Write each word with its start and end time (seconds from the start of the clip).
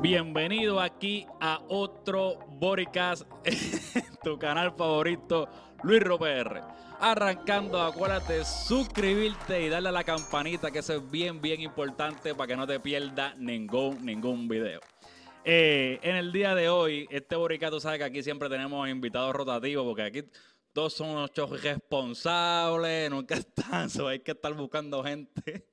Bienvenido 0.00 0.80
aquí 0.80 1.26
a 1.40 1.60
otro 1.68 2.38
Boricast, 2.48 3.22
tu 4.22 4.38
canal 4.38 4.72
favorito, 4.76 5.48
Luis 5.82 6.00
Roper. 6.00 6.62
Arrancando, 7.00 7.82
acuérdate 7.82 8.44
suscribirte 8.44 9.62
y 9.62 9.68
darle 9.68 9.88
a 9.88 9.92
la 9.92 10.04
campanita, 10.04 10.70
que 10.70 10.78
eso 10.78 10.94
es 10.94 11.10
bien, 11.10 11.40
bien 11.40 11.60
importante 11.60 12.34
para 12.34 12.46
que 12.46 12.56
no 12.56 12.66
te 12.66 12.78
pierdas 12.78 13.36
ningún, 13.36 14.04
ningún 14.04 14.46
video. 14.46 14.80
Eh, 15.44 15.98
en 16.02 16.14
el 16.14 16.30
día 16.30 16.54
de 16.54 16.68
hoy, 16.68 17.08
este 17.10 17.36
Boricast, 17.36 17.72
tú 17.72 17.80
sabes 17.80 17.98
que 17.98 18.04
aquí 18.04 18.22
siempre 18.22 18.48
tenemos 18.48 18.88
invitados 18.88 19.34
rotativos, 19.34 19.84
porque 19.84 20.02
aquí 20.02 20.22
todos 20.72 20.92
son 20.92 21.08
unos 21.08 21.30
responsables, 21.62 23.10
nunca 23.10 23.34
están, 23.36 23.88
hay 24.08 24.20
que 24.20 24.32
estar 24.32 24.54
buscando 24.54 25.02
gente. 25.02 25.66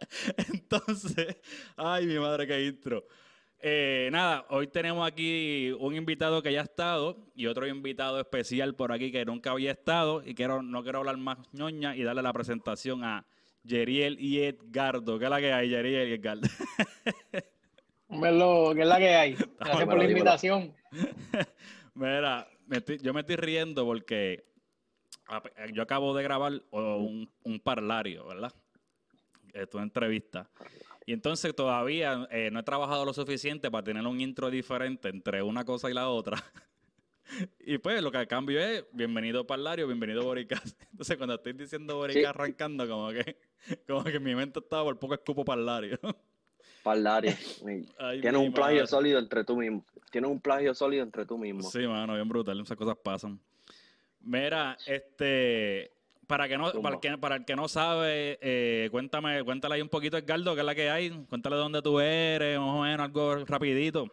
Entonces, 0.52 1.36
ay, 1.76 2.06
mi 2.06 2.18
madre, 2.18 2.46
qué 2.46 2.64
intro. 2.66 3.04
Eh, 3.60 4.08
nada, 4.12 4.46
hoy 4.50 4.68
tenemos 4.68 5.06
aquí 5.06 5.72
un 5.80 5.94
invitado 5.96 6.42
que 6.42 6.52
ya 6.52 6.60
ha 6.60 6.64
estado 6.64 7.16
y 7.34 7.46
otro 7.46 7.66
invitado 7.66 8.20
especial 8.20 8.76
por 8.76 8.92
aquí 8.92 9.10
que 9.10 9.24
nunca 9.24 9.50
había 9.50 9.72
estado 9.72 10.22
y 10.24 10.34
quiero, 10.34 10.62
no 10.62 10.84
quiero 10.84 11.00
hablar 11.00 11.16
más 11.16 11.38
ñoña 11.52 11.96
y 11.96 12.04
darle 12.04 12.22
la 12.22 12.32
presentación 12.32 13.02
a 13.02 13.26
Yeriel 13.64 14.16
y 14.20 14.42
Edgardo. 14.42 15.18
¿Qué 15.18 15.24
es 15.24 15.30
la 15.30 15.40
que 15.40 15.52
hay, 15.52 15.70
Yeriel 15.70 16.08
y 16.08 16.12
Edgardo? 16.12 16.42
Verlo, 18.08 18.72
¿qué 18.74 18.82
es 18.82 18.88
la 18.88 18.98
que 18.98 19.08
hay? 19.08 19.36
Gracias 19.58 19.84
por 19.84 19.98
la 19.98 20.04
invitación. 20.04 20.74
Mira, 21.94 22.48
yo 23.02 23.12
me 23.12 23.20
estoy 23.20 23.36
riendo 23.36 23.84
porque 23.84 24.44
yo 25.72 25.82
acabo 25.82 26.14
de 26.14 26.22
grabar 26.22 26.62
un, 26.70 27.28
un 27.42 27.60
parlario, 27.60 28.26
¿verdad? 28.26 28.54
Tu 29.70 29.78
entrevista. 29.78 30.48
Y 31.08 31.14
entonces 31.14 31.56
todavía 31.56 32.28
eh, 32.30 32.50
no 32.52 32.60
he 32.60 32.62
trabajado 32.62 33.06
lo 33.06 33.14
suficiente 33.14 33.70
para 33.70 33.82
tener 33.82 34.06
un 34.06 34.20
intro 34.20 34.50
diferente 34.50 35.08
entre 35.08 35.42
una 35.42 35.64
cosa 35.64 35.90
y 35.90 35.94
la 35.94 36.10
otra. 36.10 36.36
y 37.60 37.78
pues 37.78 38.02
lo 38.02 38.12
que 38.12 38.26
cambio 38.26 38.60
es 38.60 38.84
bienvenido 38.92 39.46
Parlario, 39.46 39.86
bienvenido 39.86 40.22
Boricas. 40.22 40.76
Entonces 40.90 41.16
cuando 41.16 41.36
estoy 41.36 41.54
diciendo 41.54 41.96
Boricas 41.96 42.26
arrancando, 42.26 42.86
como 42.86 43.08
que, 43.08 43.38
como 43.88 44.04
que 44.04 44.20
mi 44.20 44.34
mente 44.34 44.58
estaba 44.58 44.84
por 44.84 44.98
poco 44.98 45.14
escupo 45.14 45.46
Parlario. 45.46 45.98
Parlario. 46.82 47.32
Tienes 48.20 48.34
un 48.34 48.52
plagio 48.52 48.86
sólido 48.86 49.18
entre 49.18 49.44
tú 49.44 49.56
mismo. 49.56 49.86
Tienes 50.10 50.30
un 50.30 50.42
plagio 50.42 50.74
sólido 50.74 51.04
entre 51.04 51.24
tú 51.24 51.38
mismo. 51.38 51.62
Sí, 51.62 51.86
mano, 51.86 52.16
bien 52.16 52.28
brutal. 52.28 52.60
Esas 52.60 52.76
cosas 52.76 52.98
pasan. 53.02 53.40
Mira, 54.20 54.76
este, 54.86 55.90
para, 56.28 56.46
que 56.46 56.56
no, 56.56 56.70
para, 56.80 56.94
el 56.94 57.00
que, 57.00 57.18
para 57.18 57.36
el 57.36 57.44
que 57.44 57.56
no 57.56 57.66
sabe, 57.66 58.38
eh, 58.40 58.88
cuéntame, 58.90 59.42
cuéntale 59.42 59.74
ahí 59.74 59.82
un 59.82 59.88
poquito, 59.88 60.16
Edgardo, 60.16 60.54
qué 60.54 60.60
es 60.60 60.66
la 60.66 60.74
que 60.74 60.90
hay. 60.90 61.10
Cuéntale 61.28 61.56
dónde 61.56 61.82
tú 61.82 61.98
eres, 61.98 62.58
más 62.58 62.68
o 62.68 62.82
menos, 62.82 63.00
algo 63.00 63.44
rapidito. 63.46 64.06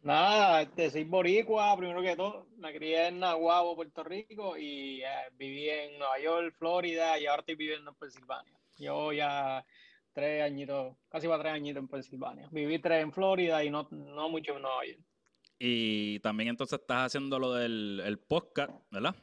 Nada, 0.00 0.62
este, 0.62 0.90
soy 0.90 1.04
boricua, 1.04 1.76
primero 1.76 2.00
que 2.00 2.16
todo. 2.16 2.46
Me 2.56 2.72
crié 2.72 3.08
en 3.08 3.18
Nahuabo, 3.18 3.74
Puerto 3.74 4.04
Rico, 4.04 4.56
y 4.56 5.02
eh, 5.02 5.08
viví 5.36 5.68
en 5.68 5.98
Nueva 5.98 6.18
York, 6.20 6.54
Florida, 6.56 7.18
y 7.18 7.26
ahora 7.26 7.40
estoy 7.40 7.56
viviendo 7.56 7.90
en 7.90 7.96
Pensilvania. 7.96 8.54
Yo 8.76 9.12
ya 9.12 9.64
tres 10.12 10.42
añitos, 10.44 10.96
casi 11.08 11.26
va 11.26 11.38
tres 11.40 11.52
añitos 11.52 11.82
en 11.82 11.88
Pensilvania. 11.88 12.48
Viví 12.52 12.78
tres 12.78 13.02
en 13.02 13.12
Florida 13.12 13.62
y 13.64 13.70
no, 13.70 13.88
no 13.90 14.28
mucho 14.28 14.54
en 14.54 14.62
Nueva 14.62 14.86
York. 14.86 15.00
Y 15.58 16.20
también 16.20 16.50
entonces 16.50 16.78
estás 16.78 17.06
haciendo 17.06 17.40
lo 17.40 17.52
del 17.54 18.00
el 18.04 18.18
podcast, 18.20 18.70
¿verdad? 18.92 19.16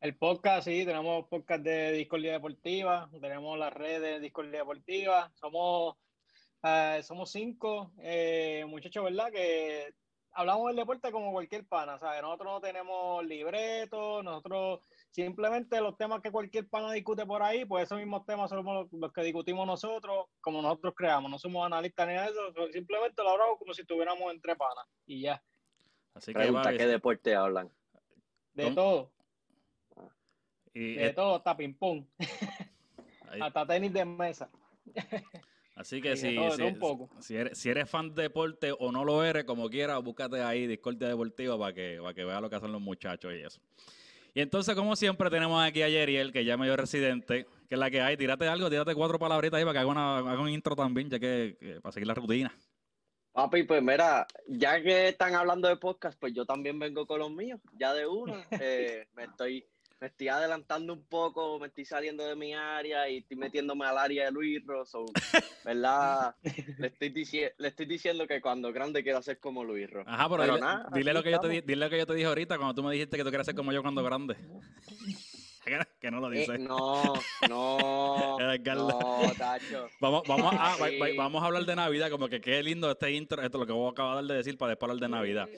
El 0.00 0.16
podcast, 0.16 0.66
sí, 0.66 0.86
tenemos 0.86 1.28
podcast 1.28 1.62
de 1.62 1.92
Discordia 1.92 2.32
Deportiva, 2.32 3.10
tenemos 3.20 3.58
las 3.58 3.70
redes 3.70 4.00
de 4.00 4.20
Discordia 4.20 4.60
Deportiva, 4.60 5.30
somos, 5.34 5.98
eh, 6.62 7.02
somos 7.02 7.30
cinco 7.30 7.92
eh, 7.98 8.64
muchachos, 8.66 9.04
¿verdad? 9.04 9.30
Que 9.30 9.92
hablamos 10.32 10.68
del 10.68 10.76
deporte 10.76 11.12
como 11.12 11.32
cualquier 11.32 11.66
pana, 11.66 11.98
¿sabes? 11.98 12.22
Nosotros 12.22 12.50
no 12.50 12.60
tenemos 12.62 13.22
libretos, 13.26 14.24
nosotros 14.24 14.80
simplemente 15.10 15.78
los 15.82 15.98
temas 15.98 16.22
que 16.22 16.30
cualquier 16.32 16.66
pana 16.66 16.92
discute 16.92 17.26
por 17.26 17.42
ahí, 17.42 17.66
pues 17.66 17.84
esos 17.84 17.98
mismos 17.98 18.24
temas 18.24 18.48
somos 18.48 18.88
los, 18.90 19.12
que 19.12 19.22
discutimos 19.22 19.66
nosotros, 19.66 20.28
como 20.40 20.62
nosotros 20.62 20.94
creamos, 20.96 21.30
no 21.30 21.38
somos 21.38 21.66
analistas 21.66 22.08
ni 22.08 22.14
nada 22.14 22.28
de 22.28 22.32
eso, 22.32 22.72
simplemente 22.72 23.22
lo 23.22 23.32
hablamos 23.32 23.58
como 23.58 23.74
si 23.74 23.82
estuviéramos 23.82 24.32
entre 24.32 24.56
panas 24.56 24.86
y 25.04 25.20
ya. 25.20 25.44
Así 26.14 26.32
que 26.32 26.38
Pregunta, 26.38 26.72
¿qué 26.72 26.86
deporte 26.86 27.36
hablan? 27.36 27.70
De 28.54 28.70
todo. 28.70 29.12
Y 30.74 30.94
de 30.94 31.12
todo, 31.12 31.36
hasta 31.36 31.56
ping-pong. 31.56 32.04
hasta 33.40 33.66
tenis 33.66 33.92
de 33.92 34.04
mesa. 34.04 34.50
Así 35.74 36.02
que 36.02 36.14
si, 36.16 36.36
si, 37.20 37.36
eres, 37.36 37.58
si, 37.58 37.70
eres, 37.70 37.88
fan 37.88 38.14
de 38.14 38.24
deporte 38.24 38.72
o 38.78 38.92
no 38.92 39.02
lo 39.02 39.24
eres, 39.24 39.44
como 39.44 39.70
quieras, 39.70 40.02
búscate 40.02 40.42
ahí 40.42 40.66
Discordia 40.66 41.08
Deportiva 41.08 41.58
para 41.58 41.72
que, 41.72 41.98
para 42.02 42.12
que 42.12 42.24
veas 42.24 42.42
lo 42.42 42.50
que 42.50 42.56
hacen 42.56 42.72
los 42.72 42.82
muchachos 42.82 43.32
y 43.32 43.40
eso. 43.40 43.60
Y 44.34 44.42
entonces, 44.42 44.74
como 44.74 44.94
siempre, 44.94 45.30
tenemos 45.30 45.62
aquí 45.64 45.82
a 45.82 45.88
Yeriel, 45.88 46.32
que 46.32 46.44
ya 46.44 46.56
me 46.56 46.66
dio 46.66 46.76
residente, 46.76 47.46
que 47.68 47.74
es 47.74 47.78
la 47.78 47.90
que 47.90 48.00
hay. 48.00 48.16
Tírate 48.16 48.46
algo, 48.46 48.68
tírate 48.68 48.94
cuatro 48.94 49.18
palabritas 49.18 49.58
ahí 49.58 49.64
para 49.64 49.72
que 49.72 49.78
haga, 49.78 49.88
una, 49.88 50.18
haga 50.18 50.40
un 50.40 50.50
intro 50.50 50.76
también, 50.76 51.08
ya 51.08 51.18
que, 51.18 51.80
para 51.82 51.92
seguir 51.92 52.06
la 52.06 52.14
rutina. 52.14 52.54
Papi, 53.32 53.62
pues 53.62 53.82
mira, 53.82 54.26
ya 54.48 54.82
que 54.82 55.08
están 55.08 55.34
hablando 55.34 55.66
de 55.66 55.76
podcast, 55.76 56.18
pues 56.20 56.34
yo 56.34 56.44
también 56.44 56.78
vengo 56.78 57.06
con 57.06 57.20
los 57.20 57.30
míos, 57.30 57.60
ya 57.72 57.94
de 57.94 58.06
uno. 58.06 58.34
Eh, 58.60 59.06
me 59.14 59.24
estoy 59.24 59.64
me 60.00 60.06
estoy 60.06 60.28
adelantando 60.28 60.94
un 60.94 61.04
poco, 61.04 61.58
me 61.58 61.66
estoy 61.66 61.84
saliendo 61.84 62.24
de 62.24 62.34
mi 62.34 62.54
área 62.54 63.08
y 63.08 63.18
estoy 63.18 63.36
metiéndome 63.36 63.84
al 63.84 63.98
área 63.98 64.24
de 64.24 64.32
Luis 64.32 64.64
Rosso, 64.64 65.04
¿verdad? 65.64 66.34
le, 66.78 66.86
estoy 66.86 67.12
le 67.58 67.68
estoy 67.68 67.86
diciendo 67.86 68.26
que 68.26 68.40
cuando 68.40 68.72
grande 68.72 69.02
quiero 69.02 69.20
ser 69.20 69.38
como 69.38 69.62
Luis 69.62 69.90
Rosso. 69.90 70.08
Ajá, 70.08 70.28
pero, 70.30 70.58
dile, 70.94 71.12
lo 71.12 71.22
que 71.22 71.30
yo 71.30 71.40
te, 71.40 71.48
dile 71.48 71.76
lo 71.76 71.90
que 71.90 71.98
yo 71.98 72.06
te 72.06 72.14
dije 72.14 72.26
ahorita 72.26 72.56
cuando 72.56 72.74
tú 72.74 72.82
me 72.82 72.92
dijiste 72.92 73.18
que 73.18 73.24
tú 73.24 73.28
quieres 73.28 73.44
ser 73.44 73.54
como 73.54 73.72
yo 73.72 73.82
cuando 73.82 74.02
grande. 74.02 74.36
que 76.00 76.10
no 76.10 76.20
lo 76.20 76.30
dice. 76.30 76.54
Eh, 76.54 76.58
no, 76.58 77.14
no. 77.48 78.38
no, 78.38 79.32
tacho. 79.36 79.88
Vamos, 80.00 80.22
vamos, 80.26 80.54
a, 80.56 80.76
vamos 81.16 81.42
a 81.42 81.46
hablar 81.46 81.64
de 81.64 81.76
Navidad, 81.76 82.10
como 82.10 82.28
que 82.28 82.40
qué 82.40 82.62
lindo 82.62 82.90
este 82.90 83.12
intro, 83.12 83.42
esto 83.42 83.58
es 83.58 83.60
lo 83.60 83.66
que 83.66 83.72
voy 83.72 83.88
a 83.88 83.90
acabar 83.90 84.24
de 84.24 84.34
decir 84.34 84.56
para 84.56 84.70
después 84.70 84.90
hablar 84.90 85.08
de 85.08 85.14
Navidad. 85.14 85.48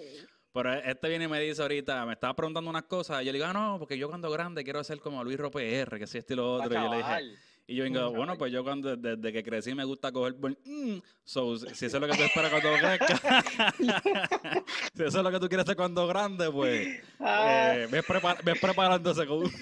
Pero 0.53 0.73
este 0.75 1.09
viene 1.09 1.25
y 1.25 1.29
me 1.29 1.41
dice 1.41 1.63
ahorita, 1.63 2.05
me 2.05 2.13
estaba 2.13 2.35
preguntando 2.35 2.69
unas 2.69 2.83
cosas. 2.83 3.23
Y 3.23 3.27
yo 3.27 3.33
le 3.33 3.39
digo, 3.39 3.49
ah, 3.49 3.53
no, 3.55 3.79
porque 3.79 3.97
yo 3.97 4.09
cuando 4.09 4.31
grande 4.31 4.63
quiero 4.65 4.85
ser 4.85 5.01
como 5.01 5.25
Luis 5.25 5.39
R, 5.39 5.99
que 5.99 6.07
si 6.07 6.19
este 6.19 6.35
y 6.35 6.37
lo 6.37 6.55
otro. 6.55 6.71
Y 6.71 6.75
yo 6.75 6.91
le 6.91 6.97
dije, 6.99 7.37
y 7.67 7.77
yo 7.77 7.85
vengo, 7.85 8.11
bueno, 8.11 8.37
pues 8.37 8.53
yo 8.53 8.65
cuando 8.65 8.97
desde 8.97 9.33
que 9.33 9.45
crecí 9.45 9.75
me 9.75 9.85
gusta 9.85 10.11
coger 10.11 10.35
mm, 10.35 10.99
so, 11.25 11.57
si 11.57 11.87
eso 11.87 11.97
es 11.97 12.01
lo 12.01 12.09
que 12.09 12.17
tú 12.17 12.23
esperas 12.25 12.51
cuando 12.51 12.73
crezca, 12.79 13.43
si 14.95 15.03
eso 15.05 15.19
es 15.19 15.25
lo 15.25 15.31
que 15.31 15.39
tú 15.39 15.49
quieres 15.49 15.65
hacer 15.65 15.77
cuando 15.77 16.07
grande, 16.07 16.51
pues 16.51 17.01
eh, 17.21 17.89
ves, 17.91 18.05
preparándose 18.61 19.27
con 19.27 19.45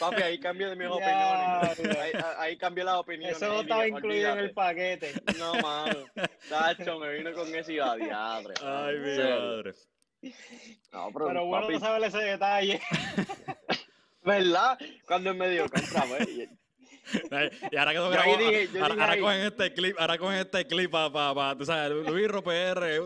Papi, 0.00 0.22
ahí 0.22 0.38
cambio 0.40 0.70
de 0.70 0.76
mis 0.76 0.88
opiniones. 0.88 1.98
Ahí, 1.98 2.12
ahí 2.38 2.56
cambió 2.56 2.84
las 2.84 2.96
opiniones. 2.96 3.36
Eso 3.36 3.48
no 3.48 3.60
estaba 3.60 3.86
incluido 3.86 4.32
en 4.32 4.38
el 4.38 4.52
paquete. 4.52 5.12
No, 5.38 5.54
mano. 5.54 6.06
Tacho, 6.48 6.98
me 6.98 7.12
vino 7.14 7.32
con 7.32 7.54
ese 7.54 7.74
y 7.74 7.76
va 7.78 7.96
diadre. 7.96 8.54
Ay, 8.62 8.98
mi 8.98 9.18
madre. 9.18 9.72
No, 10.92 11.10
pero, 11.12 11.26
pero 11.26 11.44
bueno, 11.46 11.70
no 11.70 11.80
sabes 11.80 12.14
ese 12.14 12.24
detalle. 12.24 12.80
¿Verdad? 14.24 14.78
Cuando 15.06 15.34
me 15.34 15.50
dio 15.50 15.68
contra, 15.68 16.04
pues. 16.04 16.28
Y 17.70 17.76
ahora 17.76 17.92
que 17.92 18.44
dije, 18.44 18.80
ahora, 18.80 18.94
ahora 18.94 19.20
cogen 19.20 19.40
este 19.40 19.74
clip, 19.74 19.96
ahora 19.98 20.18
cogen 20.18 20.38
este 20.38 20.66
clip 20.66 20.90
para, 20.90 21.12
pa, 21.12 21.34
pa, 21.34 21.58
tú 21.58 21.64
sabes, 21.64 22.06
Luis 22.06 22.28
PR. 22.28 23.00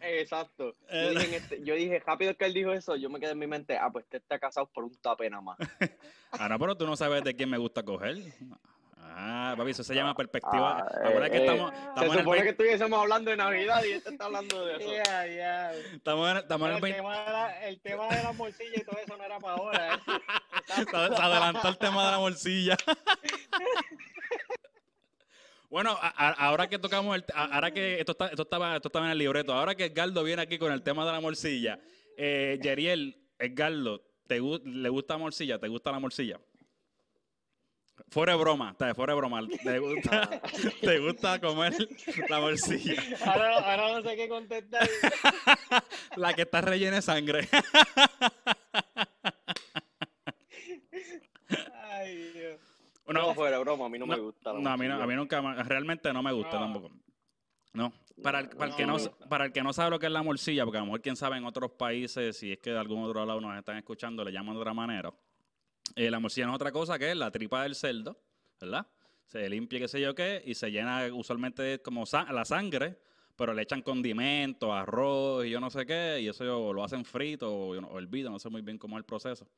Exacto. 0.00 0.76
Yo 0.92 1.10
dije, 1.10 1.34
eh. 1.34 1.36
este, 1.36 1.64
yo 1.64 1.74
dije, 1.74 1.98
rápido 2.00 2.36
que 2.36 2.44
él 2.44 2.54
dijo 2.54 2.72
eso, 2.72 2.96
yo 2.96 3.08
me 3.10 3.18
quedé 3.18 3.32
en 3.32 3.38
mi 3.38 3.46
mente, 3.46 3.76
ah, 3.76 3.90
pues 3.90 4.04
este 4.04 4.18
está 4.18 4.38
casado 4.38 4.66
por 4.66 4.84
un 4.84 4.94
tape 4.96 5.30
nada 5.30 5.42
más. 5.42 5.58
Ah, 6.38 6.50
no, 6.50 6.58
pero 6.58 6.76
tú 6.76 6.86
no 6.86 6.96
sabes 6.96 7.24
de 7.24 7.34
quién 7.34 7.48
me 7.48 7.56
gusta 7.56 7.82
coger. 7.82 8.18
Ah, 9.18 9.54
papi, 9.56 9.70
eso 9.70 9.82
se 9.82 9.94
llama 9.94 10.14
perspectiva. 10.14 10.86
Ahora 11.02 11.30
que 11.30 11.38
estamos, 11.38 11.72
estamos 11.72 12.12
se 12.12 12.18
supone 12.18 12.42
que 12.42 12.48
estuviésemos 12.50 13.00
hablando 13.00 13.30
de 13.30 13.38
Navidad 13.38 13.82
y 13.82 13.92
este 13.92 14.10
está 14.10 14.26
hablando 14.26 14.66
de 14.66 14.76
eso. 14.76 14.86
Yeah, 14.92 15.26
yeah. 15.26 15.72
Estamos 15.94 16.30
en, 16.30 16.36
estamos 16.36 16.70
el, 16.70 16.80
tema 16.80 17.24
de 17.24 17.32
la, 17.32 17.66
el 17.66 17.80
tema 17.80 18.08
de 18.08 18.22
la 18.22 18.32
morcilla 18.32 18.76
y 18.76 18.84
todo 18.84 18.98
eso 18.98 19.16
no 19.16 19.24
era 19.24 19.38
para 19.38 19.54
ahora. 19.54 19.94
¿eh? 19.94 19.98
se 20.90 21.22
adelantó 21.22 21.68
el 21.68 21.78
tema 21.78 22.04
de 22.04 22.10
la 22.10 22.18
morcilla. 22.18 22.76
Bueno, 25.68 25.98
ahora 26.00 26.68
que 26.68 26.78
tocamos, 26.78 27.16
el, 27.16 27.24
ahora 27.34 27.72
que 27.72 27.98
esto, 27.98 28.12
está, 28.12 28.28
esto, 28.28 28.42
estaba, 28.42 28.76
esto 28.76 28.88
estaba 28.88 29.06
en 29.06 29.12
el 29.12 29.18
libreto, 29.18 29.52
ahora 29.52 29.74
que 29.74 29.86
Edgardo 29.86 30.22
viene 30.22 30.40
aquí 30.40 30.58
con 30.58 30.72
el 30.72 30.80
tema 30.82 31.04
de 31.04 31.10
la 31.10 31.20
morcilla, 31.20 31.80
eh, 32.16 32.58
Yeriel, 32.62 33.18
Edgardo, 33.36 34.00
¿te, 34.28 34.40
¿le 34.40 34.88
gusta 34.88 35.14
la 35.14 35.18
morcilla? 35.18 35.58
¿Te 35.58 35.66
gusta 35.66 35.90
la 35.90 35.98
morcilla? 35.98 36.38
Fuera 38.08 38.32
de 38.32 38.38
broma, 38.38 38.70
está 38.70 38.94
fuera 38.94 39.14
de 39.14 39.18
broma. 39.18 39.40
¿Te 39.46 39.78
gusta, 39.78 40.30
ah. 40.32 40.40
¿te 40.80 40.98
gusta 40.98 41.40
comer 41.40 41.74
la 42.28 42.40
morcilla? 42.40 43.02
Ahora, 43.24 43.58
ahora 43.58 44.00
no 44.00 44.08
sé 44.08 44.16
qué 44.16 44.28
contestar. 44.28 44.88
la 46.16 46.34
que 46.34 46.42
está 46.42 46.60
rellena 46.60 46.96
de 46.96 47.02
sangre. 47.02 47.48
Ay, 51.82 52.30
Dios. 52.32 52.60
No, 53.08 53.34
fuera 53.34 53.56
de 53.56 53.64
broma, 53.64 53.86
a 53.86 53.88
mí 53.88 53.98
no, 53.98 54.06
me 54.06 54.18
gusta. 54.18 54.52
La 54.52 54.60
no, 54.60 54.70
a 54.70 54.76
mí, 54.76 54.86
no, 54.86 55.02
a 55.02 55.06
mí 55.06 55.14
nunca, 55.14 55.40
realmente 55.64 56.12
no 56.12 56.22
me 56.22 56.32
gusta 56.32 56.56
ah. 56.56 56.60
tampoco. 56.60 56.90
No, 57.72 57.92
para 58.22 58.40
el, 58.40 58.48
que 59.52 59.62
no, 59.62 59.72
sabe 59.72 59.90
lo 59.90 59.98
que 59.98 60.06
es 60.06 60.12
la 60.12 60.22
morcilla, 60.22 60.64
porque 60.64 60.78
a 60.78 60.80
lo 60.80 60.86
mejor 60.86 61.02
quién 61.02 61.16
sabe 61.16 61.36
en 61.36 61.44
otros 61.44 61.72
países, 61.72 62.38
si 62.38 62.52
es 62.52 62.58
que 62.58 62.70
de 62.70 62.78
algún 62.78 63.04
otro 63.04 63.24
lado 63.26 63.40
nos 63.40 63.56
están 63.58 63.76
escuchando, 63.76 64.24
le 64.24 64.32
llaman 64.32 64.54
de 64.54 64.60
otra 64.60 64.72
manera. 64.72 65.12
Eh, 65.96 66.10
la 66.10 66.20
morcilla 66.20 66.46
no 66.46 66.52
es 66.52 66.56
otra 66.56 66.72
cosa 66.72 66.98
que 66.98 67.10
es 67.10 67.16
la 67.16 67.30
tripa 67.30 67.62
del 67.62 67.74
cerdo, 67.74 68.20
¿verdad? 68.60 68.86
Se 69.24 69.48
limpia, 69.48 69.78
qué 69.80 69.88
sé 69.88 69.98
yo 70.00 70.14
qué, 70.14 70.42
y 70.44 70.54
se 70.54 70.70
llena 70.70 71.06
usualmente 71.12 71.80
como 71.80 72.04
sa- 72.04 72.30
la 72.32 72.44
sangre, 72.44 72.98
pero 73.34 73.54
le 73.54 73.62
echan 73.62 73.80
condimentos, 73.82 74.70
arroz 74.70 75.46
y 75.46 75.50
yo 75.50 75.58
no 75.58 75.70
sé 75.70 75.86
qué, 75.86 76.20
y 76.20 76.28
eso 76.28 76.72
lo 76.72 76.84
hacen 76.84 77.04
frito 77.06 77.50
o, 77.52 77.68
o 77.70 77.98
hervido, 77.98 78.30
no 78.30 78.38
sé 78.38 78.50
muy 78.50 78.60
bien 78.60 78.76
cómo 78.78 78.96
es 78.96 79.00
el 79.00 79.04
proceso. 79.06 79.48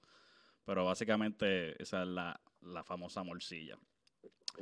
Pero 0.65 0.85
básicamente 0.85 1.81
esa 1.83 2.03
es 2.03 2.09
la, 2.09 2.41
la 2.63 2.85
famosa 2.85 3.25
morcilla. 3.25 3.77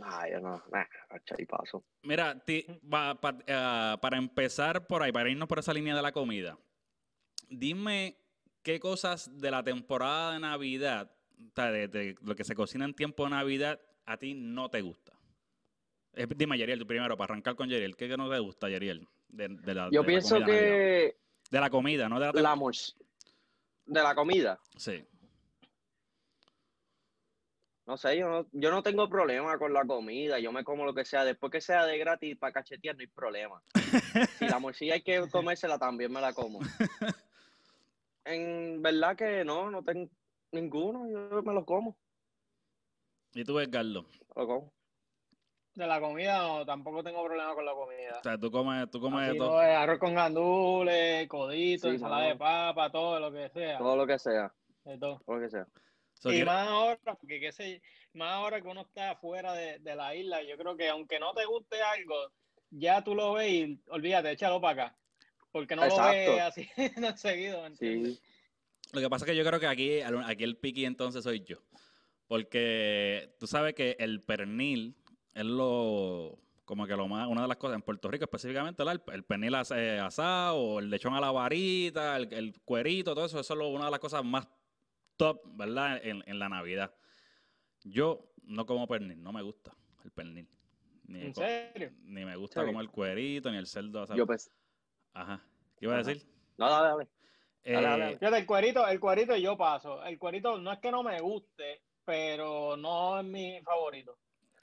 Ay, 0.02 0.32
yo 0.32 0.40
no, 0.40 0.62
nah, 0.72 0.84
charipazo. 1.24 1.84
Mira, 2.02 2.38
ti- 2.38 2.64
pa- 2.88 3.18
ah, 3.48 3.98
para 4.00 4.16
empezar 4.16 4.86
por 4.86 5.02
ahí, 5.02 5.12
para 5.12 5.28
irnos 5.28 5.48
por 5.48 5.58
esa 5.58 5.74
línea 5.74 5.94
de 5.94 6.02
la 6.02 6.12
comida, 6.12 6.58
dime 7.48 8.16
qué 8.62 8.80
cosas 8.80 9.30
de 9.38 9.50
la 9.50 9.62
temporada 9.62 10.32
de 10.32 10.40
Navidad, 10.40 11.10
o 11.38 11.54
sea, 11.54 11.70
de, 11.70 11.88
de 11.88 12.16
lo 12.22 12.34
que 12.34 12.44
se 12.44 12.54
cocina 12.54 12.84
en 12.84 12.94
tiempo 12.94 13.24
de 13.24 13.30
Navidad, 13.30 13.80
a 14.04 14.16
ti 14.16 14.34
no 14.34 14.68
te 14.70 14.80
gusta. 14.80 15.12
Eh, 16.14 16.26
dime, 16.34 16.56
Yeriel, 16.56 16.78
tú 16.78 16.86
primero, 16.86 17.16
para 17.16 17.32
arrancar 17.32 17.56
con 17.56 17.68
Yeriel, 17.68 17.94
¿qué 17.96 18.08
no 18.16 18.30
te 18.30 18.38
gusta, 18.38 18.68
Yeriel? 18.68 19.06
De, 19.28 19.48
de 19.48 19.74
la, 19.74 19.90
Yo 19.92 20.00
de 20.00 20.06
pienso 20.06 20.38
que 20.44 21.16
De 21.50 21.60
la 21.60 21.68
comida, 21.68 22.08
no 22.08 22.18
de 22.18 22.32
la... 22.32 22.32
la 22.32 22.56
de 23.86 24.02
la 24.02 24.14
comida, 24.14 24.58
Sí. 24.76 25.04
no 27.86 27.96
sé, 27.96 28.18
yo 28.18 28.28
no, 28.28 28.46
yo 28.52 28.70
no 28.72 28.82
tengo 28.82 29.08
problema 29.08 29.58
con 29.58 29.72
la 29.72 29.84
comida, 29.84 30.40
yo 30.40 30.50
me 30.50 30.64
como 30.64 30.84
lo 30.84 30.92
que 30.92 31.04
sea, 31.04 31.24
después 31.24 31.52
que 31.52 31.60
sea 31.60 31.86
de 31.86 31.98
gratis 31.98 32.36
para 32.36 32.52
cachetear 32.52 32.96
no 32.96 33.02
hay 33.02 33.06
problema. 33.06 33.62
Si 34.38 34.46
la 34.48 34.58
morcilla 34.58 34.94
hay 34.94 35.02
que 35.02 35.28
comérsela 35.30 35.78
también 35.78 36.12
me 36.12 36.20
la 36.20 36.32
como. 36.32 36.60
En 38.28 38.82
verdad 38.82 39.16
que 39.16 39.44
no, 39.44 39.70
no 39.70 39.84
tengo 39.84 40.10
ninguno, 40.56 41.08
yo 41.08 41.42
me 41.42 41.52
lo 41.54 41.64
como, 41.64 41.96
¿Y 43.34 43.44
tú, 43.44 43.58
Edgardo? 43.60 44.06
lo 44.34 44.46
como. 44.46 44.72
De 45.74 45.86
la 45.86 46.00
comida, 46.00 46.38
no, 46.38 46.64
tampoco 46.64 47.02
tengo 47.02 47.22
problema 47.22 47.54
con 47.54 47.64
la 47.66 47.74
comida. 47.74 48.18
O 48.18 48.22
sea, 48.22 48.38
tú 48.38 48.50
comes, 48.50 48.90
tú 48.90 48.98
comes 48.98 49.30
de 49.30 49.36
todo. 49.36 49.58
arroz 49.58 49.98
con 49.98 50.14
gandules, 50.14 51.28
codito, 51.28 51.88
Sí, 51.88 51.94
ensalada 51.96 52.28
de 52.28 52.36
papa, 52.36 52.90
todo 52.90 53.20
lo 53.20 53.30
que 53.30 53.50
sea. 53.50 53.76
Todo 53.76 53.94
lo 53.94 54.06
que 54.06 54.18
sea, 54.18 54.54
de 54.84 54.98
todo. 54.98 55.20
todo 55.26 55.36
lo 55.36 55.42
que 55.42 55.50
sea. 55.50 55.66
So, 56.14 56.30
y 56.30 56.36
quiero- 56.36 56.46
más 56.50 56.66
ahora, 56.68 56.98
porque 57.20 57.40
qué 57.40 57.52
sé, 57.52 57.82
más 58.14 58.32
ahora 58.32 58.62
que 58.62 58.68
uno 58.68 58.80
está 58.82 59.16
fuera 59.16 59.52
de, 59.52 59.78
de 59.80 59.94
la 59.94 60.14
isla, 60.14 60.42
yo 60.42 60.56
creo 60.56 60.78
que 60.78 60.88
aunque 60.88 61.20
no 61.20 61.34
te 61.34 61.44
guste 61.44 61.76
algo, 61.82 62.14
ya 62.70 63.04
tú 63.04 63.14
lo 63.14 63.34
ves 63.34 63.52
y 63.52 63.82
olvídate, 63.88 64.30
échalo 64.30 64.62
para 64.62 64.86
acá. 64.86 64.98
Porque 65.52 65.76
no 65.76 65.86
lo 65.86 65.94
ves 65.94 66.40
así 66.40 66.66
no 66.96 67.14
seguido. 67.18 67.68
Sí, 67.74 68.18
Lo 68.92 69.00
que 69.00 69.10
pasa 69.10 69.24
es 69.24 69.30
que 69.32 69.36
yo 69.36 69.44
creo 69.44 69.58
que 69.60 69.66
aquí, 69.66 70.00
aquí 70.00 70.44
el 70.44 70.56
piqui 70.56 70.84
entonces 70.84 71.22
soy 71.24 71.40
yo. 71.42 71.58
Porque 72.28 73.34
tú 73.38 73.46
sabes 73.46 73.74
que 73.74 73.96
el 74.00 74.20
pernil 74.22 74.96
es 75.34 75.44
lo, 75.44 76.38
como 76.64 76.86
que 76.86 76.96
lo 76.96 77.06
más, 77.08 77.28
una 77.28 77.42
de 77.42 77.48
las 77.48 77.56
cosas 77.56 77.76
en 77.76 77.82
Puerto 77.82 78.08
Rico 78.10 78.24
específicamente, 78.24 78.82
¿verdad? 78.82 79.02
el, 79.08 79.14
el 79.14 79.24
pernil 79.24 79.54
eh, 79.74 79.98
asado, 80.00 80.56
o 80.56 80.78
el 80.80 80.90
lechón 80.90 81.14
a 81.14 81.20
la 81.20 81.30
varita, 81.30 82.16
el, 82.16 82.32
el 82.32 82.60
cuerito, 82.62 83.14
todo 83.14 83.26
eso, 83.26 83.38
eso 83.40 83.52
es 83.54 83.58
lo- 83.58 83.68
una 83.68 83.84
de 83.86 83.90
las 83.92 84.00
cosas 84.00 84.24
más 84.24 84.48
top, 85.16 85.40
¿verdad? 85.56 86.00
En, 86.04 86.22
en 86.26 86.38
la 86.38 86.48
Navidad. 86.48 86.94
Yo 87.84 88.32
no 88.42 88.66
como 88.66 88.88
pernil, 88.88 89.22
no 89.22 89.32
me 89.32 89.42
gusta 89.42 89.72
el 90.04 90.10
pernil. 90.10 90.48
Ni, 91.04 91.26
¿En 91.26 91.34
serio? 91.34 91.92
ni 92.02 92.24
me 92.24 92.34
gusta 92.34 92.64
como 92.66 92.80
el 92.80 92.90
cuerito, 92.90 93.50
ni 93.52 93.58
el 93.58 93.66
cerdo 93.68 94.02
asado. 94.02 94.16
yo 94.18 94.26
pues, 94.26 94.50
Ajá. 95.12 95.44
¿Qué 95.78 95.84
iba 95.84 95.94
a 95.94 96.02
decir? 96.02 96.26
no, 96.58 96.68
dale, 96.68 96.88
dale. 96.88 97.08
Dale, 97.66 97.86
dale, 97.86 97.96
Eh, 97.96 98.06
dale. 98.06 98.18
Fíjate, 98.18 98.38
el 98.38 98.46
cuerito, 98.46 98.86
el 98.86 99.00
cuerito 99.00 99.36
yo 99.36 99.56
paso. 99.56 100.02
El 100.04 100.18
cuerito 100.18 100.58
no 100.58 100.72
es 100.72 100.78
que 100.78 100.90
no 100.90 101.02
me 101.02 101.20
guste, 101.20 101.82
pero 102.04 102.76
no 102.76 103.18
es 103.20 103.24
mi 103.26 103.60
favorito. 103.62 104.18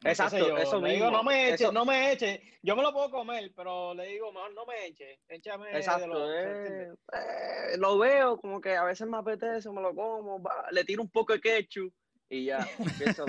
Exacto, 0.05 0.37
yo 0.49 0.57
eso 0.57 0.81
le 0.81 0.93
digo, 0.93 1.05
mismo, 1.05 1.17
no 1.17 1.23
me 1.23 1.45
eche, 1.45 1.63
eso- 1.63 1.71
no 1.71 1.85
me 1.85 2.11
eche. 2.11 2.41
Yo 2.61 2.75
me 2.75 2.81
lo 2.81 2.91
puedo 2.91 3.09
comer, 3.09 3.53
pero 3.55 3.93
le 3.93 4.07
digo, 4.07 4.33
mejor 4.33 4.53
no 4.53 4.65
me 4.65 4.85
eche. 4.87 5.19
Échame 5.29 5.69
de 5.69 5.77
Exacto, 5.77 6.07
los- 6.07 6.29
eh, 6.29 6.89
eh, 7.13 7.77
lo 7.77 7.97
veo 7.97 8.35
como 8.37 8.59
que 8.59 8.75
a 8.75 8.83
veces 8.83 9.07
me 9.07 9.17
apetece, 9.17 9.69
me 9.69 9.81
lo 9.81 9.95
como, 9.95 10.41
va, 10.41 10.67
le 10.71 10.83
tiro 10.83 11.01
un 11.01 11.09
poco 11.09 11.31
de 11.33 11.39
ketchup 11.39 11.93
y 12.27 12.45
ya. 12.45 12.57
empiezo. 13.17 13.25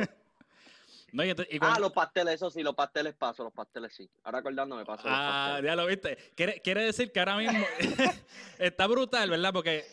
No, 1.15 1.25
y 1.25 1.31
ent- 1.31 1.47
y 1.51 1.59
ah, 1.61 1.79
los 1.81 1.93
pasteles, 1.93 2.35
eso 2.35 2.51
sí, 2.51 2.63
los 2.63 2.75
pasteles 2.75 3.15
paso, 3.15 3.45
los 3.45 3.53
pasteles 3.53 3.95
sí. 3.95 4.09
Ahora 4.25 4.39
acordándome 4.41 4.85
paso 4.85 5.09
los 5.09 5.17
Ah, 5.19 5.45
pasteles. 5.55 5.71
ya 5.71 5.77
lo 5.77 5.87
viste. 5.87 6.17
Quiere, 6.35 6.61
quiere 6.61 6.85
decir 6.85 7.11
que 7.13 7.21
ahora 7.21 7.37
mismo 7.37 7.65
está 8.59 8.87
brutal, 8.87 9.31
¿verdad? 9.31 9.53
Porque 9.53 9.85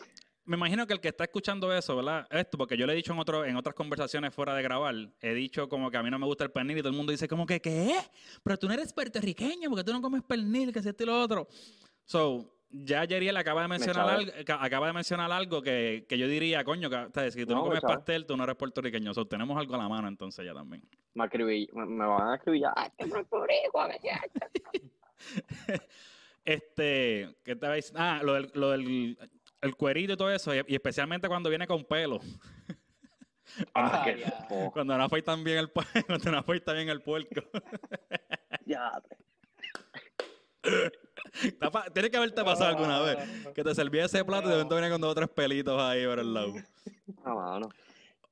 me 0.44 0.56
imagino 0.56 0.86
que 0.86 0.92
el 0.94 1.00
que 1.00 1.08
está 1.08 1.24
escuchando 1.24 1.72
eso, 1.72 1.94
¿verdad? 1.94 2.26
Esto, 2.30 2.58
porque 2.58 2.76
yo 2.76 2.86
le 2.86 2.92
he 2.92 2.96
dicho 2.96 3.12
en, 3.12 3.18
otro, 3.20 3.44
en 3.44 3.56
otras 3.56 3.74
conversaciones 3.76 4.34
fuera 4.34 4.54
de 4.54 4.62
grabar, 4.62 4.94
he 5.20 5.34
dicho 5.34 5.68
como 5.68 5.90
que 5.90 5.96
a 5.96 6.02
mí 6.02 6.10
no 6.10 6.18
me 6.18 6.26
gusta 6.26 6.42
el 6.44 6.50
pernil 6.50 6.78
y 6.78 6.80
todo 6.80 6.90
el 6.90 6.96
mundo 6.96 7.12
dice 7.12 7.28
como 7.28 7.46
que, 7.46 7.60
¿qué? 7.60 7.94
Pero 8.42 8.58
tú 8.58 8.66
no 8.66 8.74
eres 8.74 8.92
puertorriqueño 8.92 9.70
porque 9.70 9.84
tú 9.84 9.92
no 9.92 10.02
comes 10.02 10.22
pernil, 10.24 10.72
que 10.72 10.82
si 10.82 10.88
esto 10.88 11.04
y 11.04 11.06
lo 11.06 11.20
otro. 11.20 11.46
So, 12.04 12.52
ya 12.72 13.04
Yeriel 13.04 13.36
acaba 13.36 13.62
de 13.62 13.68
mencionar 13.68 14.08
algo, 14.08 14.32
ca- 14.46 14.64
acaba 14.64 14.86
de 14.88 14.92
mencionar 14.94 15.30
algo 15.30 15.62
que, 15.62 16.06
que 16.08 16.18
yo 16.18 16.26
diría, 16.26 16.64
coño, 16.64 16.88
que, 16.90 16.96
o 16.96 17.10
sea, 17.12 17.30
si 17.30 17.44
tú 17.44 17.52
no, 17.52 17.58
No, 17.58 17.62
me 17.64 17.68
comes 17.68 17.82
pastel, 17.82 18.26
tú 18.26 18.36
no 18.36 18.44
eres 18.44 18.56
puertorriqueño. 18.56 19.12
So, 19.14 19.26
tenemos 19.26 19.56
algo 19.58 19.74
a 19.74 19.78
la 19.78 19.88
mano 19.88 20.08
entonces 20.08 20.44
ya 20.44 20.54
también. 20.54 20.82
Me, 21.14 21.24
escribí, 21.26 21.68
me, 21.72 21.86
me 21.86 22.06
van 22.06 22.28
a 22.28 22.34
escribir, 22.36 22.62
que 22.98 23.04
que 23.08 23.98
ya". 24.02 24.20
Este, 26.44 27.36
¿qué 27.44 27.54
te 27.54 27.72
diciendo? 27.72 28.00
Ah, 28.02 28.20
lo 28.22 28.34
del, 28.34 28.50
lo 28.54 28.70
del 28.70 29.16
el 29.60 29.76
cuerito 29.76 30.14
y 30.14 30.16
todo 30.16 30.32
eso, 30.32 30.52
y, 30.52 30.64
y 30.66 30.74
especialmente 30.74 31.28
cuando 31.28 31.48
viene 31.48 31.68
con 31.68 31.84
pelo. 31.84 32.18
Ah, 33.74 34.04
fo- 34.48 34.72
Cuando 34.72 34.96
no 34.98 35.04
afeitan 35.04 35.44
bien 35.44 35.58
el 35.58 35.70
cuando 36.06 36.30
no 36.32 36.38
afeitan 36.38 36.74
bien 36.74 36.88
el 36.88 37.00
puerco. 37.02 37.42
ya, 38.66 38.90
Tiene 41.92 42.10
que 42.10 42.16
haberte 42.16 42.44
pasado 42.44 42.70
alguna 42.70 43.00
vez. 43.00 43.18
Que 43.54 43.64
te 43.64 43.74
servía 43.74 44.04
ese 44.04 44.24
plato 44.24 44.48
y 44.48 44.50
de 44.50 44.56
repente 44.56 44.74
venía 44.74 44.90
con 44.90 45.00
dos 45.00 45.12
o 45.12 45.14
tres 45.14 45.28
pelitos 45.30 45.80
ahí 45.80 46.04
por 46.06 46.18
el 46.18 46.34
lado. 46.34 46.54
Ah, 47.24 47.34
mano. 47.34 47.68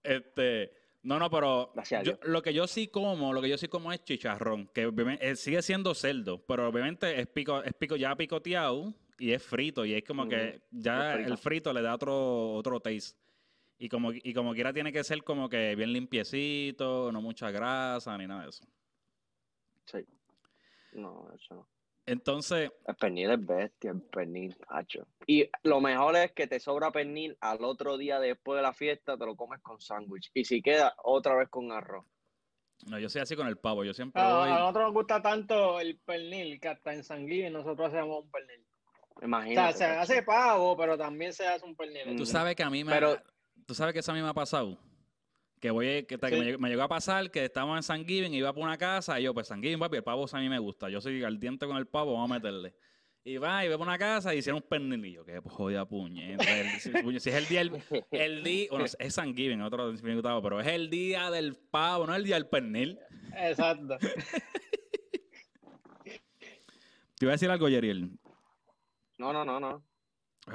Este, 0.03 0.73
no, 1.03 1.19
no, 1.19 1.31
pero 1.31 1.73
yo- 2.05 2.19
lo 2.25 2.43
que 2.43 2.53
yo 2.53 2.67
sí 2.67 2.89
como, 2.89 3.33
lo 3.33 3.41
que 3.43 3.49
yo 3.49 3.57
sí 3.59 3.69
como 3.69 3.93
es 3.93 4.05
chicharrón, 4.05 4.69
que 4.69 4.91
eh, 5.21 5.37
sigue 5.37 5.63
siendo 5.63 5.95
cerdo, 5.95 6.39
pero 6.47 6.69
obviamente 6.69 7.21
es 7.21 7.27
pico, 7.27 7.63
es 7.63 7.73
pico 7.75 7.97
ya 7.97 8.15
picoteado 8.17 8.93
y 9.19 9.33
es 9.33 9.43
frito 9.43 9.85
y 9.85 9.95
es 9.95 10.05
como 10.05 10.27
que 10.29 10.61
ya 10.71 11.11
es 11.11 11.15
frito. 11.17 11.33
el 11.33 11.39
frito 11.39 11.73
le 11.73 11.83
da 11.83 11.95
otro 11.95 12.53
otro 12.55 12.81
taste. 12.81 13.19
Y 13.79 13.89
como 13.89 14.13
y 14.13 14.35
como 14.35 14.53
quiera 14.53 14.75
tiene 14.75 14.93
que 14.93 15.03
ser 15.05 15.23
como 15.25 15.49
que 15.49 15.75
bien 15.75 15.93
limpiecito, 15.93 17.11
no 17.13 17.23
mucha 17.23 17.51
grasa 17.51 18.17
ni 18.19 18.27
nada 18.27 18.43
de 18.43 18.51
eso. 18.51 18.65
Sí. 19.87 19.99
No, 20.93 21.29
eso 21.35 21.55
no. 21.55 21.67
Entonces, 22.11 22.71
El 22.87 22.95
pernil 22.97 23.31
es 23.31 23.47
bestia, 23.47 23.91
el 23.93 24.03
pernil, 24.03 24.57
hacho. 24.69 25.07
Y 25.27 25.49
lo 25.63 25.81
mejor 25.81 26.17
es 26.17 26.33
que 26.33 26.47
te 26.47 26.59
sobra 26.59 26.91
pernil 26.91 27.37
al 27.41 27.65
otro 27.65 27.97
día 27.97 28.19
después 28.19 28.57
de 28.57 28.63
la 28.63 28.73
fiesta, 28.73 29.17
te 29.17 29.25
lo 29.27 29.37
comes 29.37 29.61
con 29.61 29.81
sándwich. 29.81 30.31
Y 30.35 30.45
si 30.45 30.61
queda, 30.61 30.95
otra 31.05 31.37
vez 31.37 31.49
con 31.49 31.71
arroz. 31.73 32.05
no, 32.87 32.99
yo 32.99 33.09
soy 33.09 33.21
así 33.23 33.37
con 33.37 33.47
el 33.47 33.59
pavo, 33.59 33.85
yo 33.85 33.93
siempre 33.95 34.21
A, 34.23 34.39
voy 34.39 34.49
a 34.49 34.59
nosotros 34.59 34.85
nos 34.87 34.95
gusta 34.95 35.21
tanto 35.23 35.79
el 35.81 35.99
pernil 35.99 36.59
que 36.61 36.69
hasta 36.69 36.93
en 36.95 37.05
San 37.05 37.29
Gil 37.29 37.53
nosotros 37.53 37.89
hacemos 37.89 38.25
un 38.25 38.31
pernil. 38.31 38.65
O 39.15 39.19
sea, 39.21 39.27
Imagínate. 39.27 39.79
se 39.79 39.85
hace 39.85 40.23
pavo, 40.23 40.77
pero 40.77 40.97
también 40.97 41.33
se 41.33 41.47
hace 41.47 41.65
un 41.65 41.77
pernil. 41.77 42.05
Tú 42.17 42.23
Ujú. 42.23 42.27
sabes 42.27 42.57
que 42.57 42.63
a 42.63 42.71
mí 42.71 42.83
me 42.85 42.93
Pero- 42.93 43.21
tú 43.67 43.75
sabes 43.75 43.93
que 43.93 44.01
eso 44.01 44.13
a 44.13 44.15
mí 44.15 44.23
me 44.23 44.29
ha 44.29 44.35
pasado. 44.35 44.79
Que 45.61 45.71
voy 45.71 46.05
que, 46.05 46.19
que 46.19 46.29
Sí. 46.29 46.37
me, 46.37 46.57
me 46.57 46.69
llegó 46.71 46.83
a 46.83 46.89
pasar 46.89 47.31
que 47.31 47.45
estábamos 47.45 47.77
en 47.77 47.83
San 47.83 48.07
Giving, 48.07 48.33
iba 48.33 48.53
por 48.53 48.65
una 48.65 48.79
casa 48.79 49.21
y 49.21 49.25
yo, 49.25 49.35
pues 49.35 49.47
San 49.49 49.61
Giving, 49.63 49.79
papi, 49.79 49.99
el 49.99 50.03
pavo 50.03 50.27
a 50.33 50.39
mí 50.41 50.49
me 50.49 50.59
gusta. 50.59 50.89
Yo 50.89 51.01
soy 51.01 51.23
al 51.23 51.39
diente 51.39 51.67
con 51.67 51.77
el 51.77 51.87
pavo, 51.87 52.15
vamos 52.15 52.31
a 52.31 52.35
meterle. 52.35 52.75
Y 53.23 53.37
va, 53.37 53.63
y 53.63 53.69
voy 53.69 53.77
por 53.77 53.87
una 53.87 53.99
casa 53.99 54.35
y 54.35 54.39
hicieron 54.39 54.63
un 54.63 54.69
pernilillo. 54.69 55.25
Que 55.27 55.39
jodida 55.45 55.87
puñeta. 55.87 56.43
Si, 56.79 56.91
si 57.21 57.29
es 57.29 57.35
el 57.35 57.47
día, 57.47 57.61
el, 57.61 57.83
el 58.11 58.43
día, 58.43 58.69
bueno, 58.71 58.87
es 58.99 59.15
San 59.15 59.37
Giving, 59.37 59.61
otro 59.61 59.93
pero 60.43 60.61
es 60.61 60.67
el 60.67 60.89
día 60.89 61.31
del 61.31 61.55
pavo, 61.57 62.07
no 62.07 62.15
el 62.15 62.25
día 62.25 62.37
del 62.37 62.47
pernil. 62.47 62.99
Exacto. 63.37 63.99
Te 66.05 67.27
iba 67.27 67.33
a 67.33 67.35
decir 67.35 67.51
algo, 67.51 67.69
Yeriel. 67.69 68.19
No, 69.19 69.33
no, 69.35 69.45
no, 69.45 69.61
no. 69.61 69.85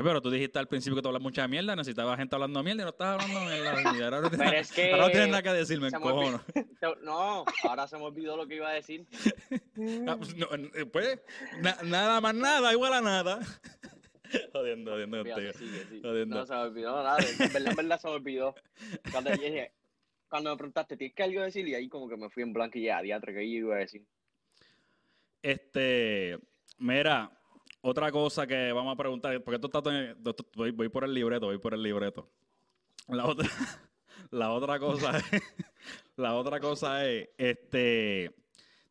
Pero 0.03 0.21
tú 0.21 0.29
dijiste 0.29 0.59
al 0.59 0.67
principio 0.67 0.95
que 0.95 1.01
tú 1.01 1.07
hablas 1.09 1.21
mucha 1.21 1.47
mierda, 1.47 1.75
necesitaba 1.75 2.15
gente 2.17 2.35
hablando 2.35 2.61
mierda 2.63 2.81
y 2.81 2.85
no 2.85 2.89
estás 2.91 3.21
hablando 3.21 3.39
mierda. 3.49 4.05
Ahora 4.05 4.21
no 4.21 4.29
tienes, 4.29 4.47
Pero 4.47 4.59
es 4.59 4.71
que- 4.71 4.91
ahora 4.91 5.03
no 5.05 5.09
tienes 5.11 5.29
nada 5.29 5.43
que 5.43 5.49
decirme, 5.53 5.91
cojono. 5.91 6.41
No, 7.03 7.45
ahora 7.63 7.87
se 7.87 7.97
me 7.97 8.03
olvidó 8.03 8.35
lo 8.37 8.47
que 8.47 8.55
iba 8.55 8.69
a 8.69 8.73
decir. 8.73 9.05
Ah, 10.07 10.15
pues, 10.17 10.35
no, 10.35 10.47
eh, 10.53 10.85
pues, 10.85 11.19
na- 11.61 11.77
nada 11.83 12.21
más 12.21 12.33
nada, 12.33 12.71
igual 12.71 12.93
a 12.93 13.01
nada. 13.01 13.39
jodiendo, 14.53 14.91
jodiendo 14.91 15.17
contigo. 15.17 15.51
Jodiendo. 16.01 16.35
No 16.37 16.45
se 16.45 16.53
me 16.53 16.59
olvidó 16.59 17.03
nada. 17.03 17.17
En 17.19 17.37
verdad, 17.53 17.67
en 17.71 17.75
verdad 17.75 17.99
se 17.99 18.07
me 18.07 18.13
olvidó. 18.13 18.55
Cuando 19.11 19.31
dije, 19.31 19.71
cuando 20.29 20.49
me 20.51 20.57
preguntaste, 20.57 20.97
¿tienes 20.97 21.15
que 21.15 21.23
algo 21.23 21.41
decir? 21.41 21.67
Y 21.67 21.75
ahí 21.75 21.87
como 21.89 22.07
que 22.09 22.17
me 22.17 22.29
fui 22.29 22.43
en 22.43 22.53
blanco 22.53 22.77
y 22.77 22.83
ya, 22.83 23.01
diatre, 23.01 23.33
yo 23.33 23.41
iba 23.41 23.75
a 23.75 23.79
decir. 23.79 24.03
Este, 25.41 26.39
mira, 26.79 27.31
otra 27.87 28.11
cosa 28.11 28.47
que 28.47 28.71
vamos 28.71 28.93
a 28.93 28.97
preguntar, 28.97 29.39
porque 29.43 29.55
esto 29.63 29.67
está, 29.67 30.15
voy, 30.55 30.89
por 30.89 31.03
el 31.03 31.13
libreto, 31.13 31.45
voy 31.45 31.59
por 31.59 31.75
el 31.75 31.83
libreto. 31.83 32.27
La 33.07 33.27
otra, 33.27 33.47
la 34.31 34.51
otra 34.51 34.79
cosa 34.79 35.17
es, 35.17 35.23
la 36.15 36.33
otra 36.33 36.59
cosa 36.59 37.07
es, 37.07 37.29
este, 37.37 38.35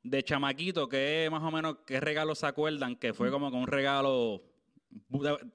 de 0.00 0.22
chamaquito, 0.22 0.88
que 0.88 1.28
más 1.28 1.42
o 1.42 1.50
menos, 1.50 1.78
qué 1.84 1.98
regalo 1.98 2.36
se 2.36 2.46
acuerdan 2.46 2.94
que 2.94 3.12
fue 3.12 3.32
como 3.32 3.50
que 3.50 3.56
un 3.56 3.66
regalo, 3.66 4.44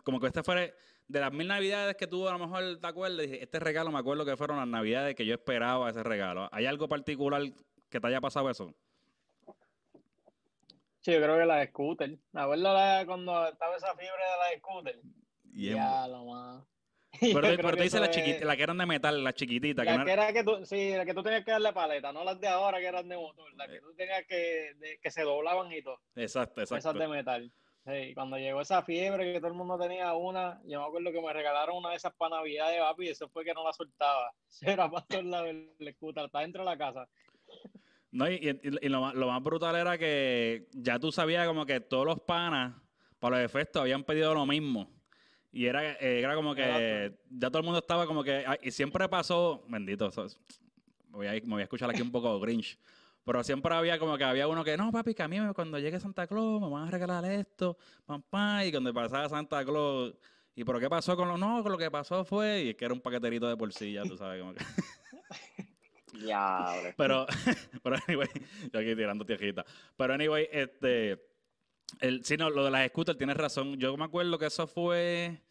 como 0.04 0.20
que 0.20 0.28
este 0.28 0.44
fue 0.44 0.76
de 1.08 1.20
las 1.22 1.32
mil 1.32 1.48
navidades 1.48 1.96
que 1.96 2.08
tuvo, 2.08 2.28
a 2.28 2.34
lo 2.34 2.40
mejor 2.40 2.78
te 2.82 2.88
acuerdas, 2.88 3.26
este 3.26 3.60
regalo 3.62 3.90
me 3.90 4.00
acuerdo 4.00 4.26
que 4.26 4.36
fueron 4.36 4.58
las 4.58 4.68
navidades 4.68 5.16
que 5.16 5.26
yo 5.26 5.34
esperaba 5.34 5.90
ese 5.90 6.04
regalo. 6.04 6.50
¿Hay 6.52 6.66
algo 6.66 6.90
particular 6.90 7.42
que 7.90 8.02
te 8.02 8.08
haya 8.08 8.20
pasado 8.20 8.50
eso? 8.50 8.76
Sí, 11.10 11.16
yo 11.16 11.22
creo 11.24 11.38
que 11.38 11.46
la 11.46 11.56
de 11.58 11.68
scooter. 11.68 12.18
¿Me 12.32 12.42
acuerdo 12.42 12.74
la- 12.74 13.04
cuando 13.06 13.48
estaba 13.48 13.76
esa 13.76 13.96
fiebre 13.96 14.24
de 14.24 14.38
la 14.40 14.50
de 14.52 14.58
scooter? 14.60 15.00
Ya, 15.54 16.08
lo 16.08 16.26
más. 16.26 16.64
Pero, 17.20 17.42
pero 17.42 17.76
tú 17.76 17.82
dices 17.84 18.00
la 18.00 18.12
chiquita, 18.12 18.46
la 18.46 18.56
que 18.56 18.62
eran 18.64 18.78
de 18.78 18.86
metal, 18.86 19.24
la 19.24 19.34
chiquitita. 19.34 19.82
que 19.84 19.90
La 19.92 19.98
no 19.98 20.06
que 20.06 20.12
era- 20.12 20.26
era 20.30 20.34
que 20.34 20.44
tú, 20.44 20.64
sí, 20.64 20.92
la 20.96 21.04
que 21.06 21.14
tú 21.16 21.24
tenías 21.24 21.44
que 21.44 21.50
darle 21.52 21.74
paleta, 21.74 22.14
no 22.14 22.24
las 22.24 22.40
de 22.40 22.48
ahora 22.48 22.78
que 22.80 22.86
eran 22.86 23.10
de 23.10 23.18
motor, 23.18 23.52
la 23.56 23.68
que 23.68 23.80
tú 23.82 23.94
tenías 23.96 24.26
que, 24.28 24.76
de- 24.78 25.00
que 25.02 25.10
se 25.10 25.24
doblaban 25.24 25.72
y 25.74 25.82
todo, 25.82 26.00
Exacto, 26.16 26.62
exacto. 26.62 26.78
esas 26.78 26.94
de 27.00 27.08
metal. 27.08 27.52
Sí, 27.86 28.14
cuando 28.14 28.38
llegó 28.38 28.62
esa 28.62 28.84
fiebre 28.84 29.34
que 29.34 29.40
todo 29.40 29.48
el 29.50 29.58
mundo 29.58 29.80
tenía 29.80 30.14
una, 30.14 30.62
yo 30.66 30.82
me 30.82 30.86
acuerdo 30.86 31.12
que 31.12 31.20
me 31.22 31.34
regalaron 31.34 31.78
una 31.78 31.90
de 31.90 31.96
esas 31.96 32.14
para 32.14 32.36
Navidad 32.38 32.70
de 32.72 32.78
papi 32.80 33.06
y 33.08 33.10
eso 33.10 33.28
fue 33.30 33.44
que 33.44 33.54
no 33.56 33.64
la 33.64 33.74
soltaba. 33.74 34.32
Era 34.62 34.90
para 34.92 35.06
todos 35.08 35.26
lados 35.26 35.50
el 35.50 35.94
scooter, 35.96 36.26
está 36.26 36.42
dentro 36.42 36.62
de 36.64 36.70
la 36.70 36.78
casa. 36.78 37.10
No, 38.12 38.30
y, 38.30 38.36
y- 38.36 38.86
y 38.86 38.90
lo, 38.90 39.02
más, 39.02 39.14
lo 39.16 39.28
más 39.28 39.44
brutal 39.44 39.76
era 39.76 39.98
que 39.98 40.68
ya 40.74 40.98
tú 41.00 41.12
sabías 41.12 41.48
como 41.48 41.66
que 41.66 41.80
todos 41.80 42.06
los 42.06 42.20
panas, 42.20 42.74
para 43.20 43.38
los 43.38 43.46
efectos, 43.46 43.82
habían 43.82 44.04
pedido 44.04 44.34
lo 44.34 44.46
mismo. 44.46 44.90
Y 45.52 45.66
era, 45.66 45.94
eh, 45.94 46.20
era 46.22 46.36
como 46.36 46.54
que 46.56 46.64
Exacto. 47.06 47.22
ya 47.32 47.50
todo 47.50 47.58
el 47.60 47.66
mundo 47.66 47.80
estaba 47.80 48.06
como 48.06 48.24
que... 48.24 48.44
ah, 48.48 48.58
Y 48.62 48.72
siempre 48.72 49.08
pasó, 49.10 49.64
bendito, 49.68 50.10
voy, 51.10 51.28
a, 51.28 51.32
me 51.34 51.40
voy 51.42 51.62
a 51.62 51.64
escuchar 51.64 51.90
aquí 51.90 52.02
un 52.02 52.12
poco 52.12 52.40
grinch. 52.40 52.78
Pero 53.26 53.44
siempre 53.44 53.76
había 53.76 54.00
como 54.00 54.18
que 54.18 54.24
había 54.24 54.48
uno 54.48 54.64
que, 54.64 54.76
no, 54.78 54.92
papi, 54.92 55.14
que 55.14 55.22
a 55.24 55.28
mí 55.28 55.38
cuando 55.54 55.78
llegue 55.78 56.00
Santa 56.00 56.26
Claus 56.26 56.62
me 56.62 56.70
van 56.70 56.88
a 56.88 56.92
regalar 56.92 57.26
esto, 57.26 57.78
pam, 58.06 58.24
pam, 58.24 58.66
y 58.66 58.72
cuando 58.72 58.92
pasaba 58.94 59.30
Santa 59.30 59.64
Claus, 59.64 60.16
¿y 60.56 60.64
por 60.64 60.80
qué 60.80 60.90
pasó 60.90 61.16
con 61.16 61.28
lo 61.28 61.38
no? 61.38 61.62
Con 61.62 61.72
lo 61.74 61.78
que 61.78 61.92
pasó 61.92 62.24
fue, 62.26 62.64
y 62.64 62.70
es 62.70 62.76
que 62.76 62.86
era 62.86 62.94
un 62.94 63.02
paqueterito 63.02 63.48
de 63.48 63.56
por 63.58 63.72
sí, 63.74 63.94
ya 63.94 64.04
tú 64.04 64.18
sabes, 64.18 64.42
como 64.42 64.54
que... 64.56 64.64
Ya. 66.26 66.94
Pero, 66.98 67.26
pero 67.84 67.96
anyway, 68.08 68.28
yo 68.72 68.80
aquí 68.80 68.96
tirando 68.96 69.26
tierrita. 69.26 69.66
Pero 69.98 70.14
anyway, 70.14 70.48
este, 70.52 71.22
el, 72.02 72.24
sí, 72.26 72.38
no, 72.38 72.50
lo 72.50 72.66
de 72.66 72.72
las 72.72 72.88
scooters, 72.90 73.18
tienes 73.18 73.38
razón. 73.38 73.78
Yo 73.78 73.96
me 73.98 74.06
acuerdo 74.06 74.38
que 74.38 74.46
eso 74.48 74.68
fue, 74.68 75.42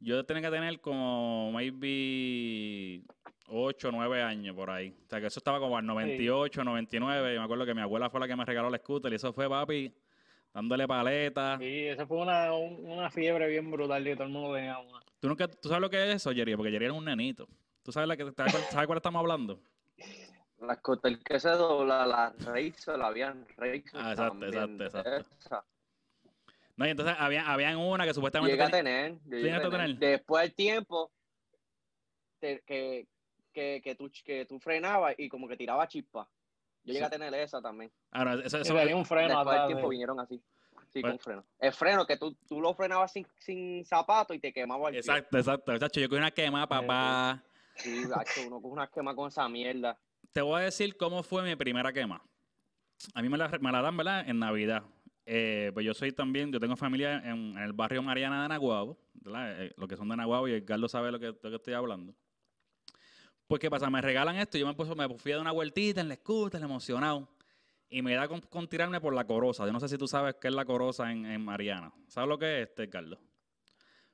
yo 0.00 0.24
tenía 0.24 0.42
que 0.42 0.50
tener 0.56 0.80
como 0.80 1.52
maybe 1.52 3.02
8 3.48 3.88
o 3.88 3.92
9 3.92 4.22
años 4.22 4.54
por 4.56 4.70
ahí. 4.70 4.94
O 5.04 5.08
sea, 5.08 5.20
que 5.20 5.26
eso 5.26 5.40
estaba 5.40 5.58
como 5.58 5.76
al 5.76 5.86
98, 5.86 6.64
99. 6.64 7.34
Y 7.34 7.38
me 7.38 7.44
acuerdo 7.44 7.66
que 7.66 7.74
mi 7.74 7.80
abuela 7.82 8.10
fue 8.10 8.20
la 8.20 8.28
que 8.28 8.36
me 8.36 8.44
regaló 8.44 8.70
la 8.70 8.78
scooter 8.78 9.12
y 9.12 9.16
eso 9.16 9.32
fue 9.32 9.48
papi 9.48 9.92
dándole 10.52 10.86
paleta. 10.86 11.56
Sí, 11.58 11.86
eso 11.86 12.06
fue 12.06 12.18
una, 12.18 12.52
un- 12.52 12.84
una 12.90 13.10
fiebre 13.10 13.48
bien 13.48 13.70
brutal 13.70 14.06
y 14.06 14.12
todo 14.14 14.24
el 14.24 14.30
mundo 14.30 14.54
tenía 14.54 14.78
una. 14.78 15.00
¿Tú, 15.20 15.28
nunca, 15.28 15.48
¿Tú 15.48 15.68
sabes 15.68 15.80
lo 15.80 15.88
que 15.90 16.02
es 16.10 16.16
eso, 16.16 16.32
Jerry? 16.32 16.56
Porque 16.56 16.70
Jerry 16.72 16.86
era 16.86 16.94
un 16.94 17.04
nenito. 17.04 17.48
¿Tú 17.82 17.90
sabes, 17.92 18.08
la 18.08 18.16
que, 18.16 18.24
sabes 18.32 18.52
cuál, 18.52 18.64
sabes 18.70 18.86
cuál 18.86 18.96
estamos 18.98 19.20
hablando? 19.20 19.60
La 20.62 20.74
scooter 20.76 21.18
que 21.18 21.40
se 21.40 21.50
dobla, 21.50 22.06
la 22.06 22.32
Razer, 22.38 22.96
la 22.98 23.06
habían 23.08 23.46
Razer. 23.56 23.82
Ah, 23.94 24.10
exacto, 24.12 24.38
también, 24.38 24.54
exacto, 24.54 24.84
exacto. 24.84 25.36
esa. 25.40 25.64
No, 26.76 26.86
y 26.86 26.90
entonces 26.90 27.14
había, 27.18 27.46
habían 27.50 27.76
una 27.76 28.04
que 28.04 28.14
supuestamente... 28.14 28.52
Llegué 28.52 28.62
a 28.62 28.70
tenía- 28.70 28.70
tener. 28.70 29.12
yo 29.12 29.18
¿Tú 29.30 29.36
llegué 29.36 29.52
a 29.52 29.56
a? 29.58 29.98
Después 29.98 30.42
del 30.42 30.54
tiempo, 30.54 31.12
te- 32.38 32.62
que, 32.66 33.06
que, 33.52 33.80
que, 33.82 33.94
tú, 33.94 34.10
que 34.24 34.46
tú 34.46 34.58
frenabas 34.58 35.14
y 35.18 35.28
como 35.28 35.48
que 35.48 35.56
tiraba 35.56 35.86
chispa. 35.88 36.28
Yo 36.84 36.92
llegué 36.92 36.98
Sí. 37.00 37.04
a 37.04 37.10
tener 37.10 37.34
esa 37.34 37.60
también. 37.60 37.92
Ah, 38.10 38.24
no, 38.24 38.34
eso, 38.40 38.58
eso- 38.58 38.74
tenía 38.74 38.96
un 38.96 39.04
freno 39.04 39.34
Después 39.36 39.56
del 39.58 39.66
tiempo 39.66 39.86
de- 39.88 39.90
vinieron 39.90 40.20
así. 40.20 40.42
Sí, 40.92 41.00
Bueno. 41.00 41.16
con 41.16 41.18
freno. 41.24 41.44
El 41.58 41.72
freno 41.72 42.06
que 42.06 42.16
tú, 42.18 42.34
tú 42.46 42.60
lo 42.60 42.74
frenabas 42.74 43.12
sin, 43.12 43.26
sin 43.38 43.84
zapato 43.84 44.34
y 44.34 44.38
te 44.40 44.52
quemaba 44.52 44.88
el 44.88 44.92
pie. 44.92 45.00
Exacto, 45.00 45.38
exacto. 45.38 45.78
Chacho, 45.78 46.00
yo 46.00 46.08
cogí 46.08 46.18
una 46.18 46.30
quema, 46.30 46.66
papá. 46.66 47.42
Sí, 47.76 48.04
gacho, 48.06 48.42
uno 48.46 48.60
coge 48.60 48.72
una 48.74 48.86
quema 48.88 49.14
con 49.14 49.28
esa 49.28 49.48
mierda. 49.48 49.98
Te 50.32 50.40
voy 50.40 50.60
a 50.60 50.64
decir 50.64 50.96
cómo 50.96 51.22
fue 51.22 51.42
mi 51.42 51.54
primera 51.56 51.92
quema. 51.92 52.22
A 53.14 53.22
mí 53.22 53.28
me 53.28 53.36
la, 53.36 53.48
me 53.60 53.72
la 53.72 53.82
dan, 53.82 53.96
¿verdad? 53.96 54.28
En 54.28 54.38
Navidad. 54.38 54.82
Eh, 55.26 55.70
pues 55.74 55.84
yo 55.86 55.94
soy 55.94 56.12
también, 56.12 56.50
yo 56.50 56.58
tengo 56.58 56.74
familia 56.76 57.18
en, 57.18 57.56
en 57.56 57.58
el 57.58 57.72
barrio 57.72 58.02
Mariana 58.02 58.42
de 58.42 58.48
Naguabo, 58.48 58.98
¿verdad? 59.14 59.62
Eh, 59.62 59.74
lo 59.76 59.86
que 59.86 59.96
son 59.96 60.08
de 60.08 60.16
Naguabo 60.16 60.48
y 60.48 60.52
Edgardo 60.52 60.88
sabe 60.88 61.12
lo 61.12 61.20
que, 61.20 61.26
lo 61.26 61.50
que 61.50 61.56
estoy 61.56 61.74
hablando. 61.74 62.14
Pues, 63.46 63.60
¿qué 63.60 63.70
pasa? 63.70 63.90
Me 63.90 64.00
regalan 64.00 64.36
esto 64.36 64.56
y 64.56 64.60
yo 64.60 64.66
me, 64.66 64.74
puse, 64.74 64.94
me 64.94 65.08
fui 65.18 65.32
a 65.32 65.36
dar 65.36 65.42
una 65.42 65.52
vueltita 65.52 66.00
en 66.00 66.08
la 66.08 66.16
scooter, 66.16 66.62
emocionado. 66.62 67.28
Y 67.90 68.00
me 68.00 68.14
da 68.14 68.26
con, 68.26 68.40
con 68.40 68.66
tirarme 68.66 69.00
por 69.00 69.14
la 69.14 69.26
corosa. 69.26 69.66
Yo 69.66 69.72
no 69.72 69.80
sé 69.80 69.88
si 69.88 69.98
tú 69.98 70.08
sabes 70.08 70.36
qué 70.40 70.48
es 70.48 70.54
la 70.54 70.64
corosa 70.64 71.12
en, 71.12 71.26
en 71.26 71.44
Mariana. 71.44 71.92
¿Sabes 72.08 72.28
lo 72.30 72.38
que 72.38 72.62
es, 72.62 72.68
este, 72.68 72.84
Edgardo? 72.84 73.18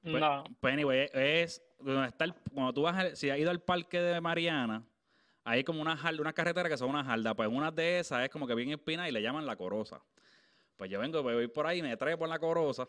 Pues, 0.03 0.21
No, 0.21 0.45
pues 0.59 0.75
anyway, 0.75 1.09
es 1.13 1.63
donde 1.79 2.09
está 2.09 2.25
el, 2.25 2.35
cuando 2.53 2.73
tú 2.73 2.83
vas, 2.83 3.17
si 3.17 3.31
has 3.31 3.39
ido 3.39 3.51
al 3.51 3.61
parque 3.61 4.01
de 4.01 4.21
Mariana, 4.21 4.85
hay 5.49 5.65
como 5.65 5.81
una 5.81 5.97
jarda, 5.97 6.21
una 6.21 6.35
carretera 6.35 6.69
que 6.69 6.77
son 6.77 6.91
una 6.91 7.03
jarda, 7.03 7.35
pues 7.35 7.49
una 7.49 7.71
de 7.71 8.01
esas 8.01 8.23
es 8.23 8.29
como 8.29 8.47
que 8.47 8.55
bien 8.55 8.71
espina 8.71 9.09
y 9.09 9.13
le 9.13 9.23
llaman 9.23 9.47
la 9.47 9.57
corosa. 9.57 9.99
Pues 10.77 10.91
yo 10.91 11.01
vengo, 11.01 11.23
voy 11.23 11.49
por 11.49 11.67
ahí, 11.67 11.81
me 11.81 11.97
traigo 11.97 12.19
por 12.19 12.29
la 12.29 12.39
corosa 12.39 12.87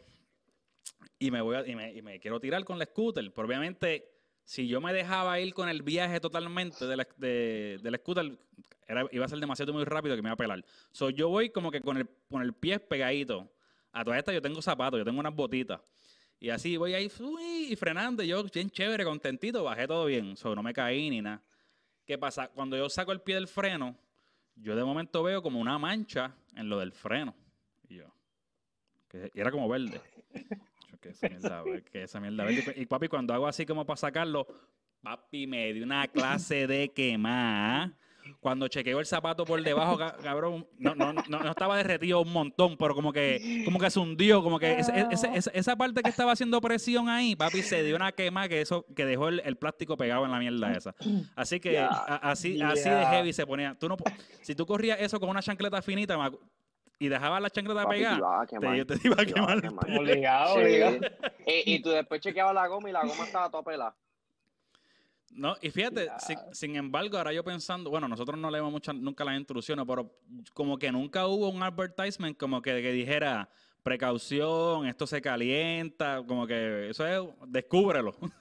y 1.18 1.32
me 1.32 1.40
voy 1.40 1.58
y 1.66 2.02
me, 2.02 2.20
quiero 2.20 2.38
tirar 2.42 2.66
con 2.66 2.78
la 2.78 2.86
scooter. 2.86 3.32
Pero 3.32 3.48
obviamente, 3.48 4.12
si 4.44 4.68
yo 4.68 4.82
me 4.82 4.92
dejaba 4.92 5.40
ir 5.40 5.54
con 5.54 5.70
el 5.70 5.84
viaje 5.84 6.20
totalmente 6.20 6.86
de 6.86 6.98
la, 6.98 7.08
de, 7.16 7.80
del 7.82 7.96
scooter, 7.96 8.38
era, 8.86 9.06
iba 9.10 9.24
a 9.24 9.30
ser 9.30 9.40
demasiado 9.40 9.72
muy 9.72 9.86
rápido 9.86 10.18
que 10.18 10.22
me 10.22 10.28
iba 10.28 10.34
a 10.34 10.38
pelar. 10.38 10.66
So, 10.92 11.10
yo 11.12 11.30
voy 11.30 11.52
como 11.52 11.72
que 11.72 11.80
con 11.80 11.96
el, 11.96 12.10
con 12.30 12.42
el 12.42 12.52
pie 12.52 12.78
pegadito. 12.80 13.50
A 13.94 14.04
todas 14.04 14.20
estas 14.20 14.36
yo 14.36 14.42
tengo 14.42 14.62
zapatos, 14.62 15.00
yo 15.00 15.06
tengo 15.06 15.22
unas 15.22 15.34
botitas. 15.34 15.80
Y 16.42 16.50
así 16.50 16.76
voy 16.76 16.94
ahí 16.94 17.10
uy, 17.22 17.68
y 17.72 17.76
frenando, 17.78 18.22
yo 18.22 18.44
bien 18.44 18.70
chévere, 18.70 19.06
contentito, 19.06 19.64
bajé 19.64 19.88
todo 19.88 20.06
bien, 20.06 20.36
so, 20.36 20.54
no 20.54 20.62
me 20.62 20.74
caí 20.74 21.10
ni 21.10 21.22
nada. 21.22 21.42
¿Qué 22.10 22.18
pasa? 22.18 22.48
Cuando 22.48 22.76
yo 22.76 22.90
saco 22.90 23.12
el 23.12 23.22
pie 23.22 23.36
del 23.36 23.48
freno, 23.48 23.96
yo 24.56 24.76
de 24.76 24.84
momento 24.84 25.22
veo 25.22 25.44
como 25.44 25.60
una 25.60 25.78
mancha 25.78 26.34
en 26.56 26.68
lo 26.68 26.80
del 26.80 26.92
freno. 26.92 27.36
Y 27.88 27.98
yo, 27.98 28.12
que 29.08 29.30
era 29.36 29.52
como 29.52 29.70
verde. 29.70 30.02
Yo, 30.90 30.98
¿qué 31.00 31.10
esa 31.10 31.30
mierda, 31.30 31.64
esa 31.94 32.20
verde? 32.20 32.74
Y 32.78 32.88
papi, 32.88 33.10
cuando 33.10 33.32
hago 33.32 33.46
así 33.46 33.64
como 33.64 33.86
para 33.86 33.98
sacarlo, 33.98 34.48
papi 35.04 35.46
me 35.46 35.72
dio 35.72 35.84
una 35.84 36.08
clase 36.08 36.66
de 36.66 36.90
quemar. 36.90 37.94
Cuando 38.40 38.68
chequeo 38.68 39.00
el 39.00 39.06
zapato 39.06 39.46
por 39.46 39.62
debajo, 39.62 39.98
ca- 39.98 40.16
cabrón, 40.24 40.68
no, 40.78 40.96
no, 40.96 41.14
no, 41.14 41.22
no 41.28 41.50
estaba 41.52 41.78
derretido 41.78 42.22
un 42.22 42.32
montón, 42.32 42.78
pero 42.78 42.96
como 42.96 43.12
que, 43.14 43.62
como 43.66 43.80
que 43.80 43.90
se 43.90 44.00
hundió, 44.00 44.42
como 44.44 44.60
que 44.60 44.80
esa 44.80 45.76
parte 45.76 46.02
que 46.02 46.10
estaba 46.10 46.32
haciendo 46.32 46.60
presión 46.62 47.10
ahí, 47.10 47.36
papi, 47.36 47.62
se 47.62 47.84
dio 47.84 47.96
una 47.96 48.12
quema 48.12 48.48
que 48.48 48.62
eso, 48.62 48.86
que 48.96 49.06
dejó 49.06 49.28
el, 49.30 49.42
el 49.46 49.56
plástico 49.58 49.98
pegado 49.98 50.26
en 50.26 50.32
la 50.32 50.40
mierda 50.40 50.72
esa. 50.74 50.96
Así 51.36 51.60
que 51.60 51.78
a- 51.80 51.88
así, 52.32 52.62
así 52.62 52.90
de 52.90 53.06
heavy 53.06 53.34
se 53.34 53.46
ponía. 53.46 53.76
Tú 53.80 53.90
no, 53.90 53.98
si 54.42 54.56
tú 54.56 54.66
corrías 54.66 55.00
eso 55.02 55.20
con 55.20 55.30
una 55.30 55.42
chancleta 55.42 55.82
finita 55.82 56.18
y 57.02 57.08
dejabas 57.08 57.42
la 57.42 57.50
chancleta 57.50 57.84
Papi, 57.84 57.96
te 57.96 58.04
pegada, 58.04 58.18
iba 58.18 58.42
a 58.42 58.46
te, 58.46 58.60
quemar, 58.60 58.86
te 58.86 59.08
iba 59.08 59.16
a 59.16 59.26
te 59.26 59.38
iba 59.38 59.52
a 59.54 59.62
quemar. 59.62 59.62
Sí. 60.54 60.60
obligado. 60.60 61.00
Y, 61.48 61.74
y 61.76 61.82
tú 61.82 61.90
después 61.92 62.20
chequeabas 62.22 62.54
la 62.54 62.68
goma 62.68 62.90
y 62.90 62.92
la 62.94 63.02
goma 63.06 63.24
estaba 63.24 63.50
toda 63.50 63.64
pelada. 63.64 63.96
No, 65.32 65.56
y 65.62 65.70
fíjate, 65.70 66.10
sin, 66.20 66.38
sin 66.52 66.76
embargo, 66.76 67.18
ahora 67.18 67.34
yo 67.34 67.44
pensando, 67.44 67.90
bueno, 67.90 68.08
nosotros 68.08 68.38
no 68.38 68.50
leemos 68.50 68.72
muchas, 68.72 68.96
nunca 68.96 69.24
las 69.24 69.38
instrucciones, 69.38 69.86
pero 69.88 70.12
como 70.54 70.78
que 70.78 70.92
nunca 70.92 71.28
hubo 71.28 71.50
un 71.50 71.62
advertisement 71.62 72.38
como 72.38 72.62
que, 72.62 72.82
que 72.82 72.92
dijera 72.92 73.50
precaución, 73.84 74.88
esto 74.88 75.08
se 75.08 75.22
calienta, 75.22 76.24
como 76.26 76.46
que 76.46 76.90
eso 76.90 77.06
es, 77.06 77.22
descúbrelo. 77.48 78.16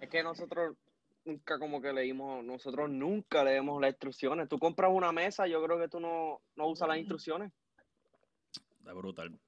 Es 0.00 0.08
que 0.10 0.22
nosotros 0.22 0.76
nunca 1.24 1.58
como 1.58 1.80
que 1.80 1.92
leímos, 1.92 2.44
nosotros 2.44 2.90
nunca 2.90 3.44
leemos 3.44 3.80
las 3.80 3.90
instrucciones. 3.90 4.48
Tú 4.48 4.58
compras 4.58 4.90
una 4.92 5.12
mesa, 5.12 5.46
yo 5.46 5.62
creo 5.62 5.78
que 5.78 5.88
tú 5.88 6.00
no, 6.00 6.40
no 6.56 6.66
usas 6.66 6.88
las 6.88 6.98
instrucciones. 6.98 7.52
Está 8.78 8.92
brutal. 8.92 9.38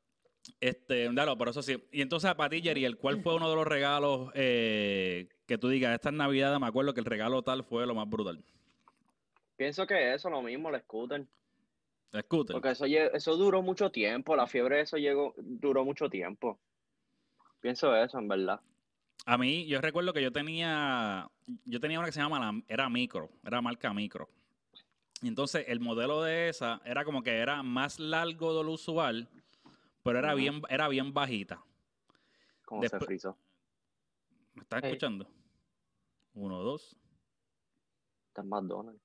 Este, 0.61 1.09
dalo, 1.12 1.37
por 1.37 1.49
eso 1.49 1.62
sí. 1.62 1.83
Y 1.92 2.02
entonces, 2.02 2.35
para 2.35 2.50
ti, 2.50 2.62
Jerry, 2.62 2.85
¿el 2.85 2.97
¿cuál 2.97 3.23
fue 3.23 3.35
uno 3.35 3.49
de 3.49 3.57
los 3.57 3.66
regalos 3.66 4.30
eh, 4.35 5.28
que 5.47 5.59
tú 5.59 5.69
digas, 5.69 5.95
esta 5.95 6.11
Navidad 6.11 6.59
me 6.59 6.66
acuerdo 6.66 6.95
que 6.95 7.00
el 7.00 7.07
regalo 7.07 7.42
tal 7.42 7.64
fue 7.64 7.87
lo 7.87 7.95
más 7.95 8.09
brutal? 8.09 8.42
Pienso 9.57 9.87
que 9.87 10.14
eso, 10.14 10.30
lo 10.30 10.42
mismo, 10.42 10.71
el 10.71 10.80
scooter. 10.80 11.26
El 12.12 12.23
scooter. 12.23 12.54
Porque 12.54 12.71
eso, 12.71 12.87
eso 12.87 13.37
duró 13.37 13.62
mucho 13.62 13.90
tiempo, 13.90 14.35
la 14.35 14.47
fiebre 14.47 14.76
de 14.76 14.83
eso 14.83 14.97
llegó, 14.97 15.35
duró 15.37 15.85
mucho 15.85 16.09
tiempo. 16.09 16.59
Pienso 17.61 17.95
eso, 17.95 18.19
en 18.19 18.28
verdad. 18.28 18.61
A 19.26 19.37
mí, 19.37 19.66
yo 19.66 19.80
recuerdo 19.80 20.12
que 20.14 20.23
yo 20.23 20.33
tenía, 20.33 21.28
yo 21.66 21.78
tenía 21.78 21.99
una 21.99 22.07
que 22.07 22.12
se 22.12 22.21
llama, 22.21 22.40
la- 22.40 22.62
era 22.69 22.88
micro, 22.88 23.28
era 23.45 23.61
marca 23.61 23.92
micro. 23.92 24.28
Y 25.23 25.28
entonces 25.28 25.66
el 25.69 25.80
modelo 25.80 26.23
de 26.23 26.49
esa 26.49 26.80
era 26.85 27.04
como 27.04 27.23
que 27.23 27.37
era 27.37 27.62
más 27.62 28.00
largo 28.00 28.57
de 28.57 28.64
lo 28.64 28.73
usual, 28.73 29.28
pero 30.02 30.19
era 30.19 30.35
bien, 30.35 30.62
era 30.69 30.88
bien 30.88 31.12
bajita. 31.12 31.62
Como 32.64 32.83
Después- 32.83 33.00
se 33.00 33.07
frizó. 33.07 33.38
¿Me 34.54 34.62
estás 34.62 34.83
escuchando? 34.85 35.28
Uno, 36.35 36.61
dos. 36.61 36.97
Está 38.28 38.42
en 38.42 38.49
McDonald's. 38.49 39.02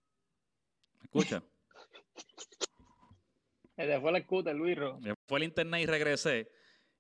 ¿Me 1.00 1.04
escucha? 1.06 1.44
Ese 3.78 4.00
fue 4.00 4.12
el 4.18 4.24
scooter, 4.24 4.56
Luis 4.56 4.78
Ro. 4.78 5.00
Me 5.00 5.14
fue 5.28 5.38
al 5.40 5.44
internet 5.44 5.82
y 5.82 5.86
regresé. 5.86 6.50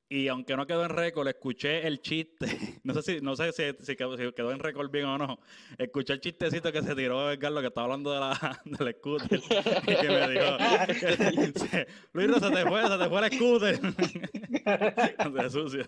Y 0.08 0.28
aunque 0.28 0.56
no 0.56 0.68
quedó 0.68 0.84
en 0.84 0.92
récord, 0.92 1.28
escuché 1.28 1.86
el 1.88 2.00
chiste. 2.02 2.46
No 2.86 2.94
sé 2.94 3.02
si, 3.02 3.22
no 3.22 3.36
sé 3.36 3.52
si, 3.52 3.64
si 3.84 3.96
quedó, 3.96 4.52
en 4.52 4.60
récord 4.60 4.92
bien 4.92 5.06
o 5.06 5.18
no. 5.18 5.40
Escuché 5.78 6.14
el 6.14 6.22
chistecito 6.22 6.72
que 6.72 6.84
se 6.84 6.94
tiró 6.94 7.28
Carlos, 7.40 7.62
que 7.62 7.68
estaba 7.68 7.86
hablando 7.86 8.14
de 8.14 8.20
la, 8.20 8.62
del 8.66 8.94
scooter. 8.96 9.40
Y 9.40 9.96
que 9.96 10.08
me 10.08 10.30
dijo, 10.30 10.58
que 11.72 11.88
Luis 12.14 12.28
Ro, 12.30 12.40
se 12.40 12.52
te 12.52 12.66
fue, 12.68 12.88
se 12.88 12.98
te 12.98 13.10
fue 13.10 13.26
el 13.26 13.34
scooter. 13.34 13.80
Se 15.42 15.50
sucio. 15.50 15.84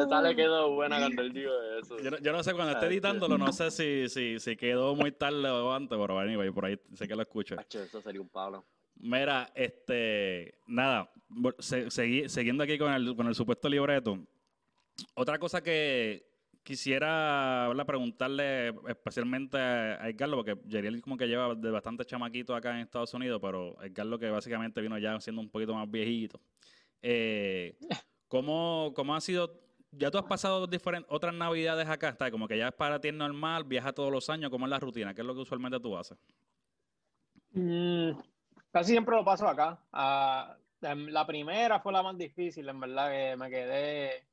Esa 0.00 0.22
le 0.22 0.34
quedó 0.34 0.74
buena 0.74 0.98
cuando 0.98 1.22
él 1.22 1.32
dijo 1.32 1.52
eso. 1.80 2.00
Yo 2.00 2.10
no, 2.10 2.18
yo 2.18 2.32
no 2.32 2.42
sé, 2.42 2.52
cuando 2.52 2.72
esté 2.72 2.86
editándolo, 2.86 3.38
no 3.38 3.52
sé 3.52 3.70
si, 3.70 4.08
si, 4.08 4.40
si 4.40 4.56
quedó 4.56 4.96
muy 4.96 5.12
tarde 5.12 5.48
o 5.48 5.72
antes, 5.72 5.96
pero 5.96 6.18
anyway, 6.18 6.50
por 6.50 6.64
ahí 6.64 6.76
sé 6.94 7.06
que 7.06 7.14
lo 7.14 7.22
escucho. 7.22 7.54
Hacho, 7.58 7.82
eso 7.82 8.00
sería 8.02 8.20
un 8.20 8.28
palo. 8.28 8.64
Mira, 9.02 9.50
este, 9.54 10.58
nada, 10.66 11.10
siguiendo 11.88 12.64
aquí 12.64 12.76
con 12.76 12.92
el, 12.92 13.16
con 13.16 13.26
el 13.26 13.34
supuesto 13.34 13.68
libreto. 13.68 14.18
Otra 15.14 15.38
cosa 15.38 15.62
que 15.62 16.30
quisiera 16.62 17.66
¿verdad? 17.68 17.86
preguntarle 17.86 18.74
especialmente 18.88 19.56
a 19.56 20.08
Edgardo, 20.08 20.36
porque 20.36 20.58
Yeriel 20.66 21.00
como 21.00 21.16
que 21.16 21.26
lleva 21.26 21.54
de 21.54 21.70
bastante 21.70 22.04
chamaquito 22.04 22.54
acá 22.54 22.72
en 22.72 22.82
Estados 22.82 23.14
Unidos, 23.14 23.40
pero 23.42 23.82
Edgardo 23.82 24.18
que 24.18 24.28
básicamente 24.28 24.80
vino 24.82 24.98
ya 24.98 25.18
siendo 25.20 25.40
un 25.40 25.48
poquito 25.48 25.74
más 25.74 25.90
viejito. 25.90 26.40
Eh, 27.00 27.78
¿cómo, 28.28 28.92
¿Cómo 28.94 29.14
ha 29.14 29.20
sido? 29.20 29.58
Ya 29.92 30.10
tú 30.10 30.18
has 30.18 30.24
pasado 30.24 30.66
diferentes, 30.66 31.10
otras 31.10 31.34
navidades 31.34 31.88
acá, 31.88 32.10
está 32.10 32.30
como 32.30 32.46
que 32.46 32.58
ya 32.58 32.68
es 32.68 32.74
para 32.74 33.00
ti 33.00 33.10
normal, 33.10 33.64
viajas 33.64 33.94
todos 33.94 34.12
los 34.12 34.28
años, 34.28 34.50
¿cómo 34.50 34.66
es 34.66 34.70
la 34.70 34.78
rutina? 34.78 35.14
¿Qué 35.14 35.22
es 35.22 35.26
lo 35.26 35.34
que 35.34 35.40
usualmente 35.40 35.80
tú 35.80 35.96
haces? 35.96 36.18
Mm, 37.52 38.12
casi 38.72 38.92
siempre 38.92 39.16
lo 39.16 39.24
paso 39.24 39.48
acá. 39.48 39.78
Ah, 39.92 40.56
em, 40.82 41.08
la 41.08 41.26
primera 41.26 41.80
fue 41.80 41.92
la 41.92 42.02
más 42.02 42.16
difícil, 42.16 42.68
en 42.68 42.80
verdad, 42.80 43.10
que 43.10 43.36
me 43.36 43.50
quedé 43.50 44.24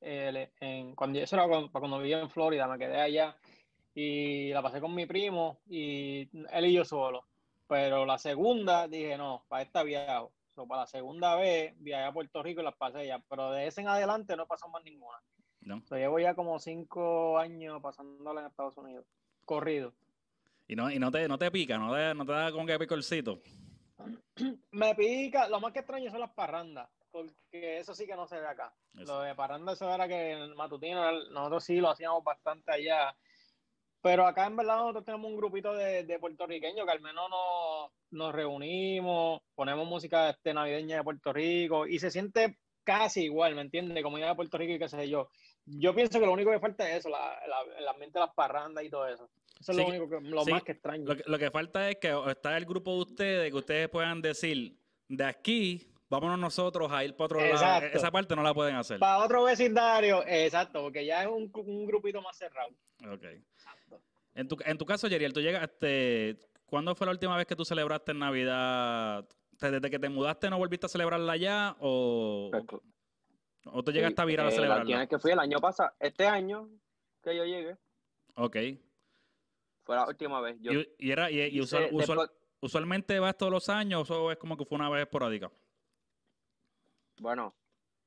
eh, 0.00 0.50
en, 0.60 0.94
cuando 0.94 1.20
eso 1.20 1.36
era 1.36 1.46
cuando, 1.46 1.70
cuando 1.70 1.98
vivía 1.98 2.20
en 2.20 2.30
Florida, 2.30 2.66
me 2.66 2.78
quedé 2.78 3.00
allá 3.00 3.36
y 3.94 4.50
la 4.52 4.62
pasé 4.62 4.80
con 4.80 4.94
mi 4.94 5.06
primo 5.06 5.58
y 5.68 6.28
él 6.50 6.66
y 6.66 6.72
yo 6.72 6.84
solo. 6.84 7.24
Pero 7.68 8.04
la 8.04 8.18
segunda 8.18 8.88
dije, 8.88 9.16
no, 9.16 9.44
para 9.48 9.62
esta 9.62 9.82
viajo. 9.82 10.32
So, 10.54 10.66
para 10.66 10.82
la 10.82 10.86
segunda 10.86 11.34
vez 11.36 11.74
viajé 11.78 12.04
a 12.04 12.12
Puerto 12.12 12.42
Rico 12.42 12.60
y 12.60 12.64
las 12.64 12.74
pasé 12.74 13.06
ya. 13.06 13.18
Pero 13.30 13.50
de 13.52 13.66
ese 13.66 13.80
en 13.80 13.88
adelante 13.88 14.36
no 14.36 14.46
pasó 14.46 14.68
más 14.68 14.84
ninguna. 14.84 15.18
¿No? 15.62 15.82
So, 15.86 15.96
llevo 15.96 16.18
ya 16.18 16.34
como 16.34 16.58
cinco 16.58 17.38
años 17.38 17.80
pasándola 17.80 18.42
en 18.42 18.48
Estados 18.48 18.76
Unidos. 18.76 19.06
Corrido. 19.44 19.94
Y 20.68 20.76
no, 20.76 20.90
y 20.90 20.98
no 20.98 21.10
te, 21.10 21.26
no 21.28 21.38
te 21.38 21.50
pica, 21.50 21.78
no 21.78 21.94
te, 21.94 22.14
no 22.14 22.26
te 22.26 22.32
da 22.32 22.52
como 22.52 22.66
que 22.66 22.78
picorcito. 22.78 23.40
Me 24.72 24.94
pica, 24.94 25.48
lo 25.48 25.60
más 25.60 25.72
que 25.72 25.80
extraño 25.80 26.10
son 26.10 26.20
las 26.20 26.32
parrandas, 26.32 26.88
porque 27.10 27.78
eso 27.78 27.94
sí 27.94 28.06
que 28.06 28.16
no 28.16 28.26
se 28.26 28.40
ve 28.40 28.46
acá. 28.46 28.74
Eso. 28.94 29.18
Lo 29.18 29.20
de 29.22 29.34
parranda, 29.34 29.72
eso 29.72 29.92
era 29.92 30.08
que 30.08 30.32
en 30.32 30.38
el 30.38 30.54
matutino, 30.54 31.10
nosotros 31.30 31.64
sí 31.64 31.76
lo 31.76 31.90
hacíamos 31.90 32.22
bastante 32.24 32.72
allá. 32.72 33.16
Pero 34.00 34.26
acá 34.26 34.46
en 34.46 34.56
verdad 34.56 34.78
nosotros 34.78 35.04
tenemos 35.04 35.30
un 35.30 35.36
grupito 35.36 35.74
de, 35.74 36.02
de 36.02 36.18
puertorriqueños 36.18 36.84
que 36.84 36.90
al 36.92 37.00
menos 37.00 37.30
nos, 37.30 37.92
nos 38.10 38.34
reunimos, 38.34 39.42
ponemos 39.54 39.86
música 39.86 40.30
este, 40.30 40.52
navideña 40.52 40.96
de 40.96 41.04
Puerto 41.04 41.32
Rico 41.32 41.86
y 41.86 42.00
se 42.00 42.10
siente 42.10 42.58
casi 42.82 43.22
igual, 43.26 43.54
¿me 43.54 43.60
entiendes? 43.60 44.02
Comunidad 44.02 44.30
de 44.30 44.34
Puerto 44.34 44.58
Rico 44.58 44.72
y 44.72 44.78
qué 44.80 44.88
sé 44.88 45.08
yo. 45.08 45.28
Yo 45.64 45.94
pienso 45.94 46.18
que 46.18 46.26
lo 46.26 46.32
único 46.32 46.50
que 46.50 46.58
falta 46.58 46.90
es 46.90 46.96
eso, 46.96 47.10
la, 47.10 47.38
la- 47.46 47.78
el 47.78 47.86
ambiente 47.86 48.18
de 48.18 48.24
las 48.26 48.34
parrandas 48.34 48.82
y 48.82 48.90
todo 48.90 49.06
eso. 49.06 49.30
Eso 49.62 49.72
es 49.72 49.78
Sí, 49.78 49.82
lo 49.82 49.88
único 49.88 50.08
que, 50.10 50.28
lo 50.28 50.44
sí. 50.44 50.50
más 50.50 50.62
que 50.64 50.72
extraño. 50.72 51.04
Lo 51.06 51.16
que, 51.16 51.22
lo 51.26 51.38
que 51.38 51.50
falta 51.50 51.88
es 51.90 51.96
que 51.96 52.14
está 52.28 52.56
el 52.56 52.64
grupo 52.66 52.92
de 52.94 52.98
ustedes, 53.00 53.50
que 53.50 53.56
ustedes 53.56 53.88
puedan 53.88 54.20
decir, 54.20 54.76
de 55.08 55.24
aquí, 55.24 55.88
vámonos 56.10 56.38
nosotros 56.38 56.90
a 56.92 57.04
ir 57.04 57.14
para 57.16 57.26
otro 57.26 57.40
lado. 57.40 57.52
Exacto. 57.52 57.96
Esa 57.98 58.10
parte 58.10 58.34
no 58.36 58.42
la 58.42 58.52
pueden 58.52 58.74
hacer. 58.76 58.98
Para 58.98 59.18
otro 59.24 59.44
vecindario, 59.44 60.22
exacto, 60.26 60.82
porque 60.82 61.06
ya 61.06 61.22
es 61.22 61.28
un, 61.28 61.50
un 61.54 61.86
grupito 61.86 62.20
más 62.20 62.36
cerrado. 62.36 62.70
Ok. 63.10 63.24
En 64.34 64.48
tu, 64.48 64.56
en 64.64 64.78
tu 64.78 64.84
caso, 64.86 65.08
Yeriel, 65.08 65.32
tú 65.32 65.40
llegas, 65.40 65.62
este, 65.62 66.38
¿cuándo 66.66 66.94
fue 66.94 67.06
la 67.06 67.12
última 67.12 67.36
vez 67.36 67.46
que 67.46 67.54
tú 67.56 67.64
celebraste 67.64 68.14
Navidad? 68.14 69.26
¿Te- 69.58 69.70
¿Desde 69.70 69.90
que 69.90 69.98
te 69.98 70.08
mudaste 70.08 70.48
no 70.50 70.58
volviste 70.58 70.86
a 70.86 70.88
celebrarla 70.88 71.36
ya 71.36 71.76
o, 71.80 72.50
o 73.66 73.82
tú 73.84 73.92
llegaste 73.92 74.20
a 74.22 74.24
virar 74.24 74.46
a 74.46 74.48
Eh, 74.48 74.52
La 74.52 74.56
última 74.56 74.74
celebrarla? 74.76 74.98
vez 75.00 75.08
que 75.08 75.18
fui 75.18 75.30
el 75.32 75.38
año 75.38 75.58
pasado, 75.60 75.92
este 76.00 76.26
año 76.26 76.68
que 77.22 77.36
yo 77.36 77.44
llegué, 77.44 77.76
Ok. 78.34 78.56
Fue 79.84 79.96
la 79.96 80.06
última 80.06 80.40
vez. 80.40 80.56
Yo 80.60 80.72
Y, 80.72 80.88
y 80.98 81.10
era, 81.10 81.30
y, 81.30 81.40
y 81.40 81.60
usual- 81.60 81.90
después- 81.92 82.30
usualmente 82.60 83.18
vas 83.18 83.36
todos 83.36 83.52
los 83.52 83.68
años 83.68 84.10
o 84.10 84.30
es 84.30 84.38
como 84.38 84.56
que 84.56 84.64
fue 84.64 84.76
una 84.76 84.88
vez 84.90 85.02
esporádica? 85.02 85.50
Bueno, 87.20 87.54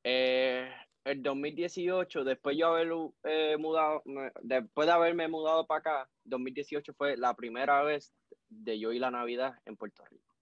eh, 0.03 0.69
el 1.03 1.21
2018, 1.21 2.23
después 2.23 2.57
yo 2.57 2.67
haber 2.67 2.91
eh, 3.23 3.55
mudado, 3.57 4.01
después 4.41 4.88
de 4.88 4.93
haberme 4.93 5.27
mudado 5.27 5.65
para 5.67 5.79
acá, 5.79 6.09
2018 6.25 6.93
fue 6.93 7.15
la 7.17 7.33
primera 7.35 7.81
vez 7.83 8.13
de 8.49 8.79
yo 8.79 8.91
ir 8.91 9.01
la 9.01 9.11
Navidad 9.11 9.55
en 9.65 9.75
Puerto 9.77 10.03
Rico. 10.05 10.33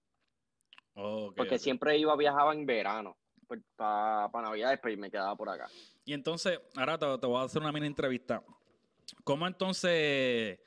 Ok, 0.96 1.36
Porque 1.36 1.58
siempre 1.60 1.98
iba, 1.98 2.16
viajaba 2.16 2.54
en 2.54 2.66
verano 2.66 3.18
para 3.76 4.30
Navidad, 4.42 4.72
después 4.72 4.98
me 4.98 5.12
quedaba 5.12 5.36
por 5.36 5.50
acá. 5.50 5.68
Y 6.06 6.14
entonces, 6.14 6.60
ahora 6.76 6.98
te, 6.98 7.06
te 7.18 7.28
voy 7.28 7.38
a 7.38 7.44
hacer 7.44 7.62
una 7.62 7.72
mini 7.72 7.88
entrevista. 7.88 8.44
¿Cómo 9.24 9.46
entonces, 9.48 10.60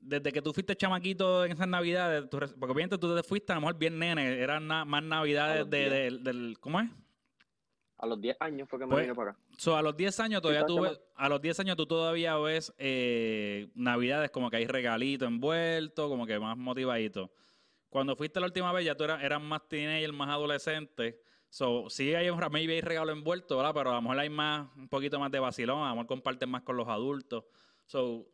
desde 0.00 0.32
que 0.32 0.40
tú 0.42 0.52
fuiste 0.52 0.76
chamaquito 0.76 1.44
en 1.44 1.52
esas 1.52 1.68
navidades, 1.68 2.28
tú 2.30 2.38
porque 2.38 2.72
obviamente 2.72 2.98
tú 2.98 3.14
te 3.14 3.22
fuiste 3.22 3.52
a 3.52 3.56
lo 3.56 3.62
mejor 3.62 3.78
bien 3.78 3.98
nene, 3.98 4.38
eran 4.38 4.66
na- 4.66 4.84
más 4.84 5.02
navidades 5.02 5.68
de, 5.68 5.90
del- 5.90 6.24
del, 6.24 6.56
¿cómo 6.60 6.80
es? 6.80 6.88
A 7.98 8.06
los 8.06 8.20
10 8.20 8.36
años 8.40 8.68
fue 8.68 8.78
que 8.78 8.86
me 8.86 8.92
Pues, 8.92 9.02
vine 9.06 9.14
para 9.14 9.32
acá. 9.32 9.40
So, 9.56 9.76
a 9.76 9.82
los 9.82 9.96
10 9.96 10.20
años 10.20 10.40
todavía 10.40 10.64
tú 10.64 10.80
ves- 10.80 11.00
a 11.16 11.28
los 11.28 11.42
10 11.42 11.58
años 11.58 11.76
tú 11.76 11.84
todavía 11.86 12.36
ves 12.36 12.72
eh, 12.78 13.68
navidades 13.74 14.30
como 14.30 14.50
que 14.50 14.56
hay 14.58 14.66
regalito 14.66 15.24
envuelto, 15.24 16.08
como 16.08 16.24
que 16.24 16.38
más 16.38 16.56
motivadito. 16.56 17.32
Cuando 17.88 18.14
fuiste 18.14 18.38
la 18.38 18.46
última 18.46 18.70
vez 18.72 18.84
ya 18.84 18.94
tú 18.94 19.04
eras, 19.04 19.22
eras 19.22 19.42
más 19.42 19.66
teenager, 19.66 20.12
más 20.12 20.28
adolescente. 20.28 21.20
So, 21.50 21.88
sí 21.90 22.14
hay 22.14 22.30
maybe 22.50 22.74
hay 22.74 22.82
regalo 22.82 23.10
envuelto, 23.10 23.56
¿verdad? 23.56 23.72
Pero 23.74 23.90
a 23.90 23.94
lo 23.94 24.02
mejor 24.02 24.18
hay 24.20 24.28
más, 24.28 24.68
un 24.76 24.88
poquito 24.88 25.18
más 25.18 25.32
de 25.32 25.40
vacilón, 25.40 25.82
a 25.82 25.88
lo 25.88 25.94
mejor 25.96 26.06
comparten 26.06 26.50
más 26.50 26.62
con 26.62 26.76
los 26.76 26.86
adultos. 26.86 27.44
So, 27.86 28.26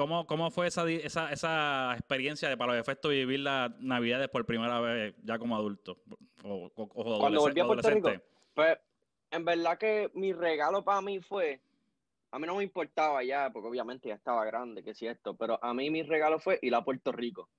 ¿cómo, 0.00 0.26
cómo 0.26 0.50
fue 0.50 0.66
esa, 0.66 0.88
esa, 0.90 1.30
esa 1.30 1.92
experiencia 1.92 2.48
de 2.48 2.56
para 2.56 2.72
los 2.72 2.80
efectos 2.80 3.10
vivir 3.10 3.40
las 3.40 3.70
navidades 3.80 4.28
por 4.30 4.46
primera 4.46 4.80
vez 4.80 5.14
ya 5.22 5.38
como 5.38 5.54
adulto? 5.56 5.98
O, 6.42 6.70
o- 6.74 6.82
o 6.94 7.18
Cuando 7.18 7.40
volví 7.40 7.60
a 7.60 7.66
Puerto 7.66 7.90
Rico, 7.90 8.08
adolescente? 8.08 8.24
Pues, 8.54 8.78
en 9.30 9.44
verdad 9.44 9.76
que 9.76 10.10
mi 10.14 10.32
regalo 10.32 10.82
para 10.82 11.02
mí 11.02 11.20
fue, 11.20 11.60
a 12.30 12.38
mí 12.38 12.46
no 12.46 12.56
me 12.56 12.64
importaba 12.64 13.22
ya, 13.22 13.50
porque 13.52 13.68
obviamente 13.68 14.08
ya 14.08 14.14
estaba 14.14 14.42
grande, 14.46 14.82
que 14.82 14.90
es 14.92 14.98
cierto, 14.98 15.36
pero 15.36 15.62
a 15.62 15.74
mí 15.74 15.90
mi 15.90 16.02
regalo 16.02 16.38
fue 16.40 16.58
ir 16.62 16.74
a 16.74 16.82
Puerto 16.82 17.12
Rico. 17.12 17.50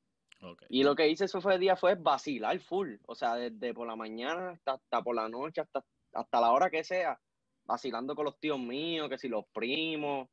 Y 0.69 0.83
lo 0.83 0.95
que 0.95 1.07
hice 1.07 1.25
eso 1.25 1.39
fue 1.41 1.59
día 1.59 1.75
fue 1.75 1.93
vacilar 1.93 2.59
full, 2.59 2.95
o 3.05 3.13
sea, 3.13 3.35
desde 3.35 3.75
por 3.75 3.85
la 3.85 3.95
mañana 3.95 4.49
hasta, 4.49 4.73
hasta 4.73 5.03
por 5.03 5.15
la 5.15 5.29
noche, 5.29 5.61
hasta, 5.61 5.85
hasta 6.13 6.41
la 6.41 6.51
hora 6.51 6.71
que 6.71 6.83
sea, 6.83 7.19
vacilando 7.65 8.15
con 8.15 8.25
los 8.25 8.39
tíos 8.39 8.57
míos, 8.57 9.07
que 9.07 9.19
si 9.19 9.27
los 9.29 9.45
primos, 9.53 10.27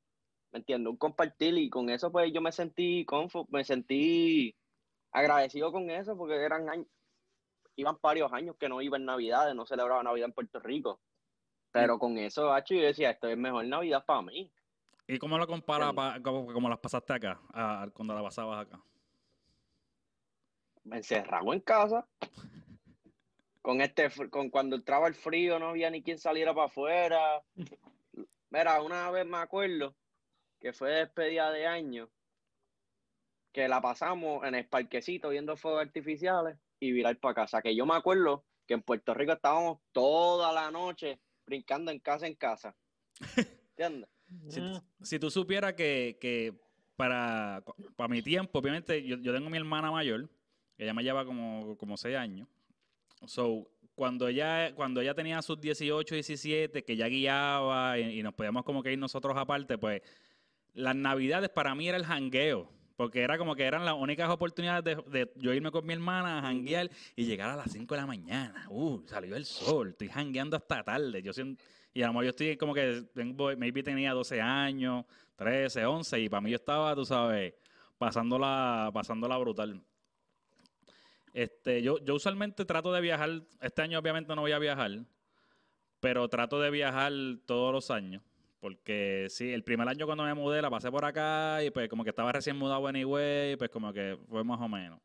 ¿me 0.53 0.59
entiendes? 0.61 0.91
Un 0.91 0.97
compartir 0.97 1.57
y 1.59 1.69
con 1.71 1.91
eso 1.91 2.11
pues 2.11 2.33
yo 2.33 2.41
me 2.41 2.53
sentí 2.53 3.05
confo, 3.05 3.47
me 3.51 3.65
sentí 3.65 4.55
agradecido 5.13 5.73
con 5.73 5.91
eso 5.91 6.17
porque 6.17 6.37
eran 6.37 6.69
años, 6.69 6.87
iban 7.77 7.99
varios 8.03 8.33
años 8.33 8.57
que 8.59 8.69
no 8.69 8.81
iba 8.83 8.97
en 8.97 9.05
Navidades, 9.05 9.55
no 9.55 9.67
celebraba 9.67 10.03
Navidad 10.03 10.27
en 10.29 10.33
Puerto 10.33 10.59
Rico. 10.61 11.01
Pero 11.71 11.99
con 11.99 12.17
eso, 12.19 12.53
hacho, 12.53 12.75
yo 12.75 12.81
decía, 12.81 13.11
esto 13.11 13.29
es 13.29 13.37
mejor 13.37 13.65
Navidad 13.67 14.05
para 14.05 14.23
mí. 14.23 14.51
¿Y 15.07 15.19
cómo 15.19 15.39
lo 15.39 15.47
comparas 15.47 15.91
Entiendo. 15.91 16.13
pa- 16.15 16.23
como, 16.23 16.53
como 16.53 16.69
las 16.69 16.79
pasaste 16.79 17.13
acá, 17.13 17.41
a- 17.53 17.89
cuando 17.93 18.15
la 18.15 18.23
pasabas 18.23 18.67
acá? 18.67 18.81
Me 20.85 20.97
encerrado 20.97 21.53
en 21.53 21.61
casa. 21.61 22.07
Con 23.61 23.81
este, 23.83 24.09
con 24.31 24.49
cuando 24.49 24.77
entraba 24.77 25.09
el 25.09 25.15
frío 25.15 25.59
no 25.59 25.69
había 25.69 25.91
ni 25.91 26.03
quien 26.03 26.19
saliera 26.19 26.55
para 26.55 26.67
afuera. 26.69 27.43
Mira, 28.51 28.81
una 28.81 29.11
vez 29.11 29.27
me 29.27 29.37
acuerdo 29.39 29.95
que 30.61 30.73
fue 30.73 30.91
despedida 30.91 31.51
de 31.51 31.67
año, 31.67 32.11
que 33.53 33.69
la 33.69 33.81
pasamos 33.81 34.45
en 34.45 34.55
el 34.55 34.67
parquecito 34.67 35.31
viendo 35.31 35.57
fuegos 35.57 35.83
artificiales 35.83 36.59
y 36.81 36.93
virar 36.93 37.19
para 37.19 37.35
casa. 37.35 37.63
Que 37.63 37.75
yo 37.75 37.87
me 37.87 37.95
acuerdo 37.95 38.45
que 38.67 38.75
en 38.75 38.83
Puerto 38.83 39.15
Rico 39.15 39.33
estábamos 39.33 39.79
toda 39.93 40.53
la 40.53 40.71
noche 40.71 41.21
brincando 41.47 41.91
en 41.91 41.99
casa 41.99 42.27
en 42.27 42.35
casa. 42.35 42.77
¿Entiendes? 43.77 44.11
Si, 44.49 44.61
si 45.03 45.19
tú 45.19 45.31
supieras 45.31 45.73
que, 45.73 46.19
que 46.21 46.53
para, 46.97 47.65
para 47.97 48.09
mi 48.09 48.23
tiempo, 48.23 48.59
obviamente, 48.59 49.03
yo, 49.03 49.17
yo 49.17 49.33
tengo 49.33 49.49
mi 49.49 49.57
hermana 49.57 49.91
mayor, 49.91 50.29
que 50.77 50.85
ella 50.85 50.93
me 50.93 51.03
lleva 51.03 51.25
como, 51.25 51.77
como 51.79 51.97
seis 51.97 52.17
años. 52.17 52.47
So, 53.27 53.71
cuando 53.95 54.29
ella, 54.29 54.75
cuando 54.75 55.01
ella 55.01 55.15
tenía 55.15 55.41
sus 55.43 55.61
18, 55.61 56.15
17, 56.15 56.85
que 56.85 56.97
ya 56.97 57.09
guiaba 57.09 57.99
y, 57.99 58.21
y 58.21 58.23
nos 58.23 58.35
podíamos 58.35 58.65
como 58.65 58.83
que 58.83 58.93
ir 58.93 58.99
nosotros 58.99 59.37
aparte, 59.37 59.79
pues 59.79 60.03
las 60.79 60.95
navidades 60.95 61.51
para 61.51 61.75
mí 61.75 61.89
era 61.89 61.99
el 61.99 62.05
jangueo. 62.05 62.71
Porque 62.97 63.21
era 63.21 63.39
como 63.39 63.55
que 63.55 63.63
eran 63.63 63.85
las 63.85 63.95
únicas 63.95 64.29
oportunidades 64.29 64.97
de, 65.07 65.33
yo 65.37 65.55
irme 65.55 65.71
con 65.71 65.87
mi 65.87 65.93
hermana 65.93 66.39
a 66.39 66.43
janguear 66.43 66.91
y 67.15 67.27
llegar 67.27 67.49
a 67.51 67.55
las 67.55 67.71
5 67.71 67.95
de 67.95 68.01
la 68.01 68.09
mañana. 68.09 68.67
Uh, 68.71 69.01
salió 69.07 69.37
el 69.37 69.45
sol, 69.45 69.91
estoy 69.91 70.09
jangueando 70.09 70.57
hasta 70.57 70.83
tarde. 70.83 71.23
Yo 71.23 71.33
siento, 71.33 71.63
y 71.95 72.03
a 72.03 72.09
lo 72.09 72.15
mejor 72.15 72.25
yo 72.25 72.31
estoy 72.31 72.57
como 72.57 72.75
que, 72.75 73.05
tengo, 73.15 73.57
maybe 73.57 73.85
tenía 73.85 74.13
12 74.13 74.41
años, 74.41 75.05
13, 75.37 75.87
11, 75.87 76.21
y 76.21 76.29
para 76.29 76.41
mí 76.41 76.51
yo 76.51 76.57
estaba, 76.57 76.93
tú 76.97 77.05
sabes, 77.05 77.55
pasándola, 77.99 78.91
pasándola 78.93 79.39
brutal. 79.39 79.81
Este, 81.33 81.83
yo, 81.83 81.99
yo 82.05 82.17
usualmente 82.17 82.65
trato 82.65 82.93
de 82.93 83.01
viajar, 83.01 83.43
este 83.61 83.83
año 83.83 84.01
obviamente 84.01 84.35
no 84.35 84.41
voy 84.41 84.51
a 84.51 84.59
viajar, 84.59 84.91
pero 86.01 86.29
trato 86.29 86.61
de 86.61 86.71
viajar 86.71 87.13
todos 87.47 87.73
los 87.73 87.93
años. 87.93 88.25
Porque 88.61 89.27
sí, 89.31 89.53
el 89.53 89.63
primer 89.63 89.89
año 89.89 90.07
cuando 90.07 90.25
me 90.25 90.35
mudé 90.35 90.61
la 90.61 90.71
pasé 90.71 90.91
por 90.91 91.05
acá 91.05 91.63
y 91.63 91.71
pues 91.71 91.89
como 91.89 92.03
que 92.03 92.11
estaba 92.11 92.33
recién 92.33 92.57
mudado 92.57 92.87
anyway, 92.89 93.57
pues 93.57 93.71
como 93.71 93.93
que 93.93 94.19
fue 94.29 94.43
más 94.43 94.61
o 94.61 94.69
menos. 94.69 95.01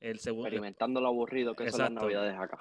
El 0.00 0.18
segundo, 0.18 0.46
Experimentando 0.46 1.00
lo 1.00 1.08
aburrido 1.08 1.54
que 1.54 1.70
son 1.70 1.80
las 1.80 1.90
navidades 1.92 2.38
acá. 2.38 2.58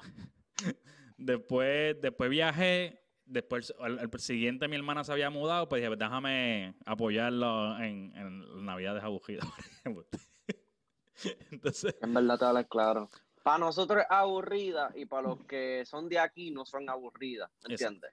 después, 1.17 2.01
después 2.01 2.29
viajé, 2.29 3.01
después 3.25 3.73
el, 3.79 3.99
el 3.99 4.19
siguiente 4.19 4.67
mi 4.67 4.75
hermana 4.75 5.05
se 5.05 5.13
había 5.13 5.29
mudado, 5.29 5.69
pues 5.69 5.81
dije, 5.81 5.95
déjame 5.95 6.75
apoyarlo 6.85 7.77
en, 7.79 8.11
en 8.15 8.65
Navidades 8.65 9.03
aburridas. 9.03 9.47
Entonces, 11.51 11.95
En 12.01 12.13
verdad 12.13 12.39
te 12.39 12.45
hablas 12.45 12.67
claro. 12.67 13.09
Para 13.43 13.57
nosotros 13.57 14.01
es 14.01 14.07
aburrida 14.09 14.91
y 14.95 15.05
para 15.05 15.29
los 15.29 15.45
que 15.45 15.85
son 15.85 16.09
de 16.09 16.19
aquí 16.19 16.51
no 16.51 16.65
son 16.65 16.89
aburridas, 16.89 17.49
¿me 17.67 17.75
Exacto. 17.75 18.07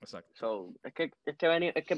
Exacto. 0.00 0.34
So, 0.34 0.74
es 0.82 0.92
que, 0.94 1.10
es 1.24 1.36
que 1.36 1.48
venir, 1.48 1.72
es 1.74 1.84
que 1.84 1.96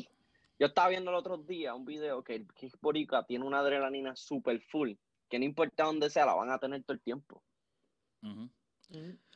yo 0.59 0.67
estaba 0.67 0.89
viendo 0.89 1.11
el 1.11 1.17
otro 1.17 1.39
día 1.39 1.75
un 1.75 1.85
video 1.85 2.23
que 2.23 2.35
el 2.35 2.47
Kick 2.55 2.79
Borica 2.81 3.25
tiene 3.25 3.45
una 3.45 3.61
adrenalina 3.61 4.15
super 4.17 4.61
full, 4.61 4.93
que 5.29 5.39
no 5.39 5.45
importa 5.45 5.85
dónde 5.85 6.11
sea, 6.11 6.27
la 6.27 6.35
van 6.35 6.51
a 6.51 6.59
tener 6.59 6.83
todo 6.83 6.95
el 6.95 7.01
tiempo. 7.01 7.43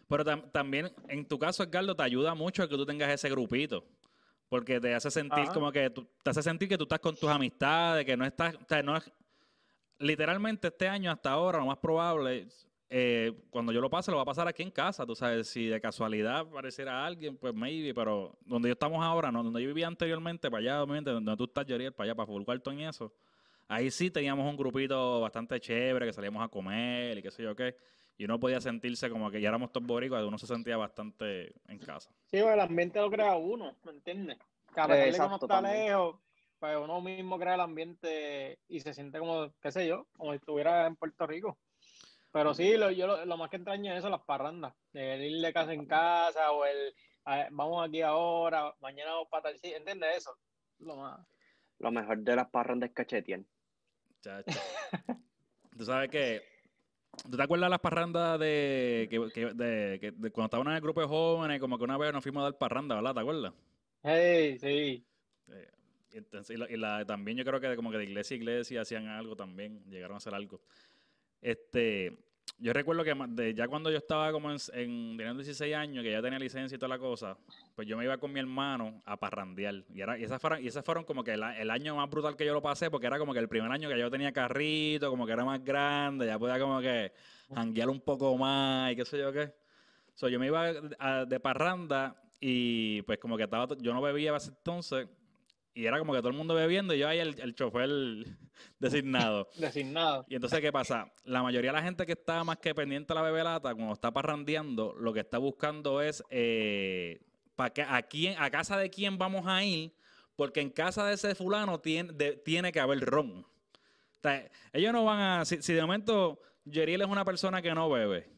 Pero 0.08 0.24
tam- 0.24 0.50
también, 0.52 0.92
en 1.08 1.26
tu 1.26 1.38
caso, 1.38 1.62
Edgardo, 1.62 1.96
te 1.96 2.02
ayuda 2.02 2.34
mucho 2.34 2.62
el 2.62 2.68
que 2.68 2.76
tú 2.76 2.84
tengas 2.84 3.10
ese 3.10 3.30
grupito. 3.30 3.86
Porque 4.48 4.78
te 4.78 4.94
hace 4.94 5.10
sentir 5.10 5.44
Ajá. 5.44 5.52
como 5.54 5.72
que 5.72 5.88
tú, 5.90 6.06
te 6.22 6.30
hace 6.30 6.42
sentir 6.42 6.68
que 6.68 6.76
tú 6.76 6.84
estás 6.84 7.00
con 7.00 7.16
tus 7.16 7.30
amistades, 7.30 8.04
que 8.04 8.16
no 8.16 8.26
estás, 8.26 8.54
o 8.54 8.66
sea, 8.68 8.82
no 8.82 8.96
es, 8.96 9.10
literalmente 9.98 10.68
este 10.68 10.86
año 10.86 11.10
hasta 11.10 11.30
ahora, 11.30 11.58
lo 11.58 11.66
más 11.66 11.78
probable, 11.78 12.46
eh, 12.90 13.32
cuando 13.50 13.72
yo 13.72 13.80
lo 13.80 13.90
pase, 13.90 14.10
lo 14.10 14.18
va 14.18 14.22
a 14.22 14.26
pasar 14.26 14.46
aquí 14.46 14.62
en 14.62 14.70
casa, 14.70 15.06
tú 15.06 15.14
sabes, 15.14 15.48
si 15.48 15.66
de 15.66 15.80
casualidad 15.80 16.40
apareciera 16.40 17.04
alguien, 17.04 17.36
pues 17.36 17.54
maybe, 17.54 17.94
pero 17.94 18.36
donde 18.44 18.68
yo 18.68 18.72
estamos 18.74 19.02
ahora, 19.04 19.32
no, 19.32 19.42
donde 19.42 19.62
yo 19.62 19.68
vivía 19.68 19.86
anteriormente, 19.86 20.50
para 20.50 20.60
allá, 20.60 20.82
obviamente, 20.82 21.10
donde 21.10 21.36
tú 21.36 21.44
estás, 21.44 21.66
Yoriel, 21.66 21.92
para 21.92 22.04
allá, 22.10 22.14
para 22.14 22.26
Full 22.26 22.44
Carton 22.44 22.78
y 22.78 22.86
eso, 22.86 23.12
ahí 23.68 23.90
sí 23.90 24.10
teníamos 24.10 24.48
un 24.48 24.56
grupito 24.56 25.20
bastante 25.20 25.58
chévere, 25.60 26.06
que 26.06 26.12
salíamos 26.12 26.44
a 26.44 26.48
comer 26.48 27.18
y 27.18 27.22
qué 27.22 27.30
sé 27.30 27.42
yo 27.42 27.56
qué, 27.56 27.76
y 28.16 28.26
uno 28.26 28.38
podía 28.38 28.60
sentirse 28.60 29.10
como 29.10 29.30
que 29.30 29.40
ya 29.40 29.48
éramos 29.48 29.72
todos 29.72 29.86
boricuas, 29.86 30.22
uno 30.22 30.38
se 30.38 30.46
sentía 30.46 30.76
bastante 30.76 31.54
en 31.66 31.78
casa. 31.78 32.10
Sí, 32.26 32.40
pues 32.40 32.54
el 32.54 32.60
ambiente 32.60 33.00
lo 33.00 33.10
crea 33.10 33.34
uno, 33.36 33.74
¿me 33.84 33.92
entiendes? 33.92 34.38
Que 34.72 34.80
a 34.80 34.86
pesar 34.86 35.06
de 35.06 35.12
que 35.12 35.16
uno 35.22 35.24
Exacto, 35.24 35.46
está 35.46 35.62
también. 35.62 35.86
lejos, 35.86 36.16
pues 36.60 36.76
uno 36.76 37.00
mismo 37.00 37.38
crea 37.38 37.54
el 37.54 37.60
ambiente 37.60 38.58
y 38.68 38.80
se 38.80 38.94
siente 38.94 39.18
como, 39.18 39.52
qué 39.60 39.72
sé 39.72 39.86
yo, 39.88 40.06
como 40.16 40.30
si 40.30 40.36
estuviera 40.36 40.86
en 40.86 40.96
Puerto 40.96 41.26
Rico. 41.26 41.58
Pero 42.34 42.52
sí, 42.52 42.76
lo, 42.76 42.90
yo 42.90 43.06
lo, 43.06 43.24
lo 43.24 43.36
más 43.36 43.48
que 43.48 43.56
extraño 43.58 43.92
es 43.92 44.00
eso, 44.00 44.10
las 44.10 44.22
parrandas. 44.22 44.74
El 44.92 45.22
ir 45.22 45.40
de 45.40 45.52
casa 45.52 45.72
en 45.72 45.86
casa 45.86 46.50
o 46.50 46.64
el 46.64 46.92
a- 47.24 47.46
vamos 47.52 47.86
aquí 47.88 48.02
ahora, 48.02 48.74
mañana 48.80 49.12
vamos 49.12 49.28
para 49.30 49.44
tal 49.44 49.54
sitio, 49.54 49.76
¿entiendes 49.76 50.16
eso? 50.16 50.36
Lo 50.80 50.96
más. 50.96 51.24
Lo 51.78 51.92
mejor 51.92 52.18
de 52.18 52.34
las 52.34 52.50
parrandas 52.50 52.88
es 52.90 52.94
cachetien. 52.96 53.46
Tú 55.78 55.84
sabes 55.84 56.10
que. 56.10 56.42
¿Tú 57.30 57.36
te 57.36 57.42
acuerdas 57.44 57.66
de 57.66 57.70
las 57.70 57.78
parrandas 57.78 58.40
de, 58.40 59.06
que, 59.08 59.28
que- 59.32 59.54
de, 59.54 60.00
que- 60.00 60.10
de 60.10 60.30
cuando 60.32 60.46
estábamos 60.46 60.72
en 60.72 60.76
el 60.76 60.82
grupo 60.82 61.02
de 61.02 61.06
jóvenes? 61.06 61.60
Como 61.60 61.78
que 61.78 61.84
una 61.84 61.96
vez 61.96 62.12
nos 62.12 62.24
fuimos 62.24 62.40
a 62.40 62.44
dar 62.50 62.58
parranda, 62.58 62.96
¿verdad? 62.96 63.14
¿Te 63.14 63.20
acuerdas? 63.20 63.52
Hey, 64.02 64.58
sí. 64.58 65.06
Eh, 65.52 65.70
y 66.10 66.18
entonces, 66.18 66.56
y 66.56 66.58
la, 66.58 66.68
y 66.68 66.76
la- 66.76 67.06
también 67.06 67.38
yo 67.38 67.44
creo 67.44 67.60
que 67.60 67.76
como 67.76 67.92
que 67.92 67.98
de 67.98 68.04
iglesia 68.04 68.34
a 68.34 68.38
iglesia 68.38 68.80
hacían 68.80 69.06
algo 69.06 69.36
también, 69.36 69.84
llegaron 69.88 70.14
a 70.14 70.18
hacer 70.18 70.34
algo. 70.34 70.60
Este, 71.44 72.16
yo 72.58 72.72
recuerdo 72.72 73.04
que 73.04 73.54
ya 73.54 73.68
cuando 73.68 73.90
yo 73.90 73.98
estaba 73.98 74.32
como 74.32 74.50
en, 74.50 74.56
en 74.72 75.16
teniendo 75.18 75.42
16 75.42 75.74
años, 75.74 76.02
que 76.02 76.10
ya 76.10 76.22
tenía 76.22 76.38
licencia 76.38 76.74
y 76.74 76.78
toda 76.78 76.88
la 76.88 76.98
cosa, 76.98 77.36
pues 77.76 77.86
yo 77.86 77.98
me 77.98 78.04
iba 78.04 78.16
con 78.16 78.32
mi 78.32 78.40
hermano 78.40 79.02
a 79.04 79.18
parrandear. 79.18 79.84
Y, 79.92 80.00
era, 80.00 80.18
y, 80.18 80.24
esas, 80.24 80.40
fueron, 80.40 80.64
y 80.64 80.70
fueron 80.70 81.04
como 81.04 81.22
que 81.22 81.34
el 81.34 81.70
año 81.70 81.96
más 81.96 82.08
brutal 82.08 82.34
que 82.34 82.46
yo 82.46 82.54
lo 82.54 82.62
pasé, 82.62 82.90
porque 82.90 83.06
era 83.06 83.18
como 83.18 83.34
que 83.34 83.40
el 83.40 83.48
primer 83.50 83.70
año 83.70 83.90
que 83.90 83.98
yo 83.98 84.10
tenía 84.10 84.32
carrito, 84.32 85.10
como 85.10 85.26
que 85.26 85.32
era 85.32 85.44
más 85.44 85.62
grande, 85.62 86.24
ya 86.24 86.38
podía 86.38 86.58
como 86.58 86.80
que 86.80 87.12
janguear 87.54 87.90
un 87.90 88.00
poco 88.00 88.34
más 88.38 88.92
y 88.92 88.96
qué 88.96 89.04
sé 89.04 89.18
yo 89.18 89.30
qué. 89.30 89.52
So, 90.14 90.30
yo 90.30 90.40
me 90.40 90.46
iba 90.46 90.72
a- 90.98 91.26
de 91.26 91.40
parranda 91.40 92.16
y 92.40 93.02
pues 93.02 93.18
como 93.18 93.36
que 93.36 93.42
estaba, 93.44 93.68
yo 93.80 93.92
no 93.92 94.00
bebía 94.00 94.32
a 94.32 94.38
ese 94.38 94.48
entonces 94.48 95.08
y 95.74 95.86
era 95.86 95.98
como 95.98 96.12
que 96.12 96.20
todo 96.20 96.28
el 96.28 96.36
mundo 96.36 96.54
bebiendo 96.54 96.94
y 96.94 96.98
yo 97.00 97.08
ahí 97.08 97.18
el, 97.18 97.38
el 97.40 97.54
chofer 97.54 97.88
designado. 98.78 99.48
Designado. 99.56 100.24
Y 100.28 100.36
entonces, 100.36 100.60
¿qué 100.60 100.72
pasa? 100.72 101.12
La 101.24 101.42
mayoría 101.42 101.70
de 101.72 101.76
la 101.78 101.82
gente 101.82 102.06
que 102.06 102.12
está 102.12 102.44
más 102.44 102.58
que 102.58 102.74
pendiente 102.74 103.12
a 103.12 103.16
la 103.16 103.22
bebelata, 103.22 103.74
cuando 103.74 103.92
está 103.92 104.12
parrandeando, 104.12 104.94
lo 104.98 105.12
que 105.12 105.20
está 105.20 105.38
buscando 105.38 106.00
es 106.00 106.22
eh, 106.30 107.20
que, 107.74 107.82
a, 107.82 108.02
quién, 108.02 108.36
a 108.40 108.50
casa 108.50 108.76
de 108.76 108.90
quién 108.90 109.18
vamos 109.18 109.46
a 109.46 109.62
ir, 109.64 109.92
porque 110.36 110.60
en 110.60 110.70
casa 110.70 111.06
de 111.06 111.14
ese 111.14 111.34
fulano 111.34 111.80
tiene, 111.80 112.12
de- 112.12 112.36
tiene 112.36 112.72
que 112.72 112.80
haber 112.80 113.00
ron. 113.00 113.40
O 113.40 113.46
sea, 114.22 114.48
ellos 114.72 114.92
no 114.92 115.04
van 115.04 115.20
a... 115.20 115.44
Si, 115.44 115.60
si 115.62 115.72
de 115.74 115.82
momento 115.82 116.40
Yeriel 116.64 117.02
es 117.02 117.08
una 117.08 117.24
persona 117.24 117.60
que 117.62 117.74
no 117.74 117.90
bebe, 117.90 118.30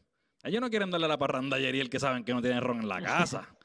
ellos 0.42 0.60
no 0.60 0.68
quieren 0.68 0.90
darle 0.90 1.08
la 1.08 1.16
parranda 1.18 1.56
a 1.56 1.60
Yeriel 1.60 1.88
que 1.88 1.98
saben 2.00 2.24
que 2.24 2.34
no 2.34 2.42
tiene 2.42 2.60
ron 2.60 2.80
en 2.80 2.88
la 2.88 3.00
casa. 3.02 3.55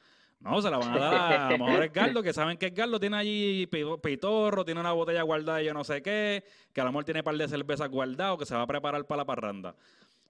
No, 0.42 0.60
se 0.60 0.70
la 0.70 0.78
van 0.78 0.92
a 0.92 0.98
dar 0.98 1.14
a, 1.14 1.46
a 1.46 1.50
lo 1.52 1.64
mejor 1.64 1.84
Edgardo, 1.84 2.22
que 2.22 2.32
saben 2.32 2.56
que 2.58 2.66
Edgardo 2.66 2.98
tiene 2.98 3.16
allí 3.16 3.66
pi- 3.68 3.84
pitorro, 4.02 4.64
tiene 4.64 4.80
una 4.80 4.90
botella 4.92 5.22
guardada 5.22 5.58
de 5.58 5.66
yo 5.66 5.72
no 5.74 5.84
sé 5.84 6.02
qué, 6.02 6.42
que 6.72 6.80
a 6.80 6.84
lo 6.84 6.90
mejor 6.90 7.04
tiene 7.04 7.20
un 7.20 7.24
par 7.24 7.36
de 7.36 7.46
cervezas 7.46 7.88
guardadas, 7.88 8.38
que 8.38 8.46
se 8.46 8.54
va 8.54 8.62
a 8.62 8.66
preparar 8.66 9.06
para 9.06 9.18
la 9.18 9.24
parranda. 9.24 9.76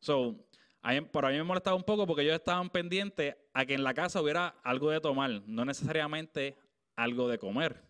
So, 0.00 0.36
a 0.82 0.92
mí, 0.92 1.00
pero 1.12 1.28
a 1.28 1.30
mí 1.30 1.36
me 1.38 1.44
molestaba 1.44 1.76
un 1.76 1.84
poco 1.84 2.06
porque 2.06 2.22
ellos 2.22 2.34
estaban 2.34 2.68
pendientes 2.68 3.36
a 3.54 3.64
que 3.64 3.74
en 3.74 3.84
la 3.84 3.94
casa 3.94 4.20
hubiera 4.20 4.54
algo 4.62 4.90
de 4.90 5.00
tomar, 5.00 5.30
no 5.46 5.64
necesariamente 5.64 6.56
algo 6.96 7.28
de 7.28 7.38
comer. 7.38 7.82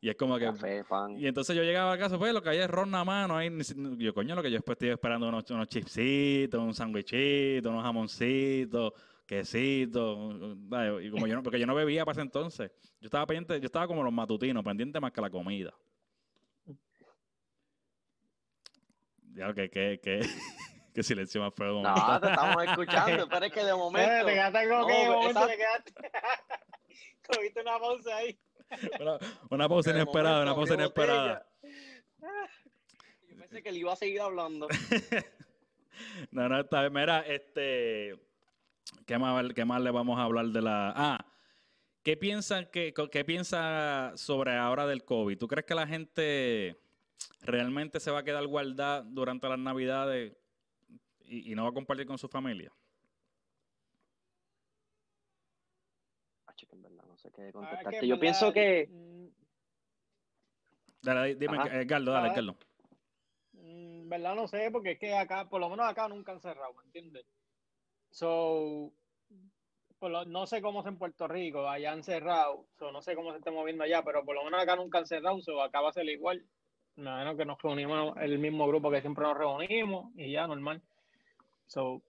Y 0.00 0.08
es 0.08 0.16
como 0.16 0.38
que... 0.38 0.46
Café. 0.46 0.84
Y 1.16 1.26
entonces 1.26 1.56
yo 1.56 1.62
llegaba 1.62 1.92
a 1.92 1.98
casa, 1.98 2.18
pues 2.18 2.32
lo 2.32 2.42
que 2.42 2.50
hay 2.50 2.58
es 2.58 2.68
ron 2.68 2.90
nada 2.90 3.04
más, 3.04 3.28
no 3.28 3.36
hay 3.36 3.50
Yo, 3.98 4.12
coño, 4.14 4.34
lo 4.34 4.42
que 4.42 4.50
yo 4.50 4.56
después 4.56 4.76
estoy 4.76 4.90
esperando 4.90 5.28
unos, 5.28 5.50
unos 5.50 5.68
chipsitos, 5.68 6.60
un 6.60 6.74
sandwichito, 6.74 7.70
unos 7.70 7.82
jamoncitos, 7.82 8.92
quesitos. 9.26 10.56
¿sabes? 10.70 11.04
Y 11.04 11.10
como 11.10 11.26
yo 11.26 11.34
no, 11.34 11.42
porque 11.42 11.58
yo 11.60 11.66
no 11.66 11.74
bebía 11.74 12.04
para 12.04 12.14
ese 12.14 12.22
entonces. 12.22 12.70
Yo 13.00 13.06
estaba 13.06 13.26
pendiente, 13.26 13.60
yo 13.60 13.66
estaba 13.66 13.86
como 13.86 14.02
los 14.02 14.12
matutinos, 14.12 14.64
pendiente 14.64 15.00
más 15.00 15.12
que 15.12 15.20
la 15.20 15.30
comida. 15.30 15.74
Ya, 19.34 19.52
que, 19.52 19.68
que, 19.68 20.00
que, 20.02 20.20
que 20.94 21.02
silencio 21.02 21.40
más 21.42 21.52
feo. 21.54 21.82
No, 21.82 22.20
te 22.20 22.28
estamos 22.28 22.64
escuchando, 22.64 23.28
pero 23.28 23.46
es 23.46 23.52
que 23.52 23.64
de 23.64 23.74
momento. 23.76 24.26
te 24.26 24.32
quedaste 24.32 24.68
como 24.68 24.80
No, 24.80 24.86
que 24.86 24.92
de 24.94 25.00
pero 25.00 25.14
momento 25.14 25.38
esa- 25.40 25.48
te 25.48 25.56
quedaste. 25.56 25.92
Cogiste 27.28 27.60
una 27.60 27.78
pausa 27.78 28.16
ahí. 28.16 28.38
Una, 29.00 29.18
una 29.50 29.68
pausa 29.68 29.90
inesperada, 29.90 30.42
una 30.42 30.54
pausa 30.54 30.74
inesperada. 30.74 31.46
Yo 33.28 33.36
pensé 33.36 33.62
que 33.62 33.72
le 33.72 33.78
iba 33.78 33.92
a 33.92 33.96
seguir 33.96 34.20
hablando. 34.20 34.68
No, 36.30 36.48
no, 36.48 36.60
está 36.60 36.80
bien. 36.82 36.92
Mira, 36.92 37.20
este. 37.20 38.16
¿Qué 39.06 39.18
más, 39.18 39.52
¿Qué 39.54 39.64
más 39.64 39.80
le 39.80 39.90
vamos 39.90 40.18
a 40.18 40.22
hablar 40.22 40.46
de 40.46 40.62
la. 40.62 40.92
Ah, 40.96 41.26
¿qué 42.02 42.16
piensan 42.16 42.68
que, 42.72 42.92
qué 43.10 43.24
piensa 43.24 44.12
sobre 44.16 44.56
ahora 44.56 44.86
del 44.86 45.04
COVID? 45.04 45.38
¿Tú 45.38 45.48
crees 45.48 45.66
que 45.66 45.74
la 45.74 45.86
gente 45.86 46.76
realmente 47.42 48.00
se 48.00 48.10
va 48.10 48.20
a 48.20 48.24
quedar 48.24 48.46
guardada 48.46 49.02
durante 49.02 49.48
las 49.48 49.58
Navidades 49.58 50.36
y, 51.24 51.52
y 51.52 51.54
no 51.54 51.64
va 51.64 51.70
a 51.70 51.74
compartir 51.74 52.06
con 52.06 52.18
su 52.18 52.28
familia? 52.28 52.72
Ah, 56.46 56.54
chico, 56.54 56.76
en 56.76 56.82
verdad, 56.82 57.04
no 57.06 57.16
sé 57.16 57.30
qué 57.32 57.42
Ah, 57.42 57.44
es 57.44 57.46
que 57.48 57.52
contestarte. 57.52 57.96
en 57.98 58.02
Yo 58.02 58.08
verdad, 58.16 58.20
pienso 58.20 58.52
que. 58.52 58.88
Dale, 61.02 61.34
dime, 61.36 61.56
Ajá. 61.58 61.80
Edgardo, 61.80 62.12
dale, 62.12 62.28
A 62.28 62.30
ver. 62.30 62.38
Edgardo. 62.44 62.58
Mm, 63.52 64.08
verdad 64.08 64.34
no 64.34 64.48
sé, 64.48 64.70
porque 64.70 64.92
es 64.92 64.98
que 64.98 65.14
acá, 65.14 65.48
por 65.48 65.60
lo 65.60 65.68
menos 65.70 65.86
acá 65.88 66.08
nunca 66.08 66.32
han 66.32 66.40
cerrado, 66.40 66.74
¿me 66.74 66.82
entiendes? 66.84 67.24
So, 68.20 68.92
por 69.98 70.10
lo- 70.10 70.24
no 70.24 70.46
sé 70.46 70.62
cómo 70.62 70.80
es 70.80 70.86
en 70.86 70.96
Puerto 70.96 71.28
Rico, 71.28 71.68
allá 71.68 71.92
han 71.92 72.02
cerrado, 72.02 72.64
so, 72.78 72.90
no 72.90 73.02
sé 73.02 73.14
cómo 73.14 73.30
se 73.32 73.36
está 73.38 73.50
moviendo 73.50 73.84
allá, 73.84 74.02
pero 74.02 74.24
por 74.24 74.34
lo 74.34 74.42
menos 74.42 74.58
acá 74.62 74.74
nunca 74.74 74.96
han 74.96 75.06
cerrado, 75.06 75.38
so, 75.42 75.60
acá 75.60 75.82
va 75.82 75.90
a 75.90 75.92
ser 75.92 76.08
igual. 76.08 76.42
imagino 76.96 77.36
que 77.36 77.44
nos 77.44 77.60
reunimos 77.60 78.16
el 78.16 78.38
mismo 78.38 78.66
grupo 78.66 78.90
que 78.90 79.02
siempre 79.02 79.22
nos 79.22 79.36
reunimos 79.36 80.10
y 80.16 80.32
ya, 80.32 80.46
normal. 80.46 80.80
So, 81.66 82.00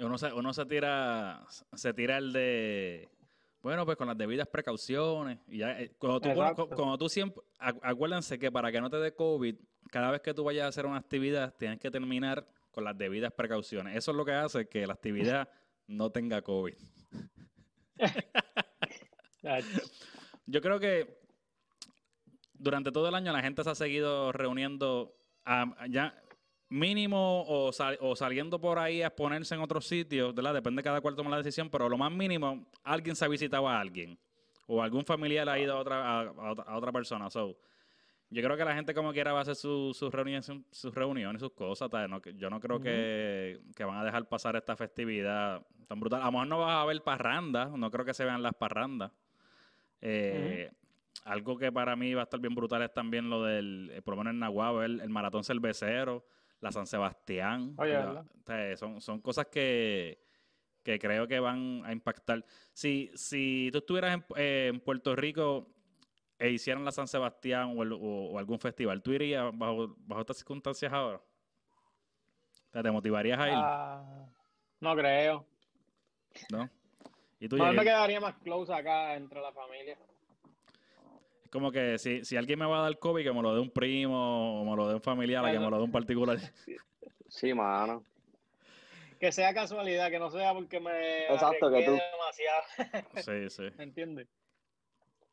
Uno 0.00 0.16
se, 0.16 0.32
uno 0.32 0.54
se 0.54 0.64
tira, 0.64 1.44
se 1.74 1.92
tira 1.92 2.16
el 2.16 2.32
de, 2.32 3.06
bueno, 3.62 3.84
pues 3.84 3.98
con 3.98 4.06
las 4.06 4.16
debidas 4.16 4.48
precauciones. 4.48 5.40
Y 5.46 5.58
ya, 5.58 5.78
eh, 5.78 5.90
cuando 5.98 6.20
tú, 6.20 6.28
cuando 6.76 6.96
tú 6.96 7.08
siempre, 7.10 7.42
acu- 7.58 7.80
acuérdense 7.82 8.38
que 8.38 8.50
para 8.50 8.72
que 8.72 8.80
no 8.80 8.88
te 8.88 8.96
dé 8.96 9.14
COVID, 9.14 9.56
cada 9.90 10.10
vez 10.10 10.22
que 10.22 10.32
tú 10.32 10.44
vayas 10.44 10.64
a 10.64 10.68
hacer 10.68 10.86
una 10.86 10.96
actividad, 10.96 11.54
tienes 11.58 11.78
que 11.80 11.90
terminar 11.90 12.46
con 12.78 12.84
las 12.84 12.96
debidas 12.96 13.32
precauciones. 13.32 13.96
Eso 13.96 14.12
es 14.12 14.16
lo 14.16 14.24
que 14.24 14.30
hace 14.30 14.68
que 14.68 14.86
la 14.86 14.92
actividad 14.92 15.48
no 15.88 16.12
tenga 16.12 16.42
COVID. 16.42 16.74
Yo 20.46 20.60
creo 20.60 20.78
que 20.78 21.18
durante 22.54 22.92
todo 22.92 23.08
el 23.08 23.16
año 23.16 23.32
la 23.32 23.42
gente 23.42 23.64
se 23.64 23.70
ha 23.70 23.74
seguido 23.74 24.30
reuniendo 24.30 25.12
a- 25.44 25.74
ya 25.88 26.14
mínimo 26.68 27.42
o, 27.48 27.72
sal- 27.72 27.98
o 28.00 28.14
saliendo 28.14 28.60
por 28.60 28.78
ahí 28.78 29.02
a 29.02 29.08
exponerse 29.08 29.56
en 29.56 29.60
otros 29.60 29.84
sitios, 29.88 30.32
¿verdad? 30.32 30.54
Depende 30.54 30.78
de 30.80 30.84
cada 30.84 31.00
cual 31.00 31.16
toma 31.16 31.30
la 31.30 31.38
decisión, 31.38 31.68
pero 31.70 31.88
lo 31.88 31.98
más 31.98 32.12
mínimo, 32.12 32.64
alguien 32.84 33.16
se 33.16 33.24
ha 33.24 33.28
visitado 33.28 33.68
a 33.68 33.80
alguien 33.80 34.16
o 34.68 34.80
algún 34.82 35.04
familiar 35.04 35.48
ha 35.48 35.58
ido 35.58 35.74
a 35.74 35.80
otra, 35.80 36.04
a, 36.04 36.20
a 36.28 36.52
otra, 36.52 36.64
a 36.64 36.76
otra 36.78 36.92
persona. 36.92 37.28
So, 37.28 37.58
yo 38.30 38.42
creo 38.42 38.56
que 38.56 38.64
la 38.64 38.74
gente 38.74 38.92
como 38.94 39.12
quiera 39.12 39.32
va 39.32 39.38
a 39.40 39.42
hacer 39.42 39.56
su- 39.56 39.92
sus 39.94 40.12
reuniones, 40.12 40.50
sus 40.70 40.94
reuniones, 40.94 41.40
sus 41.40 41.52
cosas. 41.52 41.88
tal. 41.90 42.10
No, 42.10 42.20
yo 42.22 42.50
no 42.50 42.60
creo 42.60 42.78
que, 42.80 43.60
que 43.74 43.84
van 43.84 43.98
a 43.98 44.04
dejar 44.04 44.28
pasar 44.28 44.56
esta 44.56 44.76
festividad 44.76 45.66
tan 45.86 45.98
brutal. 46.00 46.20
A 46.22 46.26
lo 46.26 46.32
mejor 46.32 46.46
no 46.48 46.58
vas 46.60 46.82
a 46.82 46.84
ver 46.84 47.02
parrandas, 47.02 47.70
no 47.70 47.90
creo 47.90 48.04
que 48.04 48.14
se 48.14 48.24
vean 48.24 48.42
las 48.42 48.54
parrandas. 48.54 49.12
Eh, 50.00 50.70
Algo 51.24 51.58
que 51.58 51.72
para 51.72 51.96
mí 51.96 52.14
va 52.14 52.22
a 52.22 52.24
estar 52.24 52.38
bien 52.40 52.54
brutal 52.54 52.80
es 52.82 52.92
también 52.94 53.28
lo 53.28 53.42
del, 53.42 53.90
eh, 53.92 54.02
por 54.02 54.14
lo 54.14 54.18
menos 54.18 54.32
en 54.34 54.38
Nahuatl, 54.40 54.82
el, 54.84 55.00
el 55.00 55.10
maratón 55.10 55.42
cervecero, 55.44 56.24
la 56.60 56.70
San 56.70 56.86
Sebastián. 56.86 57.74
Oye, 57.76 57.92
la- 57.92 58.04
¿verdad? 58.06 58.24
o 58.26 58.46
sea, 58.46 58.76
son, 58.76 59.00
son 59.00 59.20
cosas 59.20 59.46
que, 59.46 60.20
que 60.82 60.98
creo 60.98 61.26
que 61.26 61.40
van 61.40 61.82
a 61.84 61.92
impactar. 61.92 62.44
Si, 62.72 63.10
si 63.14 63.68
tú 63.72 63.78
estuvieras 63.78 64.14
en, 64.14 64.24
eh, 64.36 64.70
en 64.72 64.80
Puerto 64.80 65.14
Rico 65.16 65.74
e 66.38 66.50
hicieran 66.50 66.84
la 66.84 66.92
San 66.92 67.08
Sebastián 67.08 67.74
o, 67.76 67.82
el- 67.82 67.92
o- 67.92 68.30
o 68.32 68.38
algún 68.38 68.58
festival, 68.60 69.02
¿tú 69.02 69.12
irías 69.12 69.50
bajo, 69.56 69.94
bajo 69.98 70.20
estas 70.20 70.36
circunstancias 70.38 70.92
ahora? 70.92 71.20
¿Te 72.70 72.90
motivarías 72.90 73.38
a 73.38 73.48
ir? 73.48 73.54
ah, 73.56 74.26
no 74.80 74.94
creo. 74.94 75.44
¿No? 76.52 76.68
Y 77.40 77.48
tú, 77.48 77.56
Mejor 77.56 77.74
me 77.74 77.82
quedaría 77.84 78.20
más 78.20 78.36
close 78.36 78.72
acá 78.72 79.14
entre 79.16 79.40
la 79.40 79.52
familia. 79.52 79.96
Es 81.44 81.50
como 81.50 81.72
que 81.72 81.98
si, 81.98 82.24
si 82.24 82.36
alguien 82.36 82.58
me 82.58 82.66
va 82.66 82.78
a 82.80 82.82
dar 82.82 82.98
COVID, 82.98 83.24
que 83.24 83.32
me 83.32 83.42
lo 83.42 83.54
dé 83.54 83.60
un 83.60 83.70
primo 83.70 84.60
o 84.60 84.64
me 84.64 84.76
lo 84.76 84.86
dé 84.88 84.94
un 84.94 85.00
familiar, 85.02 85.44
a 85.44 85.50
que 85.50 85.58
me 85.58 85.70
lo 85.70 85.76
dé 85.78 85.82
un 85.82 85.92
particular. 85.92 86.38
Sí, 87.30 87.52
mano. 87.52 88.02
Que 89.20 89.30
sea 89.32 89.52
casualidad, 89.52 90.10
que 90.10 90.18
no 90.18 90.30
sea 90.30 90.54
porque 90.54 90.80
me 90.80 91.26
Exacto, 91.26 91.70
que 91.70 91.82
tú- 91.84 91.92
demasiado. 91.92 93.10
Sí, 93.16 93.50
sí. 93.50 93.62
¿Me 93.76 93.84
entiendes? 93.84 94.28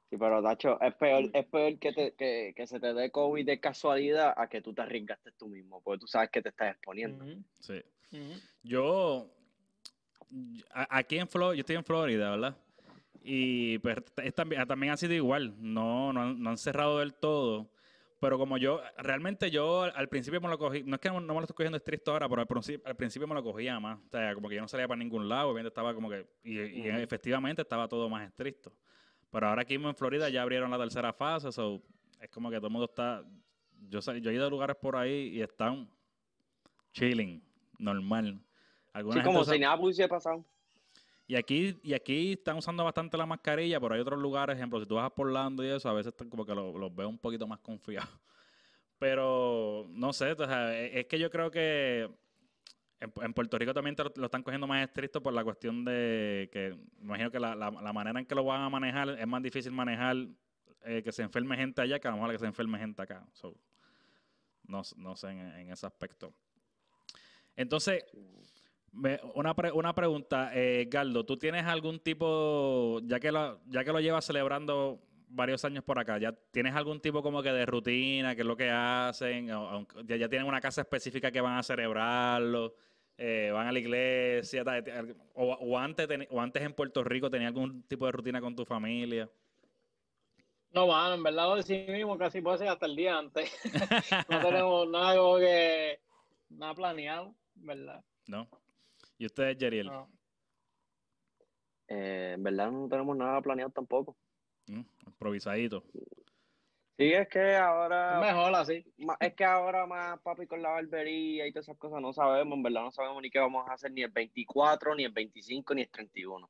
Sí, 0.10 0.18
pero 0.18 0.42
Tacho, 0.42 0.80
es 0.82 0.94
peor, 0.96 1.30
es 1.34 1.46
peor 1.46 1.80
que, 1.80 1.92
te, 1.92 2.14
que, 2.14 2.54
que 2.56 2.68
se 2.68 2.80
te 2.80 2.94
dé 2.94 3.10
COVID 3.10 3.46
de 3.46 3.60
casualidad 3.60 4.34
a 4.38 4.48
que 4.48 4.62
tú 4.62 4.74
te 4.74 4.82
arriesgaste 4.84 5.32
tú 5.32 5.48
mismo, 5.48 5.82
porque 5.82 6.00
tú 6.02 6.08
sabes 6.08 6.30
que 6.30 6.42
te 6.44 6.50
estás 6.50 6.72
exponiendo. 6.72 7.26
Sí. 7.60 7.82
Yo, 8.62 9.32
a- 10.72 10.98
aquí 11.00 11.18
en 11.18 11.28
Florida, 11.28 11.56
yo 11.56 11.60
estoy 11.62 11.76
en 11.76 11.84
Florida, 11.84 12.32
¿verdad? 12.32 12.56
Y 13.24 13.80
pues 13.80 13.98
es 14.24 14.34
también, 14.36 14.68
también 14.68 14.94
ha 14.94 14.98
sido 14.98 15.14
igual, 15.14 15.56
no, 15.58 16.14
no, 16.14 16.22
han, 16.22 16.42
no 16.42 16.52
han 16.52 16.58
cerrado 16.60 17.00
del 17.00 17.16
todo, 17.16 17.72
pero 18.20 18.38
como 18.38 18.58
yo, 18.60 18.82
realmente 18.98 19.50
yo 19.50 19.82
al- 19.84 20.08
principio 20.10 20.40
me 20.40 20.48
lo 20.50 20.60
cogí, 20.60 20.84
no 20.84 20.96
es 20.96 21.02
que 21.02 21.10
no, 21.10 21.20
no 21.20 21.34
me 21.34 21.40
lo 21.40 21.46
estoy 21.46 21.56
cogiendo 21.56 21.78
estricto 21.78 22.12
ahora, 22.12 22.30
pero 22.30 22.42
al 22.42 22.48
principio, 22.48 22.88
al 22.88 22.96
principio 22.96 23.28
me 23.28 23.34
lo 23.34 23.44
cogía 23.44 23.80
más, 23.80 23.98
o 24.06 24.10
sea, 24.12 24.36
como 24.36 24.48
que 24.50 24.56
yo 24.56 24.62
no 24.62 24.68
salía 24.68 24.88
para 24.88 25.00
ningún 25.00 25.28
lado, 25.28 25.48
obviamente 25.50 25.70
estaba 25.70 25.96
como 25.96 26.10
que, 26.12 26.28
y, 26.44 26.60
y 26.60 26.88
efectivamente 26.90 27.64
estaba 27.64 27.88
todo 27.88 28.08
más 28.08 28.28
estricto. 28.28 28.72
Pero 29.36 29.50
ahora 29.50 29.64
aquí 29.64 29.74
mismo 29.78 29.90
en 29.90 29.96
Florida 29.98 30.30
ya 30.30 30.44
abrieron 30.44 30.72
la 30.72 30.78
tercera 30.78 31.12
fase, 31.12 31.52
so, 31.52 31.82
es 32.22 32.30
como 32.30 32.50
que 32.50 32.56
todo 32.56 32.68
el 32.68 32.72
mundo 32.72 32.86
está, 32.86 33.22
yo, 33.90 34.00
yo 34.00 34.32
he 34.32 34.34
ido 34.34 34.48
a 34.48 34.50
lugares 34.50 34.78
por 34.78 34.96
ahí 34.96 35.28
y 35.28 35.42
están 35.42 35.90
chilling, 36.94 37.44
normal. 37.78 38.40
Sí, 38.94 39.20
como 39.26 39.44
si 39.44 39.60
nada 39.60 39.76
hubiese 39.78 40.08
pasado. 40.08 40.46
y 41.28 41.36
aquí, 41.36 41.78
y 41.84 41.92
aquí 41.94 42.32
están 42.32 42.56
usando 42.56 42.86
bastante 42.86 43.18
la 43.18 43.26
mascarilla, 43.26 43.78
pero 43.82 43.96
hay 43.96 44.00
otros 44.00 44.22
lugares, 44.22 44.56
ejemplo, 44.56 44.80
si 44.80 44.86
tú 44.86 44.96
vas 44.96 45.12
por 45.12 45.28
Orlando 45.28 45.66
y 45.66 45.68
eso, 45.68 45.90
a 45.90 45.94
veces 45.94 46.14
están 46.14 46.30
como 46.30 46.46
que 46.46 46.56
lo- 46.56 46.78
los 46.78 46.96
veo 46.96 47.10
un 47.10 47.18
poquito 47.18 47.46
más 47.46 47.60
confiados. 47.60 48.08
Pero 48.98 49.86
no 49.90 50.14
sé, 50.14 50.32
o 50.32 50.46
sea, 50.48 50.74
e- 50.80 51.02
es 51.02 51.08
que 51.08 51.20
yo 51.20 51.30
creo 51.30 51.52
que 51.52 52.10
en, 53.00 53.34
Puerto 53.34 53.58
Rico 53.58 53.74
también 53.74 53.96
lo, 54.16 54.26
están 54.26 54.42
cogiendo 54.44 54.68
más 54.68 54.84
estricto 54.88 55.22
por 55.22 55.34
la 55.34 55.44
cuestión 55.44 55.84
de 55.86 56.50
que, 56.52 56.76
imagino 57.02 57.30
que 57.30 57.40
la, 57.40 57.56
la- 57.56 57.72
manera 57.94 58.20
en 58.20 58.26
que 58.26 58.36
lo 58.36 58.44
van 58.44 58.62
a 58.62 58.70
manejar 58.70 59.10
es 59.10 59.28
más 59.28 59.42
difícil 59.44 59.72
manejar 59.72 60.16
eh, 60.86 61.02
que 61.04 61.12
se 61.12 61.22
enferme 61.24 61.56
gente 61.58 61.82
allá 61.82 62.00
que 62.00 62.08
a 62.08 62.12
lo 62.12 62.18
mejor 62.18 62.32
que 62.32 62.40
se 62.40 62.46
enferme 62.46 62.78
gente 62.80 63.02
acá. 63.02 63.26
No, 64.68 64.82
no 64.98 65.16
sé 65.16 65.30
en, 65.30 65.40
en 65.40 65.72
ese 65.72 65.86
aspecto. 65.86 66.34
Entonces, 67.56 68.04
me- 68.92 69.20
una, 69.34 69.54
pre- 69.56 69.72
una 69.72 69.94
pregunta, 69.94 70.52
eh, 70.54 70.88
Galdo, 70.90 71.26
¿tú 71.26 71.38
tienes 71.38 71.66
algún 71.66 72.00
tipo, 72.00 73.00
ya 73.04 73.20
que, 73.20 73.32
lo, 73.32 73.62
ya 73.68 73.84
que 73.84 73.92
lo 73.92 74.00
llevas 74.00 74.26
celebrando 74.26 75.02
varios 75.28 75.64
años 75.66 75.84
por 75.84 76.00
acá, 76.00 76.18
¿ya 76.18 76.32
tienes 76.52 76.74
algún 76.76 77.00
tipo 77.02 77.22
como 77.22 77.42
que 77.44 77.52
de 77.52 77.66
rutina, 77.66 78.36
qué 78.36 78.42
es 78.42 78.48
lo 78.48 78.56
que 78.58 78.70
hacen? 78.70 79.52
O- 79.52 79.88
ya, 80.06 80.16
ya 80.16 80.30
tienen 80.30 80.48
una 80.48 80.62
casa 80.62 80.82
específica 80.82 81.32
que 81.32 81.42
van 81.42 81.58
a 81.58 81.64
celebrarlo? 81.64 82.74
eh, 83.18 83.50
¿Van 83.54 83.68
a 83.68 83.72
la 83.72 83.80
iglesia? 83.80 84.64
O, 85.34 85.54
o 85.54 85.78
antes, 85.78 86.08
teni- 86.08 86.28
¿O 86.30 86.42
antes 86.42 86.62
en 86.64 86.74
Puerto 86.74 87.04
Rico 87.04 87.30
tenía 87.30 87.48
algún 87.48 87.84
tipo 87.84 88.06
de 88.06 88.12
rutina 88.12 88.42
con 88.42 88.56
tu 88.56 88.66
familia? 88.66 89.30
No, 90.72 90.88
mano, 90.88 91.16
en 91.16 91.24
verdad 91.24 91.48
lo 91.48 91.56
decidimos 91.56 92.18
casi 92.18 92.42
puede 92.42 92.58
ser 92.58 92.68
hasta 92.68 92.86
el 92.86 92.96
día 92.98 93.18
antes. 93.18 93.50
no 94.30 94.42
tenemos 94.42 94.90
nada 94.90 95.16
como 95.16 95.38
que 95.38 96.00
nada 96.50 96.74
planeado, 96.74 97.34
¿verdad? 97.56 98.04
¿No? 98.28 98.50
¿Y 99.18 99.26
ustedes, 99.26 99.58
Yeriel? 99.58 99.88
No. 99.88 100.10
Eh, 101.88 102.32
en 102.36 102.44
verdad 102.44 102.72
no 102.72 102.90
tenemos 102.90 103.16
nada 103.16 103.42
planeado 103.42 103.72
tampoco. 103.72 104.18
¿Mm? 104.68 104.82
Improvisadito. 105.08 105.84
Sí, 106.98 107.12
es 107.12 107.28
que 107.28 107.56
Es 107.56 107.60
ahora, 107.60 108.22
mejor 108.22 108.56
así. 108.56 108.86
es 109.20 109.34
que 109.34 109.44
ahora 109.44 109.86
más 109.86 110.18
papi 110.22 110.48
con 110.48 110.62
la 110.62 110.70
barbería 110.70 111.46
y 111.46 111.52
todas 111.52 111.68
esas 111.68 111.78
cosas 111.78 112.02
no 112.02 112.14
sabemos, 112.14 112.56
en 112.56 112.64
verdad 112.64 112.84
no 112.84 112.92
sabemos 112.92 113.22
ni 113.22 113.30
qué 113.30 113.40
vamos 113.40 113.68
a 113.68 113.74
hacer 113.74 113.92
ni 113.92 114.02
el 114.02 114.12
24, 114.12 114.96
ni 114.96 115.04
el 115.04 115.12
25, 115.12 115.76
ni 115.76 115.82
el 115.82 115.90
31. 115.90 116.50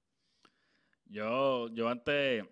Yo, 1.06 1.68
yo 1.70 1.90
antes 1.90 2.46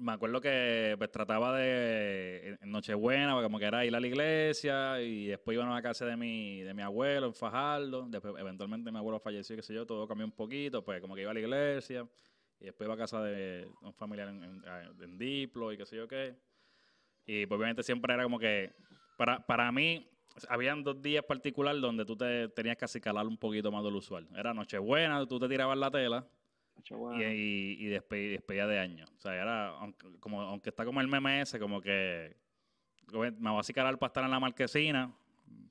me 0.00 0.12
acuerdo 0.12 0.40
que 0.40 0.94
pues 0.98 1.10
trataba 1.10 1.56
de 1.56 2.58
en 2.60 2.70
Nochebuena, 2.70 3.40
como 3.42 3.58
que 3.58 3.64
era 3.64 3.84
ir 3.84 3.94
a 3.94 4.00
la 4.00 4.06
iglesia 4.06 5.00
y 5.00 5.26
después 5.26 5.56
iba 5.56 5.64
a 5.66 5.74
la 5.74 5.82
casa 5.82 6.04
de 6.06 6.16
mi, 6.16 6.60
de 6.62 6.74
mi 6.74 6.82
abuelo 6.82 7.26
en 7.26 7.34
Fajardo. 7.34 8.06
Después 8.08 8.34
eventualmente 8.38 8.92
mi 8.92 8.98
abuelo 8.98 9.18
falleció, 9.18 9.56
qué 9.56 9.62
sé 9.62 9.74
yo, 9.74 9.84
todo 9.86 10.06
cambió 10.06 10.26
un 10.26 10.32
poquito, 10.32 10.84
pues 10.84 11.00
como 11.00 11.14
que 11.16 11.22
iba 11.22 11.30
a 11.30 11.34
la 11.34 11.40
iglesia 11.40 12.08
y 12.64 12.68
después 12.68 12.86
iba 12.86 12.94
a 12.94 12.98
casa 12.98 13.22
de 13.22 13.68
un 13.82 13.92
familiar 13.92 14.28
en, 14.28 14.42
en- 14.42 14.62
en 15.02 15.18
Diplo 15.18 15.70
y 15.70 15.76
qué 15.76 15.84
sé 15.84 15.96
yo 15.96 16.08
qué. 16.08 16.34
Y 17.26 17.44
pues 17.44 17.58
obviamente 17.58 17.82
siempre 17.82 18.14
era 18.14 18.22
como 18.22 18.38
que, 18.38 18.74
para, 19.18 19.44
para 19.46 19.70
mí, 19.70 20.08
habían 20.48 20.82
dos 20.82 21.00
días 21.02 21.24
particulares 21.26 21.80
donde 21.82 22.04
tú 22.06 22.16
te 22.16 22.48
tenías 22.48 22.76
que 22.78 22.86
acicalar 22.86 23.26
un 23.26 23.36
poquito 23.36 23.70
más 23.70 23.84
de 23.84 23.90
lo 23.90 23.98
usual. 23.98 24.26
Era 24.34 24.54
Nochebuena, 24.54 25.26
tú 25.26 25.38
te 25.38 25.46
tirabas 25.48 25.76
la 25.76 25.90
tela 25.90 26.26
y, 27.20 27.22
y, 27.22 27.86
y 27.86 27.90
despe- 27.90 28.24
y 28.24 28.28
despedida 28.28 28.66
de 28.66 28.78
año. 28.78 29.04
O 29.14 29.20
sea, 29.20 29.34
era, 29.34 29.68
aunque, 29.78 30.18
como, 30.18 30.40
aunque 30.40 30.70
está 30.70 30.84
como 30.86 31.00
el 31.02 31.08
meme 31.08 31.42
ese, 31.42 31.58
como 31.60 31.80
que 31.82 32.34
me 33.12 33.30
voy 33.30 33.56
a 33.58 33.60
acicalar 33.60 33.98
para 33.98 34.08
estar 34.08 34.24
en 34.24 34.30
la 34.30 34.40
marquesina, 34.40 35.14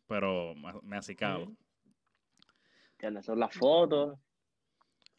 pero 0.08 0.54
me, 0.56 0.96
acicalo. 0.98 1.52
Son 3.26 3.40
las 3.40 3.54
fotos. 3.56 4.20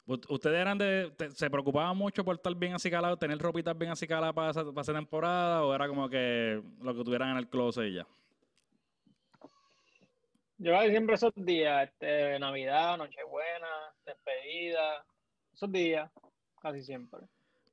¿Ustedes 0.06 0.60
eran 0.60 0.76
de, 0.76 1.10
te- 1.16 1.30
se 1.30 1.48
preocupaban 1.48 1.96
mucho 1.96 2.22
por 2.24 2.34
estar 2.36 2.54
bien 2.54 2.74
acicalados, 2.74 3.18
tener 3.18 3.38
ropitas 3.38 3.76
bien 3.76 3.90
acicaladas 3.90 4.34
para 4.34 4.50
esa, 4.50 4.64
para 4.66 4.82
esa 4.82 4.92
temporada, 4.92 5.64
o 5.64 5.74
era 5.74 5.88
como 5.88 6.08
que 6.10 6.62
lo 6.82 6.94
que 6.94 7.04
tuvieran 7.04 7.30
en 7.30 7.36
el 7.38 7.48
closet 7.48 7.84
y 7.86 7.94
ya? 7.94 8.06
Yo 10.58 10.72
casi 10.72 10.90
siempre 10.90 11.14
esos 11.14 11.32
días, 11.34 11.88
este, 11.88 12.38
Navidad, 12.38 12.98
Nochebuena, 12.98 13.66
despedida, 14.04 15.04
esos 15.54 15.72
días, 15.72 16.10
casi 16.60 16.82
siempre. 16.82 17.20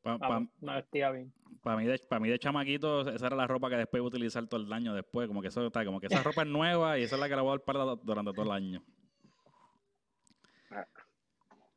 Pa- 0.01 0.17
me 0.61 0.75
vestía 0.75 1.11
bien. 1.11 1.31
Para 1.61 1.75
mí, 1.77 1.85
de, 1.85 1.99
para 1.99 2.19
mí 2.21 2.29
de 2.29 2.39
chamaquito, 2.39 3.01
esa 3.07 3.27
era 3.27 3.35
la 3.35 3.45
ropa 3.45 3.69
que 3.69 3.75
después 3.75 3.99
iba 3.99 4.05
a 4.05 4.07
utilizar 4.07 4.47
todo 4.47 4.61
el 4.61 4.71
año 4.73 4.95
después. 4.95 5.27
Como 5.27 5.41
que 5.43 5.49
eso 5.49 5.67
está, 5.67 5.85
como 5.85 5.99
que 5.99 6.07
esa 6.07 6.23
ropa 6.23 6.41
es 6.41 6.47
nueva 6.47 6.97
y 6.97 7.03
esa 7.03 7.15
es 7.17 7.21
la 7.21 7.29
que 7.29 7.35
la 7.35 7.41
voy 7.43 7.49
a 7.49 7.57
dar 7.57 7.61
para 7.65 7.83
durante 8.01 8.31
todo 8.33 8.45
el 8.45 8.51
año. 8.51 8.81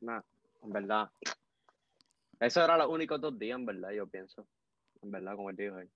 Nah, 0.00 0.20
en 0.64 0.72
verdad. 0.72 1.10
Eso 2.40 2.64
era 2.64 2.76
los 2.76 2.88
únicos 2.88 3.20
dos 3.20 3.38
días, 3.38 3.58
en 3.58 3.66
verdad, 3.66 3.90
yo 3.92 4.06
pienso. 4.06 4.46
En 5.02 5.10
verdad, 5.10 5.36
como 5.36 5.50
él 5.50 5.56
dijo 5.56 5.78
él. 5.78 5.88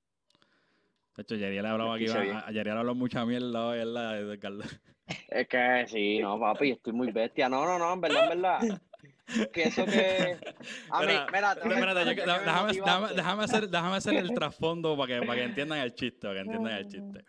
De 1.16 1.22
hecho, 1.22 1.34
Yeriel 1.34 1.66
hablaba 1.66 1.96
aquí, 1.96 2.06
Yeriel 2.06 2.76
habló 2.78 2.94
mucha 2.94 3.24
mierda 3.26 3.66
hoy, 3.66 3.78
¿verdad? 3.78 4.22
De 4.24 4.38
Carlos. 4.38 4.80
Es 5.28 5.48
que 5.48 5.84
sí, 5.88 6.18
no, 6.20 6.38
papi, 6.38 6.72
estoy 6.72 6.92
muy 6.92 7.10
bestia. 7.10 7.48
No, 7.48 7.64
no, 7.64 7.78
no, 7.78 7.92
en 7.92 8.00
verdad, 8.00 8.22
en 8.24 8.28
verdad. 8.40 8.80
Que 9.52 9.62
eso 9.64 9.84
que. 9.86 10.38
A 10.90 11.00
mí, 11.00 11.12
Mira, 11.32 11.94
déjame, 11.94 13.44
hacer, 13.44 13.68
déjame 13.68 13.96
hacer 13.96 14.14
el 14.14 14.32
trasfondo 14.34 14.96
para 14.96 15.20
que, 15.20 15.26
para 15.26 15.34
que 15.40 15.44
entiendan 15.44 15.78
el 15.80 15.94
chiste, 15.94 16.20
para 16.28 16.34
que 16.34 16.40
entiendan 16.40 16.72
el 16.74 16.88
chiste. 16.88 17.24